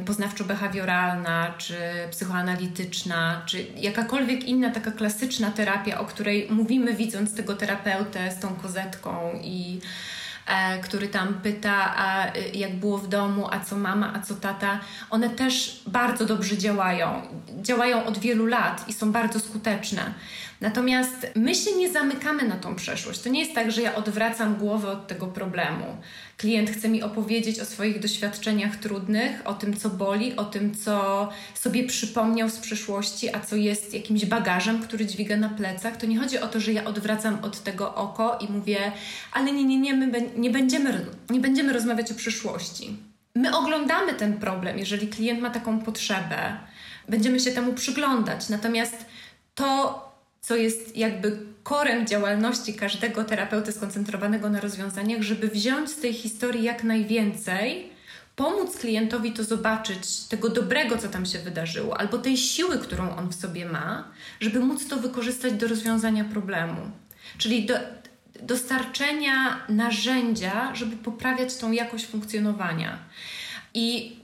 y, 0.00 0.04
poznawczo-behawioralna, 0.04 1.56
czy 1.58 1.76
psychoanalityczna, 2.10 3.42
czy 3.46 3.66
jakakolwiek 3.76 4.44
inna 4.44 4.70
taka 4.70 4.90
klasyczna 4.90 5.50
terapia, 5.50 6.00
o 6.00 6.04
której 6.04 6.48
mówimy 6.50 6.94
widząc 6.94 7.34
tego 7.34 7.54
terapeutę 7.54 8.30
z 8.30 8.40
tą 8.40 8.48
kozetką 8.48 9.40
i 9.42 9.80
e, 10.46 10.78
który 10.78 11.08
tam 11.08 11.34
pyta, 11.34 11.96
a 11.96 12.36
y, 12.36 12.40
jak 12.54 12.76
było 12.76 12.98
w 12.98 13.08
domu, 13.08 13.48
a 13.50 13.60
co 13.60 13.76
mama, 13.76 14.12
a 14.14 14.20
co 14.20 14.34
tata, 14.34 14.80
one 15.10 15.30
też 15.30 15.82
bardzo 15.86 16.24
dobrze 16.24 16.58
działają. 16.58 17.22
Działają 17.62 18.04
od 18.04 18.18
wielu 18.18 18.46
lat 18.46 18.88
i 18.88 18.92
są 18.92 19.12
bardzo 19.12 19.40
skuteczne. 19.40 20.02
Natomiast 20.60 21.26
my 21.34 21.54
się 21.54 21.76
nie 21.76 21.92
zamykamy 21.92 22.48
na 22.48 22.56
tą 22.56 22.74
przeszłość. 22.74 23.20
To 23.20 23.28
nie 23.28 23.40
jest 23.40 23.54
tak, 23.54 23.72
że 23.72 23.82
ja 23.82 23.94
odwracam 23.94 24.56
głowę 24.56 24.88
od 24.88 25.06
tego 25.06 25.26
problemu. 25.26 25.84
Klient 26.36 26.70
chce 26.70 26.88
mi 26.88 27.02
opowiedzieć 27.02 27.60
o 27.60 27.64
swoich 27.64 27.98
doświadczeniach 28.00 28.76
trudnych, 28.76 29.42
o 29.44 29.54
tym, 29.54 29.76
co 29.76 29.90
boli, 29.90 30.36
o 30.36 30.44
tym, 30.44 30.74
co 30.74 31.28
sobie 31.54 31.86
przypomniał 31.86 32.48
z 32.48 32.58
przeszłości, 32.58 33.34
a 33.34 33.40
co 33.40 33.56
jest 33.56 33.94
jakimś 33.94 34.24
bagażem, 34.24 34.82
który 34.82 35.06
dźwiga 35.06 35.36
na 35.36 35.48
plecach. 35.48 35.96
To 35.96 36.06
nie 36.06 36.18
chodzi 36.18 36.38
o 36.38 36.48
to, 36.48 36.60
że 36.60 36.72
ja 36.72 36.84
odwracam 36.84 37.38
od 37.42 37.62
tego 37.62 37.94
oko 37.94 38.38
i 38.40 38.52
mówię, 38.52 38.92
ale 39.32 39.52
nie, 39.52 39.64
nie, 39.64 39.78
nie, 39.78 39.94
my 39.94 40.30
nie 40.36 40.50
będziemy, 40.50 41.06
nie 41.30 41.40
będziemy 41.40 41.72
rozmawiać 41.72 42.12
o 42.12 42.14
przyszłości. 42.14 42.96
My 43.34 43.56
oglądamy 43.56 44.14
ten 44.14 44.36
problem, 44.36 44.78
jeżeli 44.78 45.08
klient 45.08 45.40
ma 45.40 45.50
taką 45.50 45.80
potrzebę, 45.80 46.56
będziemy 47.08 47.40
się 47.40 47.50
temu 47.50 47.72
przyglądać. 47.72 48.48
Natomiast 48.48 49.06
to, 49.54 50.07
co 50.40 50.56
jest 50.56 50.96
jakby 50.96 51.38
korem 51.62 52.06
działalności 52.06 52.74
każdego 52.74 53.24
terapeuty 53.24 53.72
skoncentrowanego 53.72 54.50
na 54.50 54.60
rozwiązaniach, 54.60 55.22
żeby 55.22 55.48
wziąć 55.48 55.90
z 55.90 56.00
tej 56.00 56.12
historii 56.12 56.62
jak 56.62 56.84
najwięcej, 56.84 57.90
pomóc 58.36 58.76
klientowi 58.76 59.32
to 59.32 59.44
zobaczyć, 59.44 60.20
tego 60.28 60.48
dobrego, 60.48 60.98
co 60.98 61.08
tam 61.08 61.26
się 61.26 61.38
wydarzyło, 61.38 62.00
albo 62.00 62.18
tej 62.18 62.36
siły, 62.36 62.78
którą 62.78 63.16
on 63.16 63.28
w 63.28 63.34
sobie 63.34 63.66
ma, 63.66 64.04
żeby 64.40 64.60
móc 64.60 64.88
to 64.88 64.96
wykorzystać 64.96 65.52
do 65.52 65.68
rozwiązania 65.68 66.24
problemu. 66.24 66.90
Czyli 67.38 67.66
do 67.66 67.74
dostarczenia 68.42 69.66
narzędzia, 69.68 70.74
żeby 70.74 70.96
poprawiać 70.96 71.56
tą 71.56 71.72
jakość 71.72 72.06
funkcjonowania. 72.06 72.98
I 73.74 74.16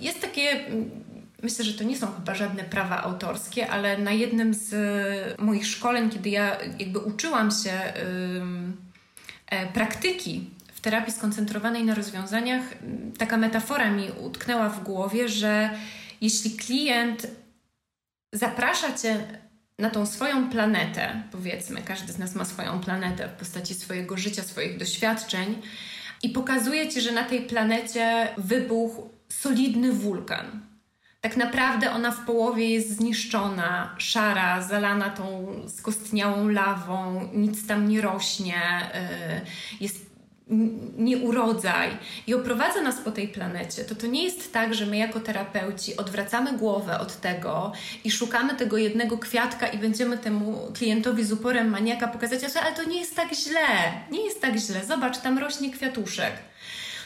jest 0.00 0.20
takie 0.20 0.64
Myślę, 1.42 1.64
że 1.64 1.74
to 1.74 1.84
nie 1.84 1.96
są 1.96 2.12
chyba 2.12 2.34
żadne 2.34 2.64
prawa 2.64 3.02
autorskie, 3.02 3.70
ale 3.70 3.98
na 3.98 4.12
jednym 4.12 4.54
z 4.54 4.74
e, 4.74 5.42
moich 5.42 5.66
szkoleń, 5.66 6.10
kiedy 6.10 6.28
ja 6.28 6.56
jakby 6.78 6.98
uczyłam 6.98 7.50
się 7.50 7.92
yy, 9.50 9.66
praktyki 9.74 10.50
w 10.74 10.80
terapii 10.80 11.12
skoncentrowanej 11.12 11.84
na 11.84 11.94
rozwiązaniach, 11.94 12.62
taka 13.18 13.36
metafora 13.36 13.90
mi 13.90 14.10
utknęła 14.20 14.68
w 14.68 14.82
głowie, 14.82 15.28
że 15.28 15.70
jeśli 16.20 16.50
klient 16.50 17.26
zaprasza 18.32 18.92
cię 18.92 19.26
na 19.78 19.90
tą 19.90 20.06
swoją 20.06 20.50
planetę, 20.50 21.22
powiedzmy, 21.32 21.82
każdy 21.82 22.12
z 22.12 22.18
nas 22.18 22.34
ma 22.34 22.44
swoją 22.44 22.80
planetę 22.80 23.28
w 23.28 23.32
postaci 23.32 23.74
swojego 23.74 24.16
życia, 24.16 24.42
swoich 24.42 24.78
doświadczeń, 24.78 25.62
i 26.22 26.28
pokazuje 26.28 26.88
ci, 26.88 27.00
że 27.00 27.12
na 27.12 27.24
tej 27.24 27.40
planecie 27.40 28.28
wybuchł 28.38 29.08
solidny 29.28 29.92
wulkan 29.92 30.65
tak 31.26 31.36
naprawdę 31.36 31.92
ona 31.92 32.10
w 32.10 32.24
połowie 32.24 32.70
jest 32.70 32.96
zniszczona, 32.96 33.94
szara, 33.98 34.62
zalana 34.62 35.10
tą 35.10 35.46
skostniałą 35.68 36.48
lawą, 36.48 37.28
nic 37.34 37.66
tam 37.66 37.88
nie 37.88 38.00
rośnie, 38.00 38.62
y, 39.80 39.84
jest 39.84 40.06
nieurodzaj 40.98 41.90
i 42.26 42.34
oprowadza 42.34 42.80
nas 42.80 43.00
po 43.00 43.10
tej 43.10 43.28
planecie, 43.28 43.84
to 43.84 43.94
to 43.94 44.06
nie 44.06 44.24
jest 44.24 44.52
tak, 44.52 44.74
że 44.74 44.86
my 44.86 44.96
jako 44.96 45.20
terapeuci 45.20 45.96
odwracamy 45.96 46.52
głowę 46.52 47.00
od 47.00 47.20
tego 47.20 47.72
i 48.04 48.10
szukamy 48.10 48.54
tego 48.54 48.76
jednego 48.76 49.18
kwiatka 49.18 49.66
i 49.66 49.78
będziemy 49.78 50.18
temu 50.18 50.72
klientowi 50.74 51.24
z 51.24 51.32
uporem 51.32 51.70
maniaka 51.70 52.08
pokazać, 52.08 52.40
ale 52.62 52.76
to 52.76 52.84
nie 52.84 53.00
jest 53.00 53.16
tak 53.16 53.34
źle, 53.34 53.92
nie 54.10 54.24
jest 54.24 54.40
tak 54.40 54.56
źle, 54.56 54.84
zobacz, 54.84 55.18
tam 55.18 55.38
rośnie 55.38 55.70
kwiatuszek. 55.70 56.32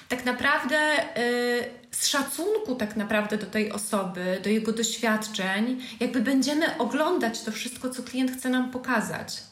tak 0.09 0.25
naprawdę 0.25 0.77
y, 1.19 1.80
z 1.91 2.07
szacunku 2.07 2.75
tak 2.75 2.97
naprawdę 2.97 3.39
do 3.39 3.47
tej 3.47 3.73
osoby, 3.73 4.41
do 4.45 4.51
jego 4.51 4.73
doświadczeń, 4.73 5.83
jakby 6.01 6.21
będziemy 6.21 6.79
oglądać 6.79 7.43
to 7.43 7.53
wszystko, 7.53 7.91
co 7.91 8.03
klient 8.03 8.33
chce 8.33 8.51
nam 8.51 8.71
pokazać. 8.71 9.43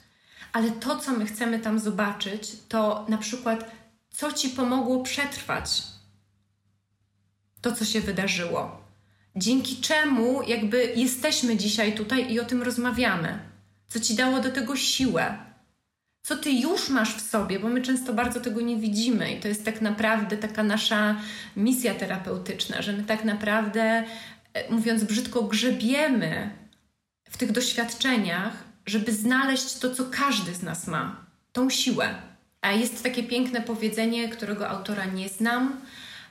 Ale 0.53 0.71
to, 0.71 0.97
co 0.97 1.13
my 1.13 1.27
chcemy 1.27 1.59
tam 1.59 1.79
zobaczyć, 1.79 2.53
to 2.69 3.07
na 3.09 3.19
przykład, 3.19 3.71
co 4.11 4.33
ci 4.33 4.49
pomogło 4.49 5.03
przetrwać 5.03 5.83
to, 7.61 7.73
co 7.73 7.85
się 7.85 8.01
wydarzyło. 8.01 8.81
Dzięki 9.37 9.77
czemu 9.77 10.43
jakby 10.43 10.93
jesteśmy 10.97 11.57
dzisiaj 11.57 11.95
tutaj 11.95 12.33
i 12.33 12.41
o 12.41 12.45
tym 12.45 12.63
rozmawiamy. 12.63 13.39
Co 13.89 14.01
ci 14.01 14.15
dało 14.15 14.41
do 14.41 14.51
tego 14.51 14.77
siłę, 14.77 15.39
co 16.29 16.37
ty 16.37 16.51
już 16.51 16.89
masz 16.89 17.15
w 17.15 17.21
sobie, 17.21 17.61
bo 17.61 17.69
my 17.69 17.83
często 17.83 18.13
bardzo 18.13 18.41
tego 18.41 18.61
nie 18.61 18.77
widzimy 18.77 19.33
i 19.33 19.41
to 19.41 19.49
jest 19.49 19.65
tak 19.65 19.81
naprawdę 19.81 20.37
taka 20.37 20.63
nasza 20.63 21.17
misja 21.57 21.95
terapeutyczna, 21.95 22.83
że 22.83 22.93
my 22.93 23.05
tak 23.05 23.25
naprawdę, 23.25 24.05
e, 24.55 24.73
mówiąc 24.73 25.05
brzydko, 25.05 25.43
grzebiemy 25.43 26.51
w 27.31 27.37
tych 27.37 27.53
doświadczeniach, 27.53 28.53
żeby 28.87 29.13
znaleźć 29.13 29.79
to, 29.79 29.95
co 29.95 30.05
każdy 30.11 30.55
z 30.55 30.63
nas 30.63 30.87
ma, 30.87 31.25
tą 31.53 31.71
siłę. 31.71 32.15
A 32.61 32.73
jest 32.73 33.03
takie 33.03 33.23
piękne 33.23 33.61
powiedzenie, 33.61 34.29
którego 34.29 34.69
autora 34.69 35.05
nie 35.05 35.29
znam. 35.29 35.81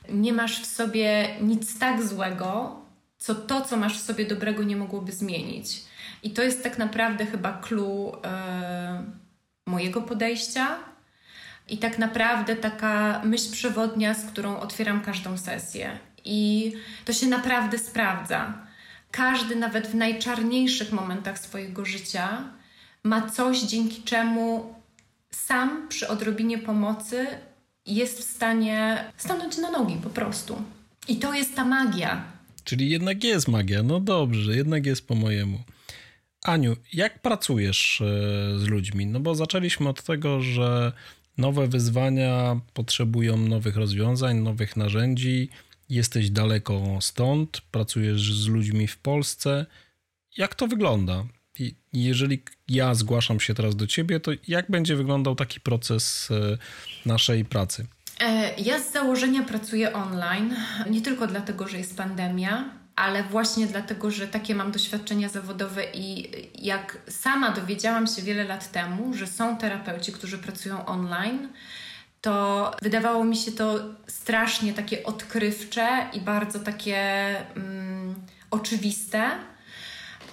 Nie 0.08 0.32
masz 0.32 0.62
w 0.62 0.66
sobie 0.66 1.28
nic 1.40 1.78
tak 1.78 2.06
złego, 2.06 2.80
co 3.18 3.34
to, 3.34 3.60
co 3.60 3.76
masz 3.76 3.98
w 3.98 4.02
sobie 4.02 4.26
dobrego, 4.26 4.62
nie 4.62 4.76
mogłoby 4.76 5.12
zmienić. 5.12 5.84
I 6.22 6.30
to 6.30 6.42
jest 6.42 6.62
tak 6.62 6.78
naprawdę 6.78 7.26
chyba 7.26 7.52
clue. 7.52 8.12
Yy 8.24 9.27
mojego 9.68 10.02
podejścia 10.02 10.76
i 11.68 11.78
tak 11.78 11.98
naprawdę 11.98 12.56
taka 12.56 13.22
myśl 13.24 13.52
przewodnia, 13.52 14.14
z 14.14 14.24
którą 14.24 14.60
otwieram 14.60 15.00
każdą 15.00 15.38
sesję. 15.38 15.98
I 16.24 16.72
to 17.04 17.12
się 17.12 17.26
naprawdę 17.26 17.78
sprawdza. 17.78 18.54
Każdy, 19.10 19.56
nawet 19.56 19.86
w 19.86 19.94
najczarniejszych 19.94 20.92
momentach 20.92 21.38
swojego 21.38 21.84
życia, 21.84 22.42
ma 23.04 23.30
coś, 23.30 23.60
dzięki 23.60 24.02
czemu 24.02 24.74
sam 25.30 25.88
przy 25.88 26.08
odrobinie 26.08 26.58
pomocy 26.58 27.26
jest 27.86 28.20
w 28.20 28.22
stanie 28.22 29.04
stanąć 29.16 29.58
na 29.58 29.70
nogi 29.70 29.96
po 30.02 30.10
prostu. 30.10 30.62
I 31.08 31.16
to 31.16 31.34
jest 31.34 31.56
ta 31.56 31.64
magia. 31.64 32.24
Czyli 32.64 32.90
jednak 32.90 33.24
jest 33.24 33.48
magia. 33.48 33.82
No 33.82 34.00
dobrze, 34.00 34.56
jednak 34.56 34.86
jest 34.86 35.06
po 35.06 35.14
mojemu. 35.14 35.58
Aniu, 36.44 36.76
jak 36.92 37.22
pracujesz 37.22 38.00
e, 38.00 38.04
z 38.58 38.66
ludźmi? 38.66 39.06
No 39.06 39.20
bo 39.20 39.34
zaczęliśmy 39.34 39.88
od 39.88 40.02
tego, 40.02 40.40
że 40.40 40.92
nowe 41.38 41.68
wyzwania 41.68 42.60
potrzebują 42.74 43.36
nowych 43.36 43.76
rozwiązań, 43.76 44.36
nowych 44.36 44.76
narzędzi. 44.76 45.48
Jesteś 45.88 46.30
daleko 46.30 46.98
stąd, 47.00 47.60
pracujesz 47.60 48.34
z 48.34 48.46
ludźmi 48.48 48.86
w 48.86 48.98
Polsce. 48.98 49.66
Jak 50.36 50.54
to 50.54 50.66
wygląda? 50.66 51.24
jeżeli 51.92 52.42
ja 52.68 52.94
zgłaszam 52.94 53.40
się 53.40 53.54
teraz 53.54 53.76
do 53.76 53.86
ciebie, 53.86 54.20
to 54.20 54.30
jak 54.48 54.70
będzie 54.70 54.96
wyglądał 54.96 55.34
taki 55.34 55.60
proces 55.60 56.28
e, 56.30 56.58
naszej 57.06 57.44
pracy? 57.44 57.86
E, 58.20 58.54
ja 58.60 58.80
z 58.80 58.92
założenia 58.92 59.42
pracuję 59.42 59.92
online, 59.92 60.54
nie 60.90 61.02
tylko 61.02 61.26
dlatego, 61.26 61.68
że 61.68 61.78
jest 61.78 61.96
pandemia, 61.96 62.77
ale 62.98 63.22
właśnie 63.22 63.66
dlatego, 63.66 64.10
że 64.10 64.28
takie 64.28 64.54
mam 64.54 64.72
doświadczenia 64.72 65.28
zawodowe 65.28 65.84
i 65.94 66.30
jak 66.66 66.98
sama 67.08 67.50
dowiedziałam 67.50 68.06
się 68.06 68.22
wiele 68.22 68.44
lat 68.44 68.72
temu, 68.72 69.14
że 69.14 69.26
są 69.26 69.56
terapeuci, 69.56 70.12
którzy 70.12 70.38
pracują 70.38 70.86
online, 70.86 71.48
to 72.20 72.70
wydawało 72.82 73.24
mi 73.24 73.36
się 73.36 73.52
to 73.52 73.78
strasznie 74.06 74.72
takie 74.72 75.04
odkrywcze 75.04 76.06
i 76.12 76.20
bardzo 76.20 76.58
takie 76.58 76.96
mm, 77.56 78.14
oczywiste. 78.50 79.30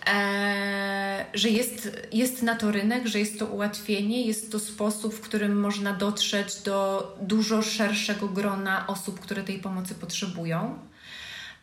E, 0.07 1.26
że 1.34 1.49
jest, 1.49 1.91
jest 2.11 2.43
na 2.43 2.55
to 2.55 2.72
rynek, 2.72 3.07
że 3.07 3.20
jest 3.20 3.39
to 3.39 3.45
ułatwienie, 3.45 4.22
jest 4.22 4.51
to 4.51 4.59
sposób, 4.59 5.13
w 5.13 5.22
którym 5.22 5.59
można 5.59 5.93
dotrzeć 5.93 6.61
do 6.61 7.07
dużo 7.22 7.61
szerszego 7.61 8.28
grona 8.28 8.88
osób, 8.88 9.20
które 9.20 9.43
tej 9.43 9.59
pomocy 9.59 9.95
potrzebują. 9.95 10.80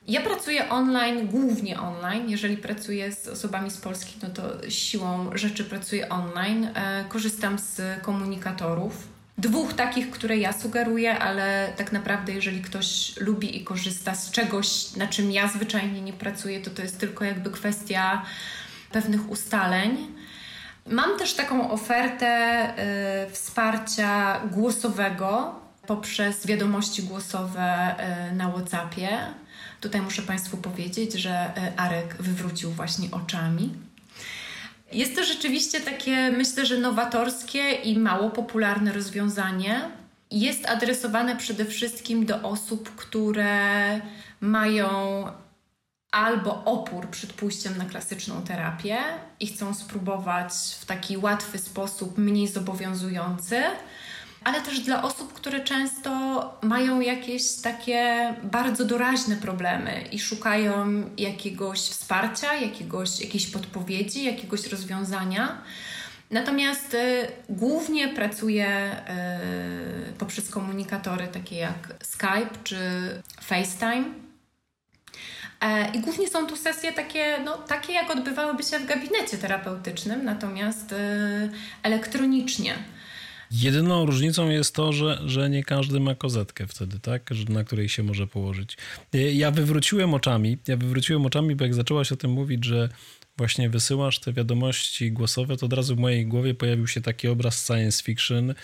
Ja 0.09 0.21
pracuję 0.21 0.69
online, 0.69 1.27
głównie 1.27 1.81
online. 1.81 2.31
Jeżeli 2.31 2.57
pracuję 2.57 3.13
z 3.13 3.29
osobami 3.29 3.71
z 3.71 3.77
Polski, 3.77 4.15
no 4.23 4.29
to 4.29 4.71
siłą 4.71 5.31
rzeczy 5.35 5.65
pracuję 5.65 6.09
online. 6.09 6.69
E, 6.75 7.05
korzystam 7.09 7.59
z 7.59 8.03
komunikatorów. 8.03 9.09
Dwóch 9.39 9.75
takich, 9.75 10.11
które 10.11 10.37
ja 10.37 10.53
sugeruję, 10.53 11.19
ale 11.19 11.73
tak 11.77 11.93
naprawdę, 11.93 12.33
jeżeli 12.33 12.63
ktoś 12.63 13.17
lubi 13.21 13.57
i 13.57 13.65
korzysta 13.65 14.15
z 14.15 14.31
czegoś, 14.31 14.97
na 14.97 15.07
czym 15.07 15.31
ja 15.31 15.49
zwyczajnie 15.49 16.01
nie 16.01 16.13
pracuję, 16.13 16.61
to 16.61 16.71
to 16.71 16.83
jest 16.83 17.01
tylko 17.01 17.25
jakby 17.25 17.51
kwestia 17.51 18.23
pewnych 18.93 19.31
ustaleń. 19.31 19.97
Mam 20.87 21.19
też 21.19 21.35
taką 21.35 21.71
ofertę 21.71 22.65
y, 23.27 23.31
wsparcia 23.31 24.41
głosowego 24.51 25.55
poprzez 25.87 26.47
wiadomości 26.47 27.03
głosowe 27.03 27.95
y, 28.31 28.35
na 28.35 28.53
WhatsAppie. 28.53 29.09
Tutaj 29.83 30.03
muszę 30.03 30.23
Państwu 30.23 30.57
powiedzieć, 30.57 31.13
że 31.13 31.31
e, 31.31 31.73
Arek 31.77 32.17
wywrócił 32.21 32.71
właśnie 32.71 33.11
oczami. 33.11 33.75
Jest 34.93 35.17
to 35.17 35.25
rzeczywiście 35.25 35.81
takie, 35.81 36.31
myślę, 36.31 36.67
że 36.67 36.79
nowatorskie 36.79 37.73
i 37.73 37.99
mało 37.99 38.31
popularne 38.31 38.93
rozwiązanie. 38.93 39.81
Jest 40.31 40.67
adresowane 40.67 41.37
przede 41.37 41.65
wszystkim 41.65 42.27
do 42.27 42.43
osób, 42.43 42.97
które 42.97 44.01
mają 44.41 45.27
albo 46.13 46.65
opór 46.65 47.09
przed 47.09 47.33
pójściem 47.33 47.79
na 47.79 47.85
klasyczną 47.85 48.43
terapię 48.43 48.99
i 49.41 49.47
chcą 49.47 49.75
spróbować 49.75 50.53
w 50.81 50.87
taki 50.87 51.19
łatwy 51.19 51.59
sposób, 51.59 52.19
mniej 52.19 52.49
zobowiązujący, 52.49 53.63
ale 54.45 54.61
też 54.61 54.81
dla 54.81 55.03
osób, 55.03 55.33
które 55.33 55.61
często 55.61 56.11
mają 56.63 57.01
jakieś 57.01 57.55
takie 57.63 58.35
bardzo 58.43 58.85
doraźne 58.85 59.37
problemy 59.37 60.05
i 60.13 60.19
szukają 60.19 61.05
jakiegoś 61.19 61.81
wsparcia, 61.81 62.55
jakiegoś, 62.55 63.21
jakiejś 63.21 63.47
podpowiedzi, 63.47 64.25
jakiegoś 64.25 64.67
rozwiązania. 64.67 65.63
Natomiast 66.31 66.95
y, 66.95 67.27
głównie 67.49 68.09
pracuję 68.09 68.97
y, 70.09 70.13
poprzez 70.13 70.51
komunikatory 70.51 71.27
takie 71.27 71.57
jak 71.57 71.95
Skype 72.03 72.51
czy 72.65 72.77
FaceTime. 73.41 74.05
E, 75.61 75.91
I 75.95 76.01
głównie 76.01 76.29
są 76.29 76.47
tu 76.47 76.57
sesje 76.57 76.93
takie, 76.93 77.39
no, 77.45 77.59
takie, 77.59 77.93
jak 77.93 78.11
odbywałyby 78.11 78.63
się 78.63 78.79
w 78.79 78.87
gabinecie 78.87 79.39
terapeutycznym, 79.39 80.25
natomiast 80.25 80.93
y, 80.93 80.97
elektronicznie. 81.83 82.75
Jedyną 83.53 84.07
różnicą 84.07 84.51
jest 84.51 84.75
to, 84.75 84.93
że, 84.93 85.23
że 85.27 85.51
nie 85.51 85.65
każdy 85.65 86.01
ma 86.01 86.15
kozetkę 86.15 86.67
wtedy, 86.67 86.99
tak? 87.01 87.31
Na 87.49 87.65
której 87.65 87.89
się 87.89 88.03
może 88.03 88.27
położyć. 88.27 88.77
Ja 89.35 89.51
wywróciłem 89.51 90.15
oczami, 90.15 90.59
ja 90.69 90.77
wywróciłem 90.77 91.27
oczami, 91.27 91.57
bo 91.57 91.65
jak 91.65 91.75
zaczęłaś 91.75 92.13
o 92.13 92.17
tym 92.17 92.31
mówić, 92.31 92.65
że 92.65 92.89
właśnie 93.37 93.71
wysyłasz 93.71 94.19
te 94.19 94.33
wiadomości 94.33 95.13
głosowe, 95.13 95.57
to 95.57 95.67
od 95.67 95.73
razu 95.73 95.97
w 95.97 95.99
mojej 95.99 96.27
głowie 96.27 96.55
pojawił 96.55 96.87
się 96.87 97.01
taki 97.01 97.29
obraz 97.29 97.67
science 97.67 98.03
fiction, 98.03 98.55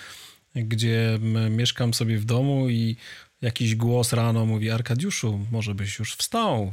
gdzie 0.55 1.19
mieszkam 1.51 1.95
sobie 1.95 2.19
w 2.19 2.25
domu 2.25 2.69
i 2.69 2.97
jakiś 3.43 3.75
głos 3.75 4.13
rano 4.13 4.47
mówi: 4.47 4.71
Arkadiuszu, 4.71 5.47
może 5.51 5.75
byś 5.75 5.99
już 5.99 6.15
wstał, 6.15 6.73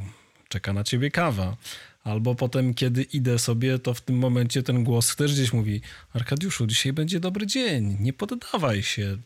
czeka 0.49 0.73
na 0.73 0.83
ciebie 0.83 1.11
kawa. 1.11 1.57
Albo 2.05 2.35
potem, 2.35 2.73
kiedy 2.73 3.03
idę 3.03 3.39
sobie, 3.39 3.79
to 3.79 3.93
w 3.93 4.01
tym 4.01 4.17
momencie 4.17 4.63
ten 4.63 4.83
głos 4.83 5.15
też 5.15 5.33
gdzieś 5.33 5.53
mówi: 5.53 5.81
Arkadiuszu, 6.13 6.67
dzisiaj 6.67 6.93
będzie 6.93 7.19
dobry 7.19 7.47
dzień, 7.47 7.97
nie 7.99 8.13
poddawaj 8.13 8.83
się. 8.83 9.17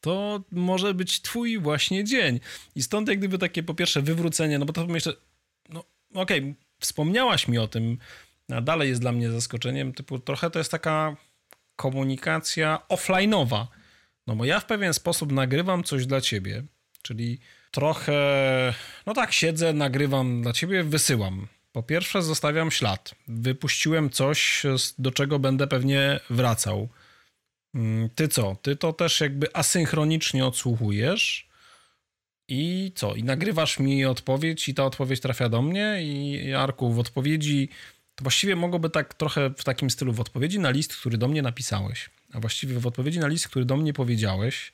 To 0.00 0.40
może 0.52 0.94
być 0.94 1.22
twój 1.22 1.58
właśnie 1.58 2.04
dzień. 2.04 2.40
I 2.74 2.82
stąd 2.82 3.08
jak 3.08 3.18
gdyby 3.18 3.38
takie 3.38 3.62
po 3.62 3.74
pierwsze 3.74 4.02
wywrócenie, 4.02 4.58
no 4.58 4.66
bo 4.66 4.72
to 4.72 4.86
myślę, 4.86 5.12
no 5.68 5.84
okej, 6.14 6.38
okay, 6.38 6.54
wspomniałaś 6.80 7.48
mi 7.48 7.58
o 7.58 7.68
tym, 7.68 7.98
a 8.52 8.60
dalej 8.60 8.88
jest 8.88 9.00
dla 9.00 9.12
mnie 9.12 9.30
zaskoczeniem, 9.30 9.92
typu 9.92 10.18
trochę 10.18 10.50
to 10.50 10.58
jest 10.58 10.70
taka 10.70 11.16
komunikacja 11.76 12.78
offline'owa. 12.88 13.66
No 14.26 14.36
bo 14.36 14.44
ja 14.44 14.60
w 14.60 14.66
pewien 14.66 14.94
sposób 14.94 15.32
nagrywam 15.32 15.84
coś 15.84 16.06
dla 16.06 16.20
ciebie, 16.20 16.64
czyli 17.02 17.38
trochę, 17.70 18.74
no 19.06 19.14
tak, 19.14 19.32
siedzę, 19.32 19.72
nagrywam 19.72 20.42
dla 20.42 20.52
ciebie, 20.52 20.84
wysyłam 20.84 21.48
po 21.78 21.82
pierwsze, 21.82 22.22
zostawiam 22.22 22.70
ślad. 22.70 23.14
Wypuściłem 23.28 24.10
coś, 24.10 24.62
do 24.98 25.10
czego 25.10 25.38
będę 25.38 25.66
pewnie 25.66 26.20
wracał. 26.30 26.88
Mm, 27.74 28.08
ty 28.14 28.28
co? 28.28 28.56
Ty 28.62 28.76
to 28.76 28.92
też 28.92 29.20
jakby 29.20 29.56
asynchronicznie 29.56 30.46
odsłuchujesz 30.46 31.48
i 32.48 32.92
co? 32.94 33.14
I 33.14 33.24
nagrywasz 33.24 33.78
mi 33.78 34.04
odpowiedź, 34.04 34.68
i 34.68 34.74
ta 34.74 34.84
odpowiedź 34.84 35.20
trafia 35.20 35.48
do 35.48 35.62
mnie, 35.62 35.98
i 36.02 36.52
Arku 36.54 36.92
w 36.92 36.98
odpowiedzi. 36.98 37.68
To 38.14 38.22
właściwie 38.22 38.56
mogłoby 38.56 38.90
tak 38.90 39.14
trochę 39.14 39.50
w 39.50 39.64
takim 39.64 39.90
stylu 39.90 40.12
w 40.12 40.20
odpowiedzi 40.20 40.58
na 40.58 40.70
list, 40.70 40.96
który 40.96 41.18
do 41.18 41.28
mnie 41.28 41.42
napisałeś, 41.42 42.10
a 42.32 42.40
właściwie 42.40 42.78
w 42.78 42.86
odpowiedzi 42.86 43.18
na 43.18 43.28
list, 43.28 43.48
który 43.48 43.64
do 43.64 43.76
mnie 43.76 43.92
powiedziałeś, 43.92 44.72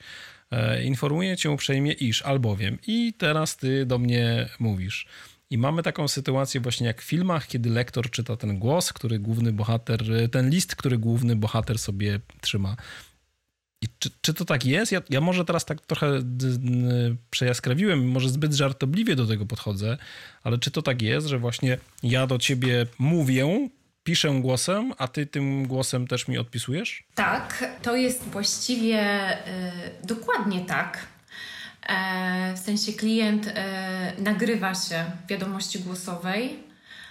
E, 0.54 0.84
informuję 0.84 1.36
cię 1.36 1.50
uprzejmie, 1.50 1.92
iż 1.92 2.22
albowiem 2.22 2.78
i 2.86 3.14
teraz 3.18 3.56
ty 3.56 3.86
do 3.86 3.98
mnie 3.98 4.48
mówisz. 4.58 5.06
I 5.50 5.58
mamy 5.58 5.82
taką 5.82 6.08
sytuację 6.08 6.60
właśnie 6.60 6.86
jak 6.86 7.02
w 7.02 7.04
filmach, 7.04 7.46
kiedy 7.46 7.70
lektor 7.70 8.10
czyta 8.10 8.36
ten 8.36 8.58
głos, 8.58 8.92
który 8.92 9.18
główny 9.18 9.52
bohater, 9.52 10.02
ten 10.30 10.50
list, 10.50 10.76
który 10.76 10.98
główny 10.98 11.36
bohater 11.36 11.78
sobie 11.78 12.20
trzyma. 12.40 12.76
I 13.82 13.86
czy, 13.98 14.10
czy 14.20 14.34
to 14.34 14.44
tak 14.44 14.64
jest? 14.64 14.92
Ja, 14.92 15.02
ja 15.10 15.20
może 15.20 15.44
teraz 15.44 15.64
tak 15.64 15.80
trochę 15.80 16.22
przejaskrawiłem, 17.30 18.08
może 18.08 18.28
zbyt 18.28 18.54
żartobliwie 18.54 19.16
do 19.16 19.26
tego 19.26 19.46
podchodzę, 19.46 19.98
ale 20.42 20.58
czy 20.58 20.70
to 20.70 20.82
tak 20.82 21.02
jest, 21.02 21.26
że 21.26 21.38
właśnie 21.38 21.78
ja 22.02 22.26
do 22.26 22.38
ciebie 22.38 22.86
mówię, 22.98 23.68
piszę 24.04 24.30
głosem, 24.40 24.92
a 24.98 25.08
ty 25.08 25.26
tym 25.26 25.66
głosem 25.66 26.06
też 26.06 26.28
mi 26.28 26.38
odpisujesz? 26.38 27.04
Tak, 27.14 27.76
to 27.82 27.96
jest 27.96 28.22
właściwie 28.22 29.32
y, 29.32 30.06
dokładnie 30.06 30.64
tak. 30.64 31.13
E, 31.88 32.54
w 32.54 32.58
sensie 32.58 32.92
klient 32.92 33.46
e, 33.46 34.12
nagrywa 34.18 34.74
się 34.74 35.04
wiadomości 35.28 35.78
głosowej, 35.80 36.64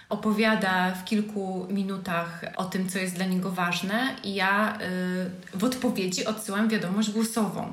opowiada 0.08 0.90
w 0.90 1.04
kilku 1.04 1.66
minutach 1.70 2.44
o 2.56 2.64
tym, 2.64 2.88
co 2.88 2.98
jest 2.98 3.14
dla 3.14 3.26
niego 3.26 3.50
ważne, 3.50 4.16
i 4.24 4.34
ja 4.34 4.78
y, 5.54 5.58
w 5.58 5.64
odpowiedzi 5.64 6.26
odsyłam 6.26 6.68
wiadomość 6.68 7.10
głosową. 7.10 7.72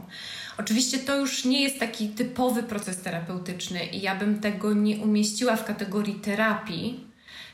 Oczywiście 0.58 0.98
to 0.98 1.18
już 1.18 1.46
nie 1.46 1.64
jest 1.64 1.80
taki 1.80 2.10
typowy 2.10 2.64
proces 2.64 3.02
terapeutyczny 3.02 3.86
i 3.86 4.02
ja 4.02 4.16
bym 4.16 4.40
tego 4.40 4.74
nie 4.74 4.98
umieściła 4.98 5.56
w 5.56 5.66
kategorii 5.66 6.16
terapii. 6.16 7.08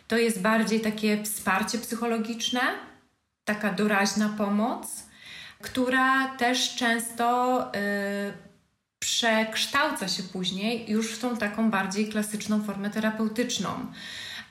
To 0.07 0.17
jest 0.17 0.41
bardziej 0.41 0.81
takie 0.81 1.23
wsparcie 1.23 1.77
psychologiczne, 1.77 2.61
taka 3.45 3.73
doraźna 3.73 4.29
pomoc, 4.37 5.03
która 5.61 6.27
też 6.27 6.75
często 6.75 7.57
przekształca 8.99 10.07
się 10.07 10.23
później 10.23 10.91
już 10.91 11.11
w 11.11 11.19
tą 11.19 11.37
taką 11.37 11.71
bardziej 11.71 12.09
klasyczną 12.09 12.63
formę 12.63 12.89
terapeutyczną. 12.89 13.69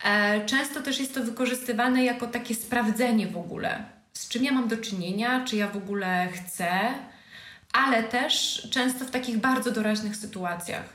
E, 0.05 0.47
często 0.47 0.83
też 0.83 0.99
jest 1.01 1.15
to 1.15 1.23
wykorzystywane 1.25 2.05
jako 2.05 2.27
takie 2.27 2.55
sprawdzenie 2.55 3.27
w 3.27 3.37
ogóle, 3.37 3.85
z 4.13 4.29
czym 4.29 4.45
ja 4.45 4.53
mam 4.53 4.69
do 4.69 4.77
czynienia, 4.77 5.45
czy 5.45 5.57
ja 5.57 5.69
w 5.69 5.77
ogóle 5.77 6.29
chcę, 6.33 6.95
ale 7.77 8.03
też 8.03 8.63
często 8.71 9.05
w 9.05 9.11
takich 9.11 9.39
bardzo 9.39 9.71
doraźnych 9.71 10.17
sytuacjach. 10.17 10.95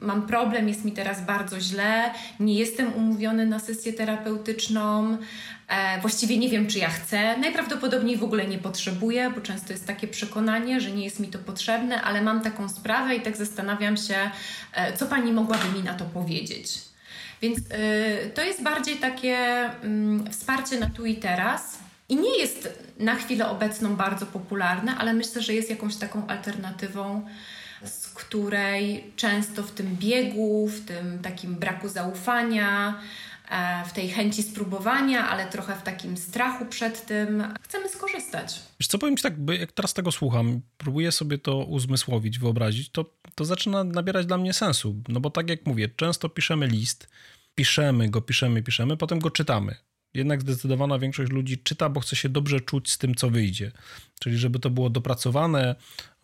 Mam 0.00 0.26
problem, 0.26 0.68
jest 0.68 0.84
mi 0.84 0.92
teraz 0.92 1.24
bardzo 1.24 1.60
źle, 1.60 2.14
nie 2.40 2.54
jestem 2.54 2.94
umówiony 2.94 3.46
na 3.46 3.58
sesję 3.58 3.92
terapeutyczną, 3.92 5.18
e, 5.68 6.00
właściwie 6.00 6.38
nie 6.38 6.48
wiem, 6.48 6.66
czy 6.66 6.78
ja 6.78 6.88
chcę. 6.88 7.36
Najprawdopodobniej 7.38 8.16
w 8.16 8.24
ogóle 8.24 8.46
nie 8.46 8.58
potrzebuję, 8.58 9.30
bo 9.34 9.40
często 9.40 9.72
jest 9.72 9.86
takie 9.86 10.08
przekonanie, 10.08 10.80
że 10.80 10.90
nie 10.90 11.04
jest 11.04 11.20
mi 11.20 11.28
to 11.28 11.38
potrzebne, 11.38 12.02
ale 12.02 12.22
mam 12.22 12.40
taką 12.40 12.68
sprawę 12.68 13.16
i 13.16 13.20
tak 13.20 13.36
zastanawiam 13.36 13.96
się, 13.96 14.30
e, 14.72 14.96
co 14.96 15.06
pani 15.06 15.32
mogłaby 15.32 15.78
mi 15.78 15.82
na 15.82 15.94
to 15.94 16.04
powiedzieć. 16.04 16.78
Więc 17.42 17.58
e, 17.58 18.30
to 18.30 18.42
jest 18.42 18.62
bardziej 18.62 18.96
takie 18.96 19.36
mm, 19.82 20.32
wsparcie 20.32 20.80
na 20.80 20.86
tu 20.86 21.06
i 21.06 21.14
teraz 21.14 21.78
i 22.10 22.16
nie 22.16 22.38
jest 22.38 22.68
na 22.98 23.14
chwilę 23.14 23.48
obecną 23.48 23.96
bardzo 23.96 24.26
popularne, 24.26 24.96
ale 24.96 25.14
myślę, 25.14 25.42
że 25.42 25.54
jest 25.54 25.70
jakąś 25.70 25.96
taką 25.96 26.26
alternatywą, 26.26 27.26
z 27.84 28.08
której 28.08 29.12
często 29.16 29.62
w 29.62 29.70
tym 29.70 29.96
biegu, 29.96 30.68
w 30.68 30.86
tym 30.86 31.18
takim 31.18 31.54
braku 31.54 31.88
zaufania, 31.88 33.00
e, 33.50 33.84
w 33.84 33.92
tej 33.92 34.08
chęci 34.08 34.42
spróbowania, 34.42 35.28
ale 35.28 35.46
trochę 35.46 35.76
w 35.76 35.82
takim 35.82 36.16
strachu 36.16 36.66
przed 36.66 37.06
tym, 37.06 37.44
chcemy 37.62 37.88
skorzystać. 37.88 38.60
Wiesz 38.80 38.86
co, 38.86 38.98
powiem 38.98 39.16
Ci 39.16 39.22
tak, 39.22 39.34
jak 39.58 39.72
teraz 39.72 39.94
tego 39.94 40.12
słucham, 40.12 40.60
próbuję 40.78 41.12
sobie 41.12 41.38
to 41.38 41.58
uzmysłowić, 41.64 42.38
wyobrazić, 42.38 42.90
to, 42.90 43.04
to 43.34 43.44
zaczyna 43.44 43.84
nabierać 43.84 44.26
dla 44.26 44.38
mnie 44.38 44.52
sensu. 44.52 45.02
No 45.08 45.20
bo 45.20 45.30
tak 45.30 45.50
jak 45.50 45.66
mówię, 45.66 45.88
często 45.96 46.28
piszemy 46.28 46.66
list, 46.66 47.08
piszemy 47.54 48.08
go, 48.08 48.20
piszemy, 48.20 48.62
piszemy, 48.62 48.96
potem 48.96 49.18
go 49.18 49.30
czytamy 49.30 49.89
jednak 50.14 50.40
zdecydowana 50.40 50.98
większość 50.98 51.32
ludzi 51.32 51.58
czyta, 51.58 51.88
bo 51.88 52.00
chce 52.00 52.16
się 52.16 52.28
dobrze 52.28 52.60
czuć 52.60 52.90
z 52.90 52.98
tym, 52.98 53.14
co 53.14 53.30
wyjdzie. 53.30 53.72
Czyli 54.20 54.38
żeby 54.38 54.58
to 54.58 54.70
było 54.70 54.90
dopracowane, 54.90 55.74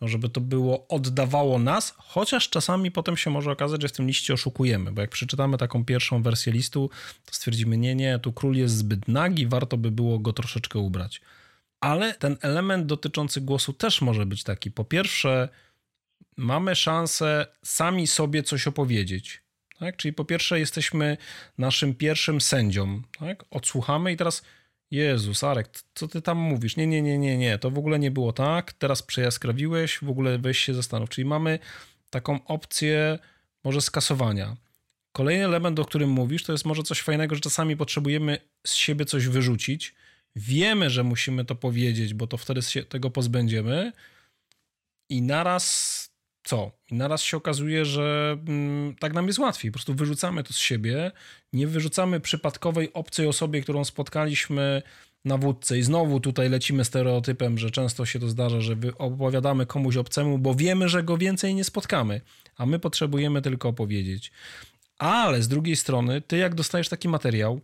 żeby 0.01 0.29
to 0.29 0.41
było 0.41 0.87
oddawało 0.87 1.59
nas, 1.59 1.93
chociaż 1.97 2.49
czasami 2.49 2.91
potem 2.91 3.17
się 3.17 3.29
może 3.29 3.51
okazać, 3.51 3.81
że 3.81 3.87
w 3.87 3.91
tym 3.91 4.07
liście 4.07 4.33
oszukujemy, 4.33 4.91
bo 4.91 5.01
jak 5.01 5.09
przeczytamy 5.09 5.57
taką 5.57 5.85
pierwszą 5.85 6.23
wersję 6.23 6.53
listu, 6.53 6.89
to 7.25 7.33
stwierdzimy, 7.33 7.77
nie, 7.77 7.95
nie, 7.95 8.19
tu 8.19 8.33
król 8.33 8.55
jest 8.55 8.77
zbyt 8.77 9.07
nagi, 9.07 9.47
warto 9.47 9.77
by 9.77 9.91
było 9.91 10.19
go 10.19 10.33
troszeczkę 10.33 10.79
ubrać. 10.79 11.21
Ale 11.79 12.13
ten 12.13 12.37
element 12.41 12.85
dotyczący 12.85 13.41
głosu 13.41 13.73
też 13.73 14.01
może 14.01 14.25
być 14.25 14.43
taki. 14.43 14.71
Po 14.71 14.85
pierwsze, 14.85 15.49
mamy 16.37 16.75
szansę 16.75 17.47
sami 17.63 18.07
sobie 18.07 18.43
coś 18.43 18.67
opowiedzieć 18.67 19.46
tak? 19.79 19.97
Czyli 19.97 20.13
po 20.13 20.25
pierwsze 20.25 20.59
jesteśmy 20.59 21.17
naszym 21.57 21.95
pierwszym 21.95 22.41
sędzią. 22.41 23.01
Tak? 23.19 23.45
Odsłuchamy 23.51 24.11
i 24.11 24.17
teraz 24.17 24.43
Jezus, 24.91 25.43
Arek, 25.43 25.69
co 25.95 26.07
ty 26.07 26.21
tam 26.21 26.37
mówisz? 26.37 26.77
Nie, 26.77 26.87
nie, 26.87 27.01
nie, 27.01 27.17
nie, 27.17 27.37
nie, 27.37 27.57
to 27.57 27.71
w 27.71 27.77
ogóle 27.77 27.99
nie 27.99 28.11
było 28.11 28.33
tak, 28.33 28.73
teraz 28.73 29.03
przejaskrawiłeś, 29.03 29.99
w 30.01 30.09
ogóle 30.09 30.37
weź 30.37 30.59
się 30.59 30.73
zastanów. 30.73 31.09
Czyli 31.09 31.25
mamy 31.25 31.59
taką 32.09 32.45
opcję 32.45 33.19
może 33.63 33.81
skasowania. 33.81 34.55
Kolejny 35.11 35.45
element, 35.45 35.79
o 35.79 35.85
którym 35.85 36.09
mówisz, 36.09 36.43
to 36.43 36.51
jest 36.51 36.65
może 36.65 36.83
coś 36.83 37.01
fajnego, 37.01 37.35
że 37.35 37.41
czasami 37.41 37.77
potrzebujemy 37.77 38.37
z 38.67 38.73
siebie 38.73 39.05
coś 39.05 39.27
wyrzucić. 39.27 39.95
Wiemy, 40.35 40.89
że 40.89 41.03
musimy 41.03 41.45
to 41.45 41.55
powiedzieć, 41.55 42.13
bo 42.13 42.27
to 42.27 42.37
wtedy 42.37 42.61
się 42.61 42.83
tego 42.83 43.09
pozbędziemy 43.09 43.91
i 45.09 45.21
naraz 45.21 46.09
co? 46.47 46.71
I 46.91 46.95
naraz 46.95 47.21
się 47.21 47.37
okazuje, 47.37 47.85
że 47.85 48.37
mm, 48.47 48.95
tak 48.95 49.13
nam 49.13 49.27
jest 49.27 49.39
łatwiej. 49.39 49.71
Po 49.71 49.73
prostu 49.73 49.93
wyrzucamy 49.93 50.43
to 50.43 50.53
z 50.53 50.57
siebie, 50.57 51.11
nie 51.53 51.67
wyrzucamy 51.67 52.19
przypadkowej 52.19 52.93
obcej 52.93 53.27
osobie, 53.27 53.61
którą 53.61 53.85
spotkaliśmy 53.85 54.81
na 55.25 55.37
wódce. 55.37 55.77
I 55.77 55.83
znowu 55.83 56.19
tutaj 56.19 56.49
lecimy 56.49 56.85
stereotypem, 56.85 57.57
że 57.57 57.71
często 57.71 58.05
się 58.05 58.19
to 58.19 58.29
zdarza, 58.29 58.61
że 58.61 58.75
opowiadamy 58.97 59.65
komuś 59.65 59.97
obcemu, 59.97 60.37
bo 60.37 60.55
wiemy, 60.55 60.89
że 60.89 61.03
go 61.03 61.17
więcej 61.17 61.55
nie 61.55 61.63
spotkamy, 61.63 62.21
a 62.57 62.65
my 62.65 62.79
potrzebujemy 62.79 63.41
tylko 63.41 63.69
opowiedzieć. 63.69 64.31
Ale 64.97 65.41
z 65.41 65.47
drugiej 65.47 65.75
strony, 65.75 66.21
ty 66.21 66.37
jak 66.37 66.55
dostajesz 66.55 66.89
taki 66.89 67.09
materiał, 67.09 67.61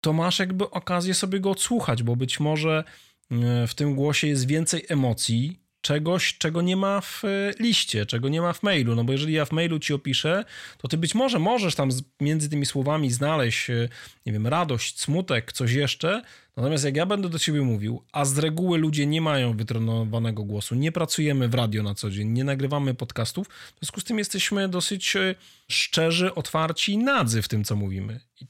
to 0.00 0.12
masz 0.12 0.38
jakby 0.38 0.70
okazję 0.70 1.14
sobie 1.14 1.40
go 1.40 1.50
odsłuchać, 1.50 2.02
bo 2.02 2.16
być 2.16 2.40
może 2.40 2.84
e, 3.30 3.66
w 3.66 3.74
tym 3.74 3.94
głosie 3.94 4.26
jest 4.26 4.46
więcej 4.46 4.84
emocji, 4.88 5.65
czegoś, 5.86 6.38
czego 6.38 6.62
nie 6.62 6.76
ma 6.76 7.00
w 7.00 7.24
e, 7.24 7.52
liście, 7.60 8.06
czego 8.06 8.28
nie 8.28 8.40
ma 8.40 8.52
w 8.52 8.62
mailu. 8.62 8.94
No 8.94 9.04
bo 9.04 9.12
jeżeli 9.12 9.32
ja 9.32 9.44
w 9.44 9.52
mailu 9.52 9.78
ci 9.78 9.94
opiszę, 9.94 10.44
to 10.78 10.88
ty 10.88 10.96
być 10.96 11.14
może 11.14 11.38
możesz 11.38 11.74
tam 11.74 11.88
między 12.20 12.48
tymi 12.50 12.66
słowami 12.66 13.10
znaleźć, 13.10 13.70
e, 13.70 13.88
nie 14.26 14.32
wiem, 14.32 14.46
radość, 14.46 15.00
smutek, 15.00 15.52
coś 15.52 15.72
jeszcze. 15.72 16.22
Natomiast 16.56 16.84
jak 16.84 16.96
ja 16.96 17.06
będę 17.06 17.28
do 17.28 17.38
ciebie 17.38 17.62
mówił, 17.62 18.02
a 18.12 18.24
z 18.24 18.38
reguły 18.38 18.78
ludzie 18.78 19.06
nie 19.06 19.20
mają 19.20 19.56
wytrenowanego 19.56 20.44
głosu, 20.44 20.74
nie 20.74 20.92
pracujemy 20.92 21.48
w 21.48 21.54
radio 21.54 21.82
na 21.82 21.94
co 21.94 22.10
dzień, 22.10 22.28
nie 22.28 22.44
nagrywamy 22.44 22.94
podcastów, 22.94 23.48
w 23.48 23.78
związku 23.78 24.00
z 24.00 24.04
tym 24.04 24.18
jesteśmy 24.18 24.68
dosyć 24.68 25.16
e, 25.16 25.34
szczerzy, 25.68 26.34
otwarci 26.34 26.92
i 26.92 26.98
nadzy 26.98 27.42
w 27.42 27.48
tym, 27.48 27.64
co 27.64 27.76
mówimy. 27.76 28.20
I 28.40 28.46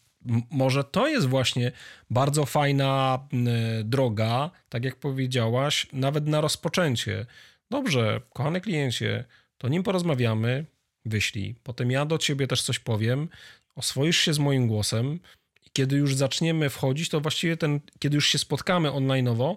może 0.51 0.85
to 0.85 1.09
jest 1.09 1.27
właśnie 1.27 1.72
bardzo 2.11 2.47
fajna 2.47 3.18
droga, 3.85 4.51
tak 4.68 4.85
jak 4.85 4.97
powiedziałaś, 4.97 5.87
nawet 5.93 6.27
na 6.27 6.41
rozpoczęcie. 6.41 7.27
Dobrze, 7.70 8.20
kochany 8.35 8.61
kliencie, 8.61 9.24
to 9.59 9.68
nim 9.68 9.83
porozmawiamy, 9.83 10.64
wyślij. 11.05 11.55
Potem 11.62 11.91
ja 11.91 12.05
do 12.05 12.18
ciebie 12.18 12.47
też 12.47 12.62
coś 12.62 12.79
powiem, 12.79 13.29
oswoisz 13.74 14.20
się 14.20 14.35
z 14.35 14.39
moim 14.39 14.68
głosem 14.68 15.20
i 15.66 15.70
kiedy 15.72 15.97
już 15.97 16.14
zaczniemy 16.14 16.70
wchodzić, 16.70 17.09
to 17.09 17.20
właściwie 17.20 17.57
ten, 17.57 17.81
kiedy 17.99 18.14
już 18.14 18.29
się 18.29 18.39
spotkamy 18.39 18.89
online'owo, 18.89 19.57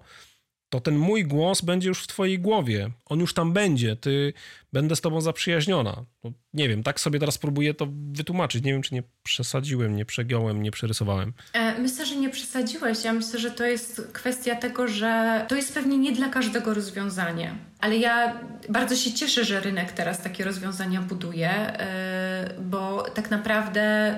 to 0.70 0.80
ten 0.80 0.98
mój 0.98 1.26
głos 1.26 1.62
będzie 1.62 1.88
już 1.88 2.04
w 2.04 2.08
twojej 2.08 2.40
głowie. 2.40 2.90
On 3.06 3.20
już 3.20 3.34
tam 3.34 3.54
będzie. 3.54 3.96
Ty 3.96 4.34
będę 4.74 4.96
z 4.96 5.02
tobą 5.02 5.22
zaprzyjaźniona. 5.22 6.06
No, 6.24 6.32
nie 6.54 6.70
wiem, 6.70 6.84
tak 6.84 7.00
sobie 7.00 7.20
teraz 7.20 7.38
próbuję 7.38 7.74
to 7.74 7.88
wytłumaczyć. 8.12 8.64
Nie 8.64 8.74
wiem, 8.74 8.82
czy 8.82 8.94
nie 8.94 9.04
przesadziłem, 9.24 9.96
nie 9.96 10.06
przegiąłem, 10.06 10.64
nie 10.64 10.72
przerysowałem. 10.72 11.34
E, 11.54 11.82
myślę, 11.82 12.06
że 12.06 12.16
nie 12.16 12.30
przesadziłeś. 12.30 13.04
Ja 13.04 13.14
myślę, 13.14 13.40
że 13.40 13.52
to 13.52 13.66
jest 13.66 14.02
kwestia 14.14 14.56
tego, 14.56 14.88
że 14.88 15.46
to 15.48 15.56
jest 15.56 15.74
pewnie 15.74 15.98
nie 15.98 16.12
dla 16.12 16.30
każdego 16.30 16.74
rozwiązanie. 16.74 17.56
Ale 17.80 17.98
ja 17.98 18.40
bardzo 18.70 18.96
się 18.96 19.14
cieszę, 19.14 19.46
że 19.46 19.60
rynek 19.60 19.92
teraz 19.92 20.22
takie 20.22 20.44
rozwiązania 20.44 21.02
buduje, 21.02 21.50
e, 21.50 22.54
bo 22.62 23.04
tak 23.14 23.32
naprawdę 23.32 24.16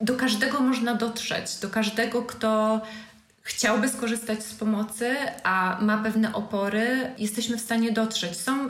do 0.00 0.16
każdego 0.16 0.60
można 0.60 0.94
dotrzeć, 0.94 1.56
do 1.56 1.70
każdego, 1.70 2.22
kto 2.22 2.80
chciałby 3.44 3.88
skorzystać 3.88 4.44
z 4.44 4.54
pomocy, 4.54 5.16
a 5.42 5.78
ma 5.80 5.98
pewne 5.98 6.34
opory, 6.34 7.12
jesteśmy 7.18 7.56
w 7.56 7.60
stanie 7.60 7.92
dotrzeć. 7.92 8.36
Są, 8.36 8.68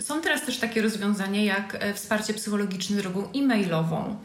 są 0.00 0.20
teraz 0.20 0.46
też 0.46 0.58
takie 0.58 0.82
rozwiązania 0.82 1.42
jak 1.42 1.76
e, 1.80 1.94
wsparcie 1.94 2.34
psychologiczne 2.34 2.96
drogą 2.96 3.28
e-mailową 3.34 4.16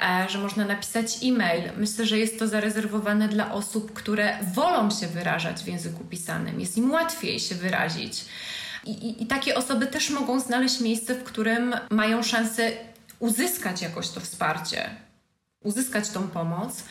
e, 0.00 0.26
że 0.28 0.38
można 0.38 0.64
napisać 0.64 1.16
e-mail. 1.24 1.62
Myślę, 1.76 2.06
że 2.06 2.18
jest 2.18 2.38
to 2.38 2.48
zarezerwowane 2.48 3.28
dla 3.28 3.52
osób, 3.52 3.92
które 3.92 4.38
wolą 4.54 4.90
się 4.90 5.06
wyrażać 5.06 5.62
w 5.62 5.66
języku 5.66 6.04
pisanym. 6.04 6.60
Jest 6.60 6.76
im 6.76 6.90
łatwiej 6.90 7.40
się 7.40 7.54
wyrazić. 7.54 8.24
I, 8.84 8.90
i, 8.90 9.22
I 9.22 9.26
takie 9.26 9.54
osoby 9.54 9.86
też 9.86 10.10
mogą 10.10 10.40
znaleźć 10.40 10.80
miejsce, 10.80 11.14
w 11.14 11.24
którym 11.24 11.74
mają 11.90 12.22
szansę 12.22 12.70
uzyskać 13.18 13.82
jakoś 13.82 14.08
to 14.08 14.20
wsparcie, 14.20 14.90
uzyskać 15.60 16.08
tą 16.08 16.28
pomoc. 16.28 16.84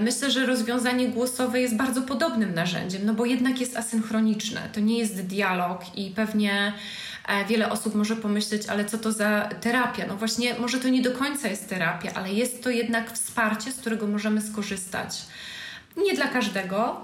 Myślę, 0.00 0.30
że 0.30 0.46
rozwiązanie 0.46 1.08
głosowe 1.08 1.60
jest 1.60 1.76
bardzo 1.76 2.02
podobnym 2.02 2.54
narzędziem, 2.54 3.02
no 3.04 3.14
bo 3.14 3.24
jednak 3.24 3.60
jest 3.60 3.76
asynchroniczne. 3.76 4.68
To 4.72 4.80
nie 4.80 4.98
jest 4.98 5.26
dialog 5.26 5.80
i 5.94 6.10
pewnie 6.10 6.72
e, 7.28 7.44
wiele 7.44 7.70
osób 7.70 7.94
może 7.94 8.16
pomyśleć, 8.16 8.66
ale 8.66 8.84
co 8.84 8.98
to 8.98 9.12
za 9.12 9.48
terapia? 9.60 10.06
No 10.06 10.16
właśnie, 10.16 10.54
może 10.58 10.78
to 10.78 10.88
nie 10.88 11.02
do 11.02 11.12
końca 11.12 11.48
jest 11.48 11.68
terapia, 11.68 12.10
ale 12.14 12.32
jest 12.32 12.62
to 12.62 12.70
jednak 12.70 13.12
wsparcie, 13.12 13.72
z 13.72 13.76
którego 13.76 14.06
możemy 14.06 14.42
skorzystać. 14.42 15.22
Nie 15.96 16.14
dla 16.14 16.28
każdego, 16.28 17.00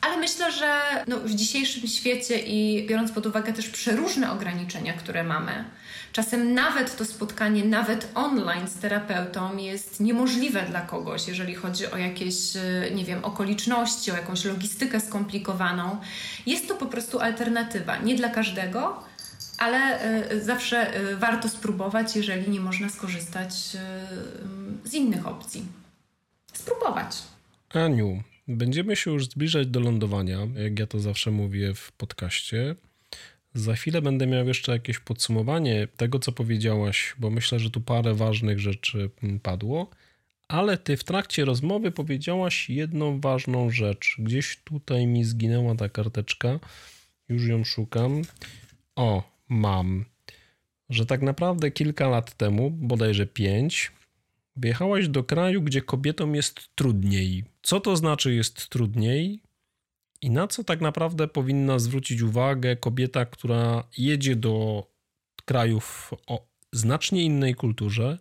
ale 0.00 0.16
myślę, 0.16 0.52
że 0.52 0.80
no, 1.08 1.16
w 1.20 1.34
dzisiejszym 1.34 1.88
świecie 1.88 2.38
i 2.38 2.86
biorąc 2.86 3.12
pod 3.12 3.26
uwagę 3.26 3.52
też 3.52 3.68
przeróżne 3.68 4.32
ograniczenia, 4.32 4.92
które 4.92 5.24
mamy, 5.24 5.64
czasem 6.12 6.54
nawet 6.54 6.96
to 6.96 7.04
spotkanie, 7.04 7.64
nawet 7.64 8.08
online 8.14 8.68
z 8.68 8.74
terapeutą 8.74 9.56
jest 9.56 10.00
niemożliwe 10.00 10.62
dla 10.62 10.80
kogoś, 10.80 11.28
jeżeli 11.28 11.54
chodzi 11.54 11.86
o 11.86 11.96
jakieś, 11.96 12.56
e, 12.56 12.90
nie 12.94 13.04
wiem, 13.04 13.24
okoliczności, 13.24 14.10
o 14.10 14.16
jakąś 14.16 14.44
logistykę 14.44 15.00
skomplikowaną. 15.00 16.00
Jest 16.46 16.68
to 16.68 16.74
po 16.74 16.86
prostu 16.86 17.20
alternatywa. 17.20 17.98
Nie 17.98 18.14
dla 18.14 18.28
każdego, 18.28 19.02
ale 19.58 20.00
e, 20.00 20.40
zawsze 20.40 20.94
e, 20.94 21.16
warto 21.16 21.48
spróbować, 21.48 22.16
jeżeli 22.16 22.50
nie 22.50 22.60
można 22.60 22.88
skorzystać 22.88 23.54
z 24.84 24.94
innych 24.94 25.26
opcji. 25.26 25.66
Spróbować. 26.52 27.22
Aniu, 27.74 28.22
Będziemy 28.48 28.96
się 28.96 29.10
już 29.10 29.26
zbliżać 29.26 29.66
do 29.66 29.80
lądowania, 29.80 30.38
jak 30.56 30.78
ja 30.78 30.86
to 30.86 31.00
zawsze 31.00 31.30
mówię 31.30 31.74
w 31.74 31.92
podcaście. 31.92 32.74
Za 33.54 33.74
chwilę 33.74 34.02
będę 34.02 34.26
miał 34.26 34.48
jeszcze 34.48 34.72
jakieś 34.72 34.98
podsumowanie 34.98 35.88
tego, 35.96 36.18
co 36.18 36.32
powiedziałaś, 36.32 37.14
bo 37.18 37.30
myślę, 37.30 37.58
że 37.58 37.70
tu 37.70 37.80
parę 37.80 38.14
ważnych 38.14 38.60
rzeczy 38.60 39.10
mm, 39.22 39.40
padło. 39.40 39.90
Ale 40.48 40.78
ty 40.78 40.96
w 40.96 41.04
trakcie 41.04 41.44
rozmowy 41.44 41.90
powiedziałaś 41.90 42.70
jedną 42.70 43.20
ważną 43.20 43.70
rzecz. 43.70 44.16
Gdzieś 44.18 44.58
tutaj 44.64 45.06
mi 45.06 45.24
zginęła 45.24 45.74
ta 45.74 45.88
karteczka. 45.88 46.60
Już 47.28 47.46
ją 47.46 47.64
szukam. 47.64 48.22
O, 48.96 49.22
mam. 49.48 50.04
Że 50.90 51.06
tak 51.06 51.22
naprawdę 51.22 51.70
kilka 51.70 52.08
lat 52.08 52.36
temu, 52.36 52.70
bodajże 52.70 53.26
pięć, 53.26 53.92
Wyjechałaś 54.56 55.08
do 55.08 55.24
kraju, 55.24 55.62
gdzie 55.62 55.82
kobietom 55.82 56.34
jest 56.34 56.74
trudniej. 56.74 57.44
Co 57.62 57.80
to 57.80 57.96
znaczy 57.96 58.34
jest 58.34 58.68
trudniej? 58.68 59.40
I 60.22 60.30
na 60.30 60.46
co 60.46 60.64
tak 60.64 60.80
naprawdę 60.80 61.28
powinna 61.28 61.78
zwrócić 61.78 62.22
uwagę 62.22 62.76
kobieta, 62.76 63.26
która 63.26 63.84
jedzie 63.98 64.36
do 64.36 64.86
krajów 65.44 66.10
o 66.26 66.46
znacznie 66.72 67.24
innej 67.24 67.54
kulturze, 67.54 68.18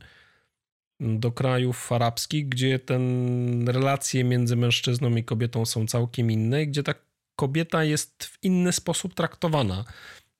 do 0.99 1.31
krajów 1.31 1.91
arabskich, 1.91 2.49
gdzie 2.49 2.79
ten 2.79 3.67
relacje 3.69 4.23
między 4.23 4.55
mężczyzną 4.55 5.15
i 5.15 5.23
kobietą 5.23 5.65
są 5.65 5.87
całkiem 5.87 6.31
inne, 6.31 6.65
gdzie 6.65 6.83
ta 6.83 6.93
kobieta 7.35 7.83
jest 7.83 8.23
w 8.23 8.43
inny 8.43 8.71
sposób 8.71 9.13
traktowana. 9.13 9.85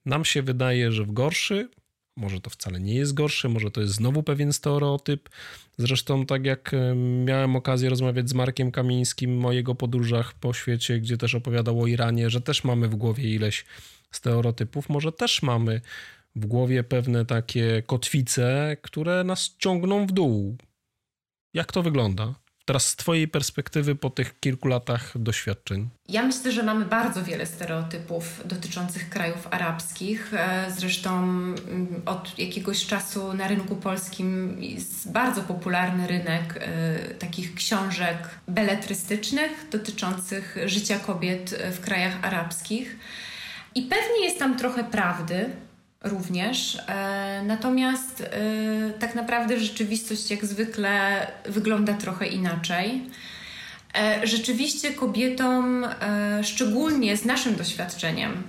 Nam 0.06 0.24
się 0.24 0.42
wydaje, 0.42 0.92
że 0.92 1.04
w 1.04 1.12
gorszy, 1.12 1.68
może 2.16 2.40
to 2.40 2.50
wcale 2.50 2.80
nie 2.80 2.94
jest 2.94 3.14
gorsze, 3.14 3.48
może 3.48 3.70
to 3.70 3.80
jest 3.80 3.94
znowu 3.94 4.22
pewien 4.22 4.52
stereotyp. 4.52 5.28
Zresztą, 5.78 6.26
tak 6.26 6.44
jak 6.44 6.70
miałem 7.24 7.56
okazję 7.56 7.90
rozmawiać 7.90 8.28
z 8.28 8.34
Markiem 8.34 8.72
Kamińskim 8.72 9.46
o 9.46 9.52
jego 9.52 9.74
podróżach 9.74 10.34
po 10.34 10.52
świecie, 10.52 11.00
gdzie 11.00 11.18
też 11.18 11.34
opowiadał 11.34 11.82
o 11.82 11.86
Iranie, 11.86 12.30
że 12.30 12.40
też 12.40 12.64
mamy 12.64 12.88
w 12.88 12.96
głowie 12.96 13.34
ileś 13.34 13.64
stereotypów, 14.10 14.88
może 14.88 15.12
też 15.12 15.42
mamy 15.42 15.80
w 16.36 16.46
głowie 16.46 16.84
pewne 16.84 17.26
takie 17.26 17.82
kotwice, 17.86 18.76
które 18.82 19.24
nas 19.24 19.56
ciągną 19.58 20.06
w 20.06 20.12
dół. 20.12 20.56
Jak 21.54 21.72
to 21.72 21.82
wygląda? 21.82 22.41
Teraz 22.72 22.86
z 22.86 22.96
Twojej 22.96 23.28
perspektywy 23.28 23.94
po 23.94 24.10
tych 24.10 24.40
kilku 24.40 24.68
latach 24.68 25.12
doświadczeń. 25.18 25.88
Ja 26.08 26.22
myślę, 26.22 26.52
że 26.52 26.62
mamy 26.62 26.84
bardzo 26.84 27.24
wiele 27.24 27.46
stereotypów 27.46 28.42
dotyczących 28.44 29.10
krajów 29.10 29.48
arabskich. 29.50 30.34
E, 30.34 30.66
zresztą 30.76 31.18
mm, 31.18 32.02
od 32.06 32.38
jakiegoś 32.38 32.86
czasu 32.86 33.32
na 33.32 33.48
rynku 33.48 33.76
polskim 33.76 34.56
jest 34.62 35.12
bardzo 35.12 35.42
popularny 35.42 36.06
rynek 36.06 36.58
e, 36.60 37.14
takich 37.14 37.54
książek 37.54 38.18
beletrystycznych 38.48 39.68
dotyczących 39.70 40.56
życia 40.66 40.98
kobiet 40.98 41.62
w 41.72 41.80
krajach 41.80 42.24
arabskich. 42.24 42.96
I 43.74 43.82
pewnie 43.82 44.24
jest 44.24 44.38
tam 44.38 44.58
trochę 44.58 44.84
prawdy, 44.84 45.50
również. 46.04 46.78
E, 46.88 47.42
natomiast 47.46 48.20
e, 48.20 48.90
tak 48.98 49.14
naprawdę 49.14 49.60
rzeczywistość 49.60 50.30
jak 50.30 50.44
zwykle 50.44 51.26
wygląda 51.44 51.94
trochę 51.94 52.26
inaczej. 52.26 53.02
E, 53.94 54.26
rzeczywiście 54.26 54.90
kobietom, 54.90 55.86
szczególnie 56.42 57.16
z 57.16 57.24
naszym 57.24 57.56
doświadczeniem, 57.56 58.42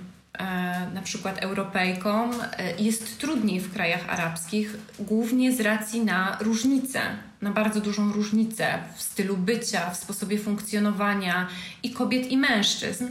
na 0.94 1.02
przykład 1.02 1.38
Europejkom, 1.38 2.30
jest 2.78 3.18
trudniej 3.18 3.60
w 3.60 3.72
krajach 3.72 4.08
arabskich, 4.08 4.76
głównie 4.98 5.52
z 5.52 5.60
racji 5.60 6.04
na 6.04 6.38
różnice, 6.40 7.00
na 7.42 7.50
bardzo 7.50 7.80
dużą 7.80 8.12
różnicę 8.12 8.78
w 8.96 9.02
stylu 9.02 9.36
bycia, 9.36 9.90
w 9.90 9.96
sposobie 9.96 10.38
funkcjonowania 10.38 11.48
i 11.82 11.90
kobiet, 11.90 12.26
i 12.26 12.36
mężczyzn. 12.36 13.06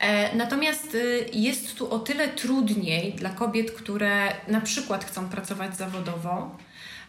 E, 0.00 0.36
natomiast 0.36 0.94
y, 0.94 1.26
jest 1.32 1.74
tu 1.74 1.90
o 1.90 1.98
tyle 1.98 2.28
trudniej 2.28 3.12
dla 3.12 3.30
kobiet, 3.30 3.70
które 3.70 4.32
na 4.48 4.60
przykład 4.60 5.04
chcą 5.04 5.28
pracować 5.28 5.76
zawodowo, 5.76 6.56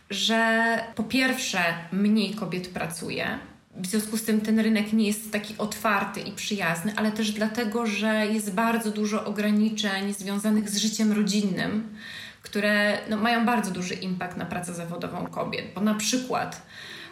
że 0.09 0.79
po 0.95 1.03
pierwsze 1.03 1.59
mniej 1.91 2.33
kobiet 2.33 2.67
pracuje, 2.67 3.39
w 3.77 3.87
związku 3.87 4.17
z 4.17 4.23
tym 4.23 4.41
ten 4.41 4.59
rynek 4.59 4.93
nie 4.93 5.07
jest 5.07 5.31
taki 5.31 5.55
otwarty 5.57 6.19
i 6.19 6.31
przyjazny, 6.31 6.93
ale 6.95 7.11
też 7.11 7.31
dlatego, 7.31 7.85
że 7.85 8.27
jest 8.27 8.53
bardzo 8.53 8.91
dużo 8.91 9.25
ograniczeń 9.25 10.13
związanych 10.13 10.69
z 10.69 10.77
życiem 10.77 11.11
rodzinnym, 11.11 11.95
które 12.41 12.97
no, 13.09 13.17
mają 13.17 13.45
bardzo 13.45 13.71
duży 13.71 13.93
impact 13.93 14.37
na 14.37 14.45
pracę 14.45 14.73
zawodową 14.73 15.25
kobiet. 15.25 15.65
Bo 15.75 15.81
na 15.81 15.93
przykład 15.93 16.61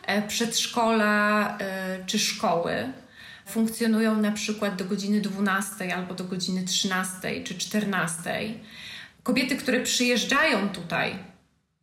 e, 0.03 0.21
przedszkola 0.21 1.57
e, 1.57 2.05
czy 2.05 2.19
szkoły 2.19 2.93
funkcjonują 3.45 4.21
na 4.21 4.31
przykład 4.31 4.75
do 4.75 4.85
godziny 4.85 5.21
12 5.21 5.95
albo 5.95 6.13
do 6.13 6.23
godziny 6.23 6.63
13 6.63 7.43
czy 7.43 7.57
14. 7.57 8.53
Kobiety, 9.23 9.55
które 9.55 9.79
przyjeżdżają 9.79 10.69
tutaj 10.69 11.15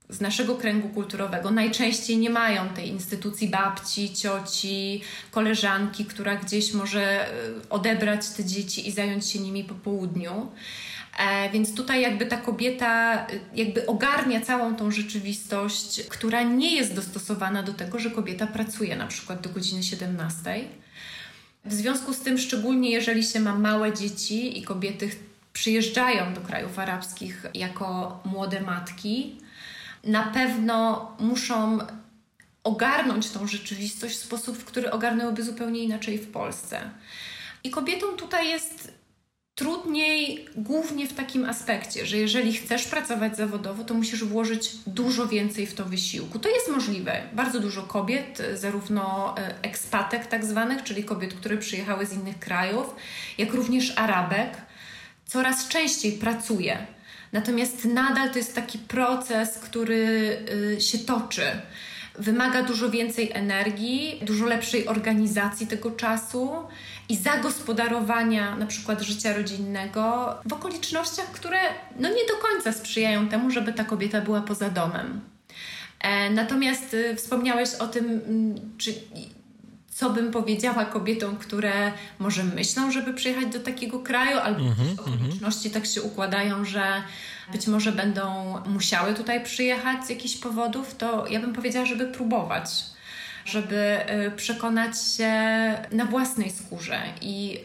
z 0.08 0.20
naszego 0.20 0.56
kręgu 0.56 0.88
kulturowego, 0.88 1.50
najczęściej 1.50 2.18
nie 2.18 2.30
mają 2.30 2.68
tej 2.68 2.88
instytucji 2.88 3.48
babci, 3.48 4.14
cioci, 4.14 5.02
koleżanki, 5.30 6.04
która 6.04 6.36
gdzieś 6.36 6.72
może 6.72 7.02
e, 7.02 7.30
odebrać 7.70 8.28
te 8.28 8.44
dzieci 8.44 8.88
i 8.88 8.92
zająć 8.92 9.26
się 9.26 9.38
nimi 9.38 9.64
po 9.64 9.74
południu. 9.74 10.50
E, 11.18 11.50
więc 11.50 11.74
tutaj 11.74 12.02
jakby 12.02 12.26
ta 12.26 12.36
kobieta 12.36 13.14
e, 13.14 13.26
jakby 13.54 13.86
ogarnia 13.86 14.40
całą 14.40 14.76
tą 14.76 14.90
rzeczywistość, 14.90 16.02
która 16.08 16.42
nie 16.42 16.76
jest 16.76 16.94
dostosowana 16.94 17.62
do 17.62 17.72
tego, 17.72 17.98
że 17.98 18.10
kobieta 18.10 18.46
pracuje 18.46 18.96
na 18.96 19.06
przykład 19.06 19.40
do 19.40 19.50
godziny 19.50 19.82
17 19.82 20.64
w 21.64 21.72
związku 21.72 22.14
z 22.14 22.20
tym, 22.20 22.38
szczególnie 22.38 22.90
jeżeli 22.90 23.24
się 23.24 23.40
ma 23.40 23.54
małe 23.54 23.92
dzieci 23.92 24.58
i 24.58 24.62
kobiety 24.62 25.10
przyjeżdżają 25.52 26.34
do 26.34 26.40
krajów 26.40 26.78
arabskich 26.78 27.46
jako 27.54 28.20
młode 28.24 28.60
matki, 28.60 29.36
na 30.04 30.22
pewno 30.22 31.08
muszą 31.20 31.78
ogarnąć 32.64 33.30
tą 33.30 33.46
rzeczywistość 33.46 34.16
w 34.16 34.24
sposób, 34.24 34.58
w 34.58 34.64
który 34.64 34.90
ogarnęłyby 34.90 35.42
zupełnie 35.44 35.84
inaczej 35.84 36.18
w 36.18 36.32
Polsce. 36.32 36.90
I 37.64 37.70
kobietom 37.70 38.16
tutaj 38.16 38.48
jest 38.48 38.92
trudniej 39.55 40.48
głównie 40.57 41.09
w 41.09 41.12
takim 41.12 41.44
aspekcie, 41.44 42.07
że 42.07 42.16
jeżeli 42.16 42.53
chcesz 42.53 42.84
pracować 42.84 43.36
zawodowo, 43.36 43.84
to 43.84 43.94
musisz 43.94 44.24
włożyć 44.24 44.70
dużo 44.86 45.28
więcej 45.28 45.66
w 45.66 45.74
to 45.74 45.84
wysiłku. 45.84 46.38
To 46.38 46.48
jest 46.48 46.68
możliwe. 46.68 47.22
Bardzo 47.32 47.61
dużo 47.61 47.82
kobiet, 47.82 48.42
zarówno 48.55 49.34
e, 49.38 49.55
ekspatek 49.62 50.26
tak 50.26 50.44
zwanych, 50.44 50.82
czyli 50.82 51.05
kobiet, 51.05 51.34
które 51.34 51.57
przyjechały 51.57 52.07
z 52.07 52.12
innych 52.12 52.38
krajów, 52.38 52.94
jak 53.38 53.55
również 53.55 53.92
Arabek, 53.96 54.50
coraz 55.26 55.68
częściej 55.68 56.12
pracuje. 56.12 56.86
Natomiast 57.32 57.84
nadal 57.84 58.30
to 58.30 58.38
jest 58.38 58.55
taki 58.55 58.78
proces, 58.78 59.59
który 59.59 60.38
e, 60.76 60.80
się 60.80 60.98
toczy 60.98 61.42
wymaga 62.18 62.62
dużo 62.62 62.90
więcej 62.90 63.30
energii, 63.32 64.20
dużo 64.22 64.46
lepszej 64.46 64.86
organizacji 64.86 65.66
tego 65.66 65.90
czasu 65.90 66.50
i 67.09 67.16
zagospodarowania 67.16 68.57
na 68.57 68.66
przykład 68.66 69.03
życia 69.03 69.36
rodzinnego 69.36 70.34
w 70.44 70.53
okolicznościach, 70.53 71.26
które 71.26 71.59
no 71.96 72.09
nie 72.09 72.26
do 72.28 72.48
końca 72.48 72.72
sprzyjają 72.72 73.28
temu, 73.28 73.50
żeby 73.50 73.72
ta 73.72 73.84
kobieta 73.84 74.20
była 74.20 74.40
poza 74.40 74.70
domem. 74.70 75.20
E, 76.00 76.30
natomiast 76.30 76.94
y, 76.94 77.16
wspomniałeś 77.16 77.74
o 77.74 77.88
tym, 77.88 78.05
mm, 78.05 78.55
czy 78.78 78.94
co 79.94 80.11
bym 80.11 80.30
powiedziała 80.30 80.84
kobietom, 80.84 81.36
które 81.36 81.92
może 82.18 82.44
myślą, 82.44 82.90
żeby 82.90 83.14
przyjechać 83.14 83.46
do 83.46 83.61
takiego 83.61 84.00
kraju, 84.00 84.38
albo 84.38 84.61
mm-hmm, 84.61 85.00
okoliczności 85.00 85.70
tak 85.70 85.86
się 85.86 86.03
układają, 86.03 86.64
że 86.64 87.03
być 87.53 87.66
może 87.66 87.92
będą 87.92 88.55
musiały 88.66 89.14
tutaj 89.14 89.44
przyjechać 89.44 90.07
z 90.07 90.11
jakichś 90.11 90.36
powodów, 90.36 90.94
to 90.94 91.26
ja 91.26 91.40
bym 91.40 91.53
powiedziała, 91.53 91.86
żeby 91.86 92.07
próbować. 92.07 92.70
Żeby 93.45 93.99
y, 94.26 94.30
przekonać 94.30 95.03
się 95.16 95.32
na 95.93 96.05
własnej 96.05 96.51
skórze. 96.51 97.03
I 97.20 97.61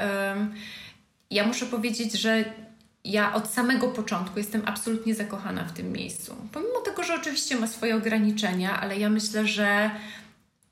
ja 1.31 1.47
muszę 1.47 1.65
powiedzieć, 1.65 2.13
że 2.13 2.45
ja 3.07 3.33
od 3.33 3.47
samego 3.47 3.87
początku 3.87 4.39
jestem 4.39 4.61
absolutnie 4.65 5.15
zakochana 5.15 5.63
w 5.63 5.73
tym 5.73 5.91
miejscu. 5.91 6.35
Pomimo 6.51 6.79
tego, 6.79 7.03
że 7.03 7.15
oczywiście 7.15 7.55
ma 7.55 7.67
swoje 7.67 7.95
ograniczenia, 7.95 8.79
ale 8.79 8.99
ja 8.99 9.09
myślę, 9.09 9.47
że 9.47 9.91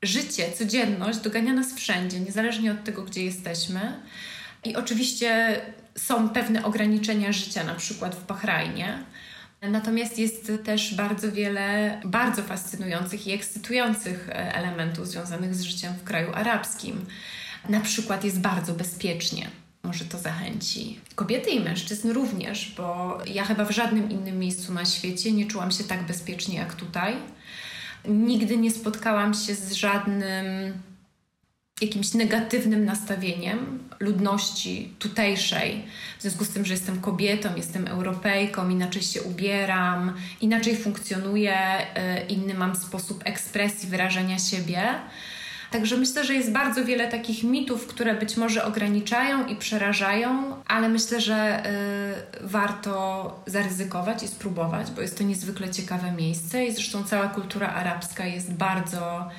życie, 0.02 0.52
codzienność 0.52 1.18
dogania 1.18 1.52
nas 1.52 1.74
wszędzie, 1.74 2.20
niezależnie 2.20 2.72
od 2.72 2.84
tego, 2.84 3.02
gdzie 3.02 3.24
jesteśmy. 3.24 4.00
I 4.64 4.76
oczywiście 4.76 5.60
są 5.98 6.28
pewne 6.28 6.64
ograniczenia 6.64 7.32
życia, 7.32 7.64
na 7.64 7.74
przykład 7.74 8.14
w 8.14 8.26
Bahrajnie. 8.26 9.04
Natomiast 9.70 10.18
jest 10.18 10.52
też 10.64 10.94
bardzo 10.94 11.32
wiele 11.32 12.00
bardzo 12.04 12.42
fascynujących 12.42 13.26
i 13.26 13.32
ekscytujących 13.32 14.28
e, 14.28 14.54
elementów 14.54 15.08
związanych 15.08 15.54
z 15.54 15.62
życiem 15.62 15.94
w 15.94 16.04
kraju 16.04 16.28
arabskim. 16.34 17.06
Na 17.68 17.80
przykład 17.80 18.24
jest 18.24 18.40
bardzo 18.40 18.72
bezpiecznie. 18.72 19.50
Może 19.82 20.04
to 20.04 20.18
zachęci. 20.18 21.00
Kobiety 21.14 21.50
i 21.50 21.60
mężczyzn 21.60 22.10
również, 22.10 22.74
bo 22.76 23.18
ja 23.26 23.44
chyba 23.44 23.64
w 23.64 23.70
żadnym 23.70 24.10
innym 24.10 24.38
miejscu 24.38 24.72
na 24.72 24.84
świecie 24.84 25.32
nie 25.32 25.46
czułam 25.46 25.70
się 25.70 25.84
tak 25.84 26.06
bezpiecznie 26.06 26.58
jak 26.58 26.74
tutaj. 26.74 27.16
Nigdy 28.08 28.56
nie 28.56 28.70
spotkałam 28.70 29.34
się 29.34 29.54
z 29.54 29.72
żadnym 29.72 30.34
jakimś 31.80 32.14
negatywnym 32.14 32.84
nastawieniem 32.84 33.88
ludności 34.00 34.94
tutejszej, 34.98 35.84
w 36.18 36.22
związku 36.22 36.44
z 36.44 36.48
tym, 36.48 36.64
że 36.64 36.74
jestem 36.74 37.00
kobietą, 37.00 37.56
jestem 37.56 37.86
Europejką, 37.86 38.68
inaczej 38.68 39.02
się 39.02 39.22
ubieram, 39.22 40.12
inaczej 40.40 40.76
funkcjonuję, 40.76 41.58
y, 41.80 42.26
inny 42.28 42.54
mam 42.54 42.76
sposób 42.76 43.22
ekspresji, 43.24 43.88
wyrażenia 43.88 44.38
siebie. 44.38 44.82
Także 45.70 45.96
myślę, 45.96 46.24
że 46.24 46.34
jest 46.34 46.52
bardzo 46.52 46.84
wiele 46.84 47.08
takich 47.08 47.44
mitów, 47.44 47.86
które 47.86 48.14
być 48.14 48.36
może 48.36 48.64
ograniczają 48.64 49.46
i 49.46 49.56
przerażają, 49.56 50.56
ale 50.66 50.88
myślę, 50.88 51.20
że 51.20 51.62
y, 52.44 52.48
warto 52.48 53.44
zaryzykować 53.46 54.22
i 54.22 54.28
spróbować, 54.28 54.90
bo 54.90 55.00
jest 55.02 55.18
to 55.18 55.24
niezwykle 55.24 55.70
ciekawe 55.70 56.12
miejsce 56.12 56.66
i 56.66 56.72
zresztą 56.72 57.04
cała 57.04 57.28
kultura 57.28 57.68
arabska 57.68 58.26
jest 58.26 58.52
bardzo 58.52 59.30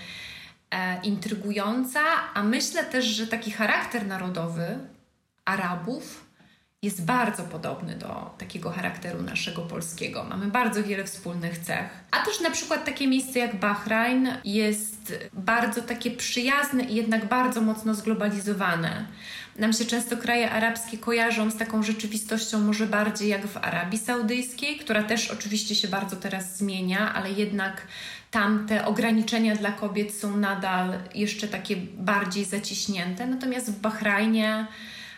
intrygująca, 1.04 2.02
a 2.34 2.44
myślę 2.44 2.84
też, 2.84 3.06
że 3.06 3.28
taki 3.28 3.52
charakter 3.52 4.08
narodowy 4.08 4.80
Arabów 5.46 6.28
jest 6.82 7.06
bardzo 7.06 7.44
podobny 7.44 7.96
do 7.96 8.36
takiego 8.38 8.70
charakteru 8.72 9.22
naszego 9.22 9.62
polskiego. 9.62 10.24
Mamy 10.24 10.48
bardzo 10.48 10.84
wiele 10.84 11.04
wspólnych 11.04 11.58
cech. 11.58 11.90
A 12.12 12.26
też 12.26 12.42
na 12.42 12.52
przykład 12.52 12.86
takie 12.86 13.08
miejsce 13.08 13.40
jak 13.40 13.60
Bahrajn 13.60 14.30
jest 14.46 15.14
bardzo 15.34 15.82
takie 15.82 16.12
przyjazne 16.12 16.84
i 16.84 16.96
jednak 16.96 17.26
bardzo 17.26 17.62
mocno 17.62 17.96
zglobalizowane. 17.96 19.06
Nam 19.58 19.74
się 19.74 19.86
często 19.86 20.18
kraje 20.18 20.52
arabskie 20.52 20.98
kojarzą 20.98 21.52
z 21.52 21.58
taką 21.58 21.84
rzeczywistością 21.84 22.60
może 22.60 22.88
bardziej 22.88 23.30
jak 23.30 23.48
w 23.48 23.58
Arabii 23.58 23.98
Saudyjskiej, 23.98 24.78
która 24.78 25.04
też 25.04 25.32
oczywiście 25.32 25.76
się 25.76 25.88
bardzo 25.88 26.16
teraz 26.16 26.58
zmienia, 26.58 27.14
ale 27.14 27.32
jednak 27.32 27.88
tam 28.32 28.68
te 28.68 28.86
ograniczenia 28.86 29.56
dla 29.56 29.72
kobiet 29.72 30.14
są 30.14 30.38
nadal 30.38 30.94
jeszcze 31.16 31.48
takie 31.48 31.76
bardziej 31.98 32.46
zaciśnięte. 32.46 33.28
Natomiast 33.28 33.72
w 33.72 33.80
Bahrajnie 33.80 34.68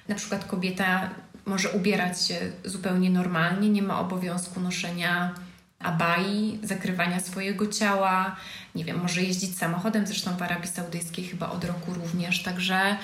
na 0.07 0.15
przykład 0.15 0.45
kobieta 0.45 1.09
może 1.45 1.69
ubierać 1.69 2.27
się 2.27 2.35
zupełnie 2.65 3.09
normalnie, 3.09 3.69
nie 3.69 3.83
ma 3.83 3.99
obowiązku 3.99 4.59
noszenia 4.59 5.33
abai, 5.79 6.59
zakrywania 6.63 7.19
swojego 7.19 7.67
ciała, 7.67 8.35
nie 8.75 8.85
wiem, 8.85 9.01
może 9.01 9.21
jeździć 9.21 9.57
samochodem, 9.57 10.07
zresztą 10.07 10.37
w 10.37 10.41
Arabii 10.41 10.67
Saudyjskiej 10.67 11.25
chyba 11.25 11.49
od 11.49 11.63
roku 11.63 11.93
również, 11.93 12.43
także 12.43 12.97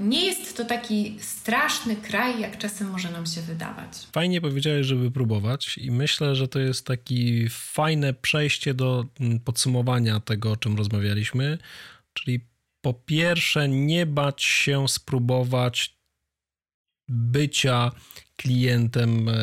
nie 0.00 0.24
jest 0.24 0.56
to 0.56 0.64
taki 0.64 1.16
straszny 1.20 1.96
kraj, 1.96 2.40
jak 2.40 2.58
czasem 2.58 2.90
może 2.90 3.10
nam 3.10 3.26
się 3.26 3.40
wydawać. 3.40 3.92
Fajnie 4.12 4.40
powiedziałeś, 4.40 4.86
żeby 4.86 5.10
próbować, 5.10 5.78
i 5.78 5.90
myślę, 5.90 6.36
że 6.36 6.48
to 6.48 6.58
jest 6.58 6.86
takie 6.86 7.48
fajne 7.50 8.14
przejście 8.14 8.74
do 8.74 9.04
mm, 9.20 9.40
podsumowania 9.40 10.20
tego, 10.20 10.52
o 10.52 10.56
czym 10.56 10.76
rozmawialiśmy. 10.76 11.58
Czyli 12.12 12.40
po 12.80 12.94
pierwsze, 12.94 13.68
nie 13.68 14.06
bać 14.06 14.42
się 14.42 14.88
spróbować 14.88 15.96
bycia 17.08 17.90
klientem 18.36 19.28
e, 19.28 19.34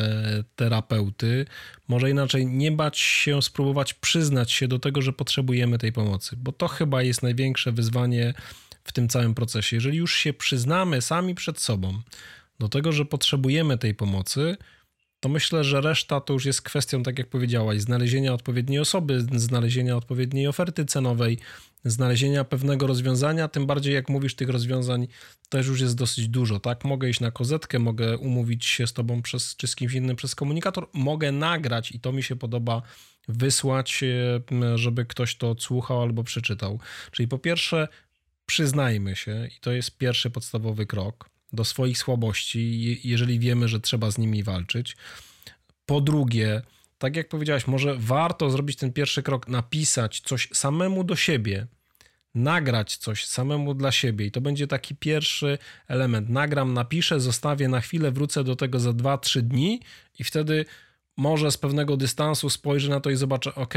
terapeuty, 0.56 1.46
może 1.88 2.10
inaczej 2.10 2.46
nie 2.46 2.72
bać 2.72 2.98
się 2.98 3.42
spróbować 3.42 3.94
przyznać 3.94 4.52
się 4.52 4.68
do 4.68 4.78
tego, 4.78 5.02
że 5.02 5.12
potrzebujemy 5.12 5.78
tej 5.78 5.92
pomocy, 5.92 6.36
bo 6.36 6.52
to 6.52 6.68
chyba 6.68 7.02
jest 7.02 7.22
największe 7.22 7.72
wyzwanie 7.72 8.34
w 8.84 8.92
tym 8.92 9.08
całym 9.08 9.34
procesie. 9.34 9.76
Jeżeli 9.76 9.98
już 9.98 10.14
się 10.14 10.32
przyznamy 10.32 11.02
sami 11.02 11.34
przed 11.34 11.60
sobą 11.60 12.02
do 12.58 12.68
tego, 12.68 12.92
że 12.92 13.04
potrzebujemy 13.04 13.78
tej 13.78 13.94
pomocy, 13.94 14.56
to 15.20 15.28
myślę, 15.28 15.64
że 15.64 15.80
reszta 15.80 16.20
to 16.20 16.32
już 16.32 16.44
jest 16.44 16.62
kwestią, 16.62 17.02
tak 17.02 17.18
jak 17.18 17.28
powiedziałaś, 17.28 17.80
znalezienia 17.80 18.34
odpowiedniej 18.34 18.78
osoby, 18.78 19.26
znalezienia 19.36 19.96
odpowiedniej 19.96 20.46
oferty 20.46 20.84
cenowej, 20.84 21.38
znalezienia 21.84 22.44
pewnego 22.44 22.86
rozwiązania, 22.86 23.48
tym 23.48 23.66
bardziej 23.66 23.94
jak 23.94 24.08
mówisz, 24.08 24.34
tych 24.34 24.48
rozwiązań 24.48 25.06
też 25.48 25.66
już 25.66 25.80
jest 25.80 25.96
dosyć 25.96 26.28
dużo, 26.28 26.60
tak? 26.60 26.84
Mogę 26.84 27.08
iść 27.08 27.20
na 27.20 27.30
kozetkę, 27.30 27.78
mogę 27.78 28.18
umówić 28.18 28.66
się 28.66 28.86
z 28.86 28.92
tobą 28.92 29.22
przez, 29.22 29.56
czy 29.56 29.66
z 29.66 29.76
kimś 29.76 29.94
innym 29.94 30.16
przez 30.16 30.34
komunikator, 30.34 30.88
mogę 30.92 31.32
nagrać 31.32 31.92
i 31.92 32.00
to 32.00 32.12
mi 32.12 32.22
się 32.22 32.36
podoba, 32.36 32.82
wysłać, 33.28 34.00
e, 34.02 34.78
żeby 34.78 35.04
ktoś 35.04 35.36
to 35.36 35.50
odsłuchał 35.50 36.02
albo 36.02 36.24
przeczytał. 36.24 36.80
Czyli 37.10 37.28
po 37.28 37.38
pierwsze, 37.38 37.88
przyznajmy 38.46 39.16
się, 39.16 39.48
i 39.56 39.60
to 39.60 39.72
jest 39.72 39.98
pierwszy 39.98 40.30
podstawowy 40.30 40.86
krok 40.86 41.30
do 41.52 41.64
swoich 41.64 41.98
słabości, 41.98 43.00
jeżeli 43.04 43.38
wiemy, 43.38 43.68
że 43.68 43.80
trzeba 43.80 44.10
z 44.10 44.18
nimi 44.18 44.42
walczyć. 44.42 44.96
Po 45.86 46.00
drugie, 46.00 46.62
tak 46.98 47.16
jak 47.16 47.28
powiedziałaś, 47.28 47.66
może 47.66 47.96
warto 47.98 48.50
zrobić 48.50 48.76
ten 48.76 48.92
pierwszy 48.92 49.22
krok, 49.22 49.48
napisać 49.48 50.20
coś 50.20 50.48
samemu 50.52 51.04
do 51.04 51.16
siebie, 51.16 51.66
nagrać 52.34 52.96
coś 52.96 53.24
samemu 53.26 53.74
dla 53.74 53.92
siebie 53.92 54.26
i 54.26 54.30
to 54.30 54.40
będzie 54.40 54.66
taki 54.66 54.96
pierwszy 54.96 55.58
element. 55.88 56.28
Nagram, 56.28 56.74
napiszę, 56.74 57.20
zostawię 57.20 57.68
na 57.68 57.80
chwilę, 57.80 58.10
wrócę 58.10 58.44
do 58.44 58.56
tego 58.56 58.80
za 58.80 58.90
2-3 58.90 59.40
dni 59.40 59.80
i 60.18 60.24
wtedy 60.24 60.64
może 61.16 61.50
z 61.50 61.56
pewnego 61.56 61.96
dystansu 61.96 62.50
spojrzę 62.50 62.90
na 62.90 63.00
to 63.00 63.10
i 63.10 63.16
zobaczę, 63.16 63.54
ok, 63.54 63.74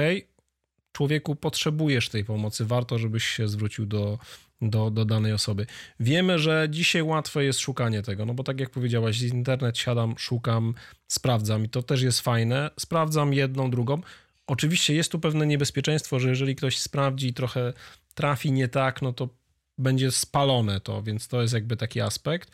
człowieku, 0.92 1.36
potrzebujesz 1.36 2.10
tej 2.10 2.26
pomocy, 2.26 2.66
warto, 2.66 3.00
żebyś 3.00 3.24
się 3.28 3.48
zwrócił 3.48 3.86
do, 3.86 4.20
do, 4.62 4.92
do 4.92 5.06
danej 5.06 5.34
osoby. 5.34 5.66
Wiemy, 6.00 6.40
że 6.40 6.68
dzisiaj 6.70 7.04
łatwe 7.04 7.44
jest 7.44 7.60
szukanie 7.60 8.02
tego, 8.02 8.26
no 8.26 8.34
bo 8.34 8.44
tak 8.44 8.60
jak 8.60 8.70
powiedziałaś, 8.70 9.22
internet 9.22 9.78
siadam, 9.78 10.16
szukam, 10.18 10.74
sprawdzam 11.08 11.66
i 11.66 11.70
to 11.70 11.84
też 11.84 12.02
jest 12.02 12.22
fajne. 12.22 12.70
Sprawdzam 12.80 13.34
jedną, 13.34 13.72
drugą. 13.72 14.02
Oczywiście 14.48 14.96
jest 14.96 15.12
tu 15.12 15.20
pewne 15.20 15.48
niebezpieczeństwo, 15.48 16.20
że 16.20 16.30
jeżeli 16.30 16.56
ktoś 16.56 16.80
sprawdzi 16.80 17.28
i 17.28 17.34
trochę 17.34 17.74
trafi 18.14 18.52
nie 18.52 18.68
tak, 18.68 19.02
no 19.02 19.14
to 19.14 19.30
będzie 19.78 20.12
spalone 20.12 20.80
to, 20.82 21.04
więc 21.04 21.28
to 21.28 21.42
jest 21.42 21.54
jakby 21.54 21.78
taki 21.78 22.02
aspekt. 22.02 22.52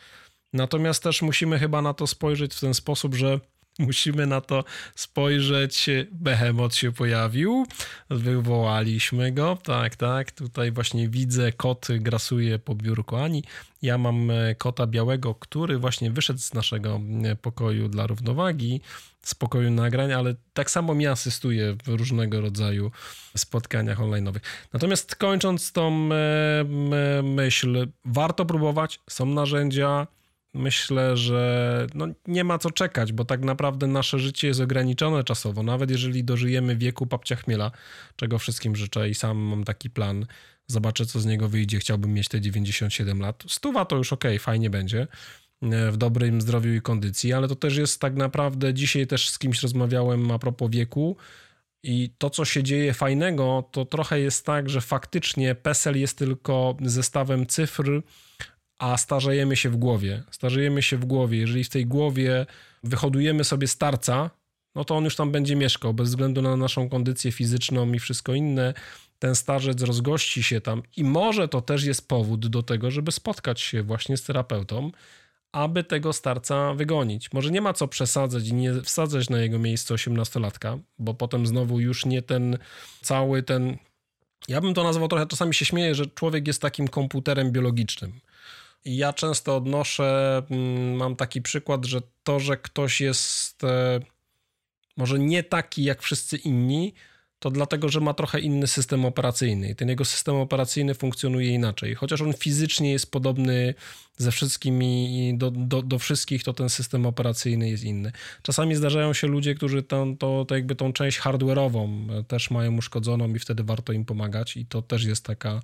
Natomiast 0.53 1.03
też 1.03 1.21
musimy 1.21 1.59
chyba 1.59 1.81
na 1.81 1.93
to 1.93 2.07
spojrzeć 2.07 2.53
w 2.53 2.59
ten 2.59 2.73
sposób, 2.73 3.15
że 3.15 3.39
Musimy 3.79 4.27
na 4.27 4.41
to 4.41 4.63
spojrzeć. 4.95 5.89
Behemoth 6.11 6.75
się 6.75 6.91
pojawił. 6.91 7.65
Wywołaliśmy 8.09 9.31
go. 9.31 9.57
Tak, 9.63 9.95
tak. 9.95 10.31
Tutaj 10.31 10.71
właśnie 10.71 11.09
widzę, 11.09 11.51
kot 11.51 11.87
grasuje 11.99 12.59
po 12.59 12.75
biurku 12.75 13.15
Ani. 13.15 13.43
Ja 13.81 13.97
mam 13.97 14.31
e, 14.31 14.55
kota 14.55 14.87
białego, 14.87 15.35
który 15.35 15.77
właśnie 15.77 16.11
wyszedł 16.11 16.39
z 16.39 16.53
naszego 16.53 17.01
e, 17.23 17.35
pokoju 17.35 17.89
dla 17.89 18.07
równowagi, 18.07 18.81
z 19.23 19.35
pokoju 19.35 19.71
nagrań, 19.71 20.13
ale 20.13 20.35
tak 20.53 20.71
samo 20.71 20.93
mi 20.93 21.07
asystuje 21.07 21.77
w 21.83 21.87
różnego 21.87 22.41
rodzaju 22.41 22.91
spotkaniach 23.37 23.99
online'owych. 23.99 24.39
Natomiast 24.73 25.15
kończąc 25.15 25.71
tą 25.71 26.09
e, 26.11 27.23
myśl, 27.23 27.87
warto 28.05 28.45
próbować. 28.45 28.99
Są 29.09 29.25
narzędzia 29.25 30.07
myślę, 30.53 31.17
że 31.17 31.87
no 31.93 32.07
nie 32.27 32.43
ma 32.43 32.57
co 32.57 32.71
czekać, 32.71 33.13
bo 33.13 33.25
tak 33.25 33.41
naprawdę 33.41 33.87
nasze 33.87 34.19
życie 34.19 34.47
jest 34.47 34.59
ograniczone 34.59 35.23
czasowo. 35.23 35.63
Nawet 35.63 35.91
jeżeli 35.91 36.23
dożyjemy 36.23 36.75
wieku 36.75 37.07
papcia 37.07 37.35
chmiela, 37.35 37.71
czego 38.15 38.39
wszystkim 38.39 38.75
życzę 38.75 39.09
i 39.09 39.15
sam 39.15 39.37
mam 39.37 39.63
taki 39.63 39.89
plan, 39.89 40.25
zobaczę 40.67 41.05
co 41.05 41.19
z 41.19 41.25
niego 41.25 41.49
wyjdzie, 41.49 41.79
chciałbym 41.79 42.13
mieć 42.13 42.27
te 42.27 42.41
97 42.41 43.19
lat. 43.19 43.43
Stuwa 43.47 43.85
to 43.85 43.95
już 43.95 44.13
ok, 44.13 44.23
fajnie 44.39 44.69
będzie 44.69 45.07
e, 45.61 45.91
w 45.91 45.97
dobrym 45.97 46.41
zdrowiu 46.41 46.73
i 46.73 46.81
kondycji, 46.81 47.33
ale 47.33 47.47
to 47.47 47.55
też 47.55 47.77
jest 47.77 48.01
tak 48.01 48.15
naprawdę, 48.15 48.73
dzisiaj 48.73 49.07
też 49.07 49.29
z 49.29 49.39
kimś 49.39 49.61
rozmawiałem 49.61 50.31
a 50.31 50.39
propos 50.39 50.71
wieku 50.71 51.17
I 51.83 52.09
to, 52.17 52.29
co 52.29 52.45
się 52.45 52.63
dzieje 52.63 52.93
fajnego, 52.93 53.69
to 53.71 53.85
trochę 53.85 54.19
jest 54.19 54.45
tak, 54.45 54.69
że 54.69 54.81
faktycznie 54.81 55.55
PESEL 55.55 55.99
jest 55.99 56.17
tylko 56.17 56.77
zestawem 56.81 57.47
cyfr, 57.47 58.01
a 58.83 58.97
starzejemy 58.97 59.55
się 59.55 59.69
w 59.69 59.77
głowie. 59.77 60.23
Starzejemy 60.31 60.81
się 60.81 60.97
w 60.97 61.05
głowie. 61.05 61.37
Jeżeli 61.37 61.63
w 61.63 61.69
tej 61.69 61.85
głowie 61.85 62.45
wyhodujemy 62.83 63.43
sobie 63.43 63.67
starca, 63.67 64.29
no 64.75 64.85
to 64.85 64.95
on 64.95 65.03
już 65.03 65.15
tam 65.15 65.31
będzie 65.31 65.55
mieszkał, 65.55 65.93
bez 65.93 66.09
względu 66.09 66.41
na 66.41 66.57
naszą 66.57 66.89
kondycję 66.89 67.31
fizyczną 67.31 67.93
i 67.93 67.99
wszystko 67.99 68.33
inne. 68.33 68.73
Ten 69.19 69.35
starzec 69.35 69.81
rozgości 69.81 70.43
się 70.43 70.61
tam 70.61 70.83
i 70.97 71.03
może 71.03 71.47
to 71.47 71.61
też 71.61 71.83
jest 71.83 72.07
powód 72.07 72.47
do 72.47 72.63
tego, 72.63 72.91
żeby 72.91 73.11
spotkać 73.11 73.61
się 73.61 73.83
właśnie 73.83 74.17
z 74.17 74.23
terapeutą, 74.23 74.91
aby 75.51 75.83
tego 75.83 76.13
starca 76.13 76.73
wygonić. 76.73 77.33
Może 77.33 77.51
nie 77.51 77.61
ma 77.61 77.73
co 77.73 77.87
przesadzać 77.87 78.47
i 78.47 78.53
nie 78.53 78.81
wsadzać 78.81 79.29
na 79.29 79.39
jego 79.39 79.59
miejsce 79.59 79.93
osiemnastolatka, 79.93 80.77
bo 80.99 81.13
potem 81.13 81.47
znowu 81.47 81.79
już 81.79 82.05
nie 82.05 82.21
ten 82.21 82.57
cały 83.01 83.43
ten. 83.43 83.77
Ja 84.47 84.61
bym 84.61 84.73
to 84.73 84.83
nazwał 84.83 85.07
trochę, 85.07 85.27
czasami 85.27 85.53
się 85.53 85.65
śmieję, 85.65 85.95
że 85.95 86.05
człowiek 86.05 86.47
jest 86.47 86.61
takim 86.61 86.87
komputerem 86.87 87.51
biologicznym. 87.51 88.19
I 88.85 88.97
ja 88.97 89.13
często 89.13 89.57
odnoszę, 89.57 90.41
mm, 90.49 90.95
mam 90.95 91.15
taki 91.15 91.41
przykład, 91.41 91.85
że 91.85 92.01
to, 92.23 92.39
że 92.39 92.57
ktoś 92.57 93.01
jest 93.01 93.63
e, 93.63 93.99
może 94.97 95.19
nie 95.19 95.43
taki 95.43 95.83
jak 95.83 96.01
wszyscy 96.01 96.37
inni, 96.37 96.93
to 97.43 97.51
dlatego, 97.51 97.89
że 97.89 97.99
ma 97.99 98.13
trochę 98.13 98.39
inny 98.39 98.67
system 98.67 99.05
operacyjny 99.05 99.69
i 99.69 99.75
ten 99.75 99.89
jego 99.89 100.05
system 100.05 100.35
operacyjny 100.35 100.93
funkcjonuje 100.93 101.53
inaczej. 101.53 101.95
Chociaż 101.95 102.21
on 102.21 102.33
fizycznie 102.33 102.91
jest 102.91 103.11
podobny 103.11 103.73
ze 104.17 104.31
wszystkimi 104.31 105.33
do, 105.37 105.51
do, 105.51 105.81
do 105.81 105.99
wszystkich, 105.99 106.43
to 106.43 106.53
ten 106.53 106.69
system 106.69 107.05
operacyjny 107.05 107.69
jest 107.69 107.83
inny. 107.83 108.11
Czasami 108.41 108.75
zdarzają 108.75 109.13
się 109.13 109.27
ludzie, 109.27 109.55
którzy 109.55 109.83
tą, 109.83 110.17
to, 110.17 110.45
to 110.45 110.55
jakby 110.55 110.75
tą 110.75 110.93
część 110.93 111.19
hardware'ową 111.19 112.07
też 112.23 112.51
mają 112.51 112.77
uszkodzoną 112.77 113.33
i 113.35 113.39
wtedy 113.39 113.63
warto 113.63 113.93
im 113.93 114.05
pomagać 114.05 114.57
i 114.57 114.65
to 114.65 114.81
też 114.81 115.03
jest 115.03 115.25
taka, 115.25 115.61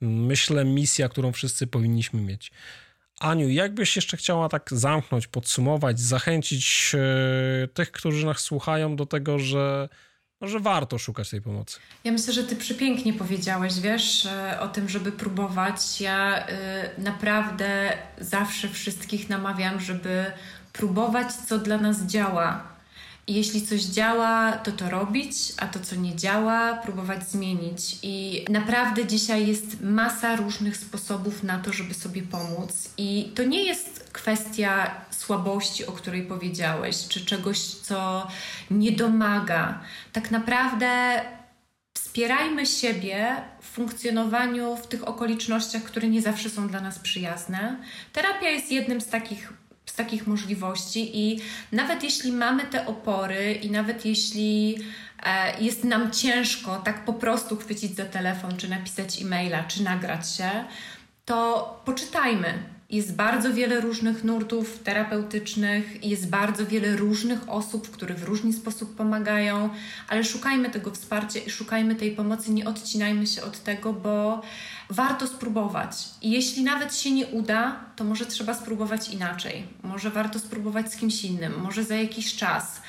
myślę, 0.00 0.64
misja, 0.64 1.08
którą 1.08 1.32
wszyscy 1.32 1.66
powinniśmy 1.66 2.20
mieć. 2.20 2.50
Aniu, 3.20 3.48
jakbyś 3.48 3.96
jeszcze 3.96 4.16
chciała 4.16 4.48
tak 4.48 4.68
zamknąć, 4.72 5.26
podsumować, 5.26 6.00
zachęcić 6.00 6.92
e, 6.94 7.68
tych, 7.68 7.92
którzy 7.92 8.26
nas 8.26 8.38
słuchają 8.38 8.96
do 8.96 9.06
tego, 9.06 9.38
że 9.38 9.88
no, 10.40 10.48
że 10.48 10.60
warto 10.60 10.98
szukać 10.98 11.30
tej 11.30 11.42
pomocy. 11.42 11.78
Ja 12.04 12.12
myślę, 12.12 12.32
że 12.32 12.44
ty 12.44 12.56
przepięknie 12.56 13.12
powiedziałeś, 13.12 13.80
wiesz, 13.80 14.26
e, 14.26 14.60
o 14.60 14.68
tym, 14.68 14.88
żeby 14.88 15.12
próbować. 15.12 16.00
Ja 16.00 16.48
y, 16.48 16.52
naprawdę 16.98 17.98
zawsze 18.18 18.68
wszystkich 18.68 19.28
namawiam, 19.28 19.80
żeby 19.80 20.24
próbować, 20.72 21.32
co 21.32 21.58
dla 21.58 21.78
nas 21.78 22.02
działa 22.02 22.77
jeśli 23.34 23.66
coś 23.66 23.82
działa, 23.82 24.52
to 24.52 24.72
to 24.72 24.90
robić, 24.90 25.36
a 25.56 25.66
to, 25.66 25.80
co 25.80 25.96
nie 25.96 26.16
działa, 26.16 26.74
próbować 26.74 27.30
zmienić. 27.30 27.98
I 28.02 28.44
naprawdę 28.50 29.06
dzisiaj 29.06 29.46
jest 29.46 29.80
masa 29.80 30.36
różnych 30.36 30.76
sposobów 30.76 31.42
na 31.42 31.58
to, 31.58 31.72
żeby 31.72 31.94
sobie 31.94 32.22
pomóc. 32.22 32.90
I 32.96 33.32
to 33.34 33.44
nie 33.44 33.64
jest 33.64 34.10
kwestia 34.12 34.90
słabości, 35.10 35.86
o 35.86 35.92
której 35.92 36.22
powiedziałeś, 36.22 37.08
czy 37.08 37.24
czegoś, 37.24 37.58
co 37.60 38.28
nie 38.70 38.92
domaga. 38.92 39.80
Tak 40.12 40.30
naprawdę 40.30 41.20
wspierajmy 41.96 42.66
siebie 42.66 43.36
w 43.60 43.66
funkcjonowaniu 43.66 44.76
w 44.76 44.86
tych 44.86 45.08
okolicznościach, 45.08 45.82
które 45.82 46.08
nie 46.08 46.22
zawsze 46.22 46.50
są 46.50 46.68
dla 46.68 46.80
nas 46.80 46.98
przyjazne. 46.98 47.76
Terapia 48.12 48.50
jest 48.50 48.72
jednym 48.72 49.00
z 49.00 49.06
takich 49.06 49.52
takich 49.92 50.26
możliwości 50.26 51.18
i 51.18 51.40
nawet 51.72 52.02
jeśli 52.02 52.32
mamy 52.32 52.66
te 52.66 52.86
opory 52.86 53.52
i 53.52 53.70
nawet 53.70 54.04
jeśli 54.04 54.78
e, 55.22 55.62
jest 55.62 55.84
nam 55.84 56.10
ciężko 56.10 56.76
tak 56.76 57.04
po 57.04 57.12
prostu 57.12 57.56
chwycić 57.56 57.96
za 57.96 58.04
telefon, 58.04 58.56
czy 58.56 58.68
napisać 58.68 59.22
e-maila, 59.22 59.64
czy 59.64 59.82
nagrać 59.82 60.36
się, 60.36 60.50
to 61.24 61.80
poczytajmy. 61.84 62.78
Jest 62.90 63.16
bardzo 63.16 63.54
wiele 63.54 63.80
różnych 63.80 64.24
nurtów 64.24 64.78
terapeutycznych, 64.78 66.04
jest 66.04 66.28
bardzo 66.30 66.66
wiele 66.66 66.96
różnych 66.96 67.48
osób, 67.48 67.90
które 67.90 68.14
w 68.14 68.24
różny 68.24 68.52
sposób 68.52 68.96
pomagają, 68.96 69.70
ale 70.08 70.24
szukajmy 70.24 70.70
tego 70.70 70.90
wsparcia 70.90 71.40
i 71.40 71.50
szukajmy 71.50 71.94
tej 71.94 72.10
pomocy, 72.10 72.50
nie 72.50 72.66
odcinajmy 72.68 73.26
się 73.26 73.42
od 73.42 73.62
tego, 73.62 73.92
bo 73.92 74.42
warto 74.90 75.26
spróbować. 75.26 75.90
I 76.22 76.30
jeśli 76.30 76.64
nawet 76.64 76.96
się 76.96 77.10
nie 77.10 77.26
uda, 77.26 77.80
to 77.96 78.04
może 78.04 78.26
trzeba 78.26 78.54
spróbować 78.54 79.08
inaczej. 79.08 79.66
Może 79.82 80.10
warto 80.10 80.38
spróbować 80.38 80.92
z 80.92 80.96
kimś 80.96 81.24
innym, 81.24 81.60
może 81.60 81.84
za 81.84 81.94
jakiś 81.94 82.36
czas. 82.36 82.82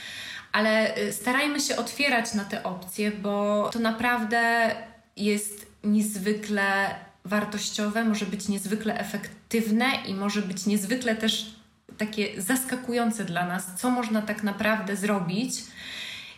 Ale 0.51 0.97
y, 0.97 1.13
starajmy 1.13 1.59
się 1.59 1.77
otwierać 1.77 2.33
na 2.33 2.45
te 2.45 2.63
opcje, 2.63 3.11
bo 3.11 3.69
to 3.73 3.79
naprawdę 3.79 4.75
jest 5.17 5.67
niezwykle 5.83 6.95
wartościowe, 7.25 8.03
może 8.03 8.25
być 8.25 8.47
niezwykle 8.47 8.99
efektywne 8.99 9.85
i 10.07 10.13
może 10.13 10.41
być 10.41 10.65
niezwykle 10.65 11.15
też 11.15 11.55
takie 11.97 12.41
zaskakujące 12.41 13.25
dla 13.25 13.45
nas, 13.45 13.63
co 13.77 13.89
można 13.89 14.21
tak 14.21 14.43
naprawdę 14.43 14.95
zrobić, 14.95 15.53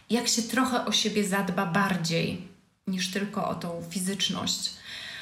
jak 0.10 0.28
się 0.28 0.42
trochę 0.42 0.86
o 0.86 0.92
siebie 0.92 1.24
zadba 1.24 1.66
bardziej 1.66 2.48
niż 2.88 3.12
tylko 3.12 3.50
o 3.50 3.56
tą 3.56 3.84
fizyczność. 3.90 4.81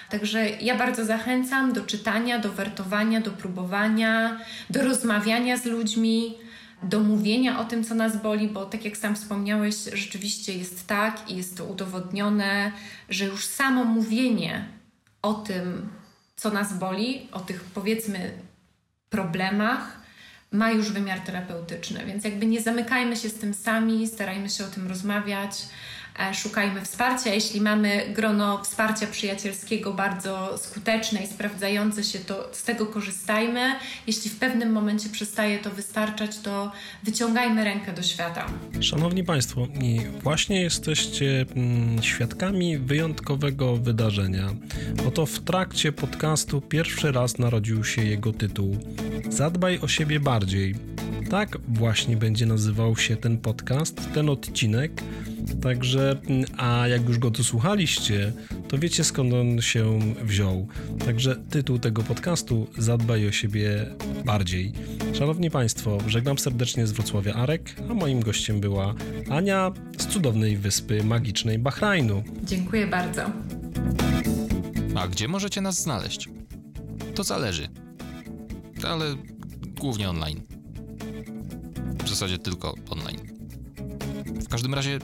Także 0.10 0.50
ja 0.50 0.78
bardzo 0.78 1.06
zachęcam 1.06 1.74
do 1.74 1.84
czytania, 1.84 2.40
do 2.40 2.52
wertowania, 2.52 3.22
do 3.22 3.32
próbowania, 3.32 4.40
do 4.70 4.84
rozmawiania 4.84 5.58
z 5.58 5.66
ludźmi, 5.66 6.36
do 6.84 7.00
mówienia 7.00 7.60
o 7.60 7.66
tym, 7.66 7.84
co 7.84 7.96
nas 7.96 8.22
boli, 8.22 8.48
bo 8.48 8.66
tak 8.66 8.86
jak 8.86 8.98
sam 8.98 9.16
wspomniałeś, 9.16 9.76
rzeczywiście 9.94 10.54
jest 10.54 10.88
tak 10.88 11.32
i 11.32 11.36
jest 11.36 11.58
to 11.58 11.66
udowodnione, 11.66 12.72
że 13.10 13.26
już 13.26 13.46
samo 13.46 13.86
mówienie 13.86 14.66
o 15.22 15.34
tym, 15.34 15.90
co 16.36 16.50
nas 16.50 16.78
boli, 16.78 17.28
o 17.32 17.40
tych 17.40 17.64
powiedzmy 17.64 18.32
problemach, 19.10 20.00
ma 20.52 20.72
już 20.72 20.92
wymiar 20.92 21.20
terapeutyczny. 21.20 22.06
Więc 22.06 22.24
jakby 22.24 22.46
nie 22.46 22.62
zamykajmy 22.62 23.16
się 23.16 23.30
z 23.30 23.34
tym 23.34 23.54
sami, 23.54 24.08
starajmy 24.08 24.50
się 24.50 24.66
o 24.66 24.68
tym 24.68 24.88
rozmawiać. 24.88 25.52
E, 26.20 26.34
szukajmy 26.34 26.82
wsparcia. 26.82 27.34
Jeśli 27.34 27.62
mamy 27.62 28.14
grono 28.16 28.64
wsparcia 28.64 29.08
przyjacielskiego 29.08 29.94
bardzo 29.94 30.58
skuteczne 30.58 31.24
i 31.24 31.28
sprawdzające 31.28 32.04
się, 32.04 32.20
to 32.20 32.50
z 32.52 32.64
tego 32.64 32.86
korzystajmy. 32.86 33.76
Jeśli 34.08 34.30
w 34.30 34.40
pewnym 34.40 34.72
momencie 34.72 35.10
przestaje 35.10 35.60
to 35.60 35.70
wystarczać, 35.70 36.40
to 36.40 36.72
wyciągajmy 37.04 37.64
rękę 37.64 37.94
do 37.94 38.04
świata. 38.04 38.46
Szanowni 38.82 39.24
Państwo, 39.24 39.68
właśnie 40.22 40.62
jesteście 40.62 41.46
mm, 41.56 42.04
świadkami 42.04 42.78
wyjątkowego 42.78 43.78
wydarzenia. 43.78 44.50
Oto 45.08 45.26
w 45.26 45.40
trakcie 45.40 45.92
podcastu 45.92 46.62
pierwszy 46.62 47.12
raz 47.12 47.38
narodził 47.38 47.84
się 47.84 48.04
jego 48.04 48.34
tytuł 48.34 48.78
Zadbaj 49.30 49.80
o 49.80 49.88
siebie 49.88 50.20
bardziej. 50.20 50.76
Tak 51.30 51.58
właśnie 51.68 52.18
będzie 52.18 52.46
nazywał 52.46 52.98
się 52.98 53.16
ten 53.16 53.38
podcast, 53.38 54.14
ten 54.14 54.30
odcinek. 54.30 55.04
Także, 55.62 56.22
a 56.58 56.88
jak 56.88 57.08
już 57.08 57.20
go 57.20 57.32
tu 57.32 57.44
słuchaliście, 57.44 58.34
to 58.68 58.78
wiecie 58.78 59.04
skąd 59.04 59.34
on 59.34 59.62
się 59.62 60.00
wziął. 60.24 60.68
Także 61.06 61.36
tytuł 61.36 61.80
tego 61.80 62.04
podcastu 62.04 62.68
Zadbaj 62.78 63.28
o 63.28 63.32
siebie 63.32 63.86
bardziej. 64.26 64.74
Szanowni 65.14 65.52
Państwo, 65.52 65.98
żegnam 66.08 66.38
serdecznie 66.38 66.88
z 66.88 66.92
Wrocławia 66.92 67.34
Arek, 67.34 67.76
a 67.90 67.94
moim 67.94 68.20
gościem 68.20 68.60
była 68.60 68.96
Ania 69.30 69.72
z 69.98 70.08
cudownej 70.08 70.58
wyspy 70.58 71.04
magicznej 71.04 71.60
Bahrajnu. 71.60 72.24
Dziękuję 72.44 72.88
bardzo. 72.88 73.22
A 74.96 75.08
gdzie 75.08 75.28
możecie 75.28 75.62
nas 75.62 75.82
znaleźć? 75.82 76.30
To 77.16 77.24
zależy. 77.24 77.68
Ale 78.88 79.06
głównie 79.80 80.10
online. 80.10 80.42
W 82.06 82.10
zasadzie 82.10 82.38
tylko 82.38 82.76
online. 82.90 83.20
W 84.46 84.48
każdym 84.50 84.74
razie 84.74 85.00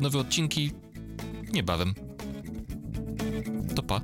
Nowe 0.00 0.18
odcinki 0.18 0.72
niebawem. 1.52 1.94
To 3.74 3.82
pa. 3.82 4.02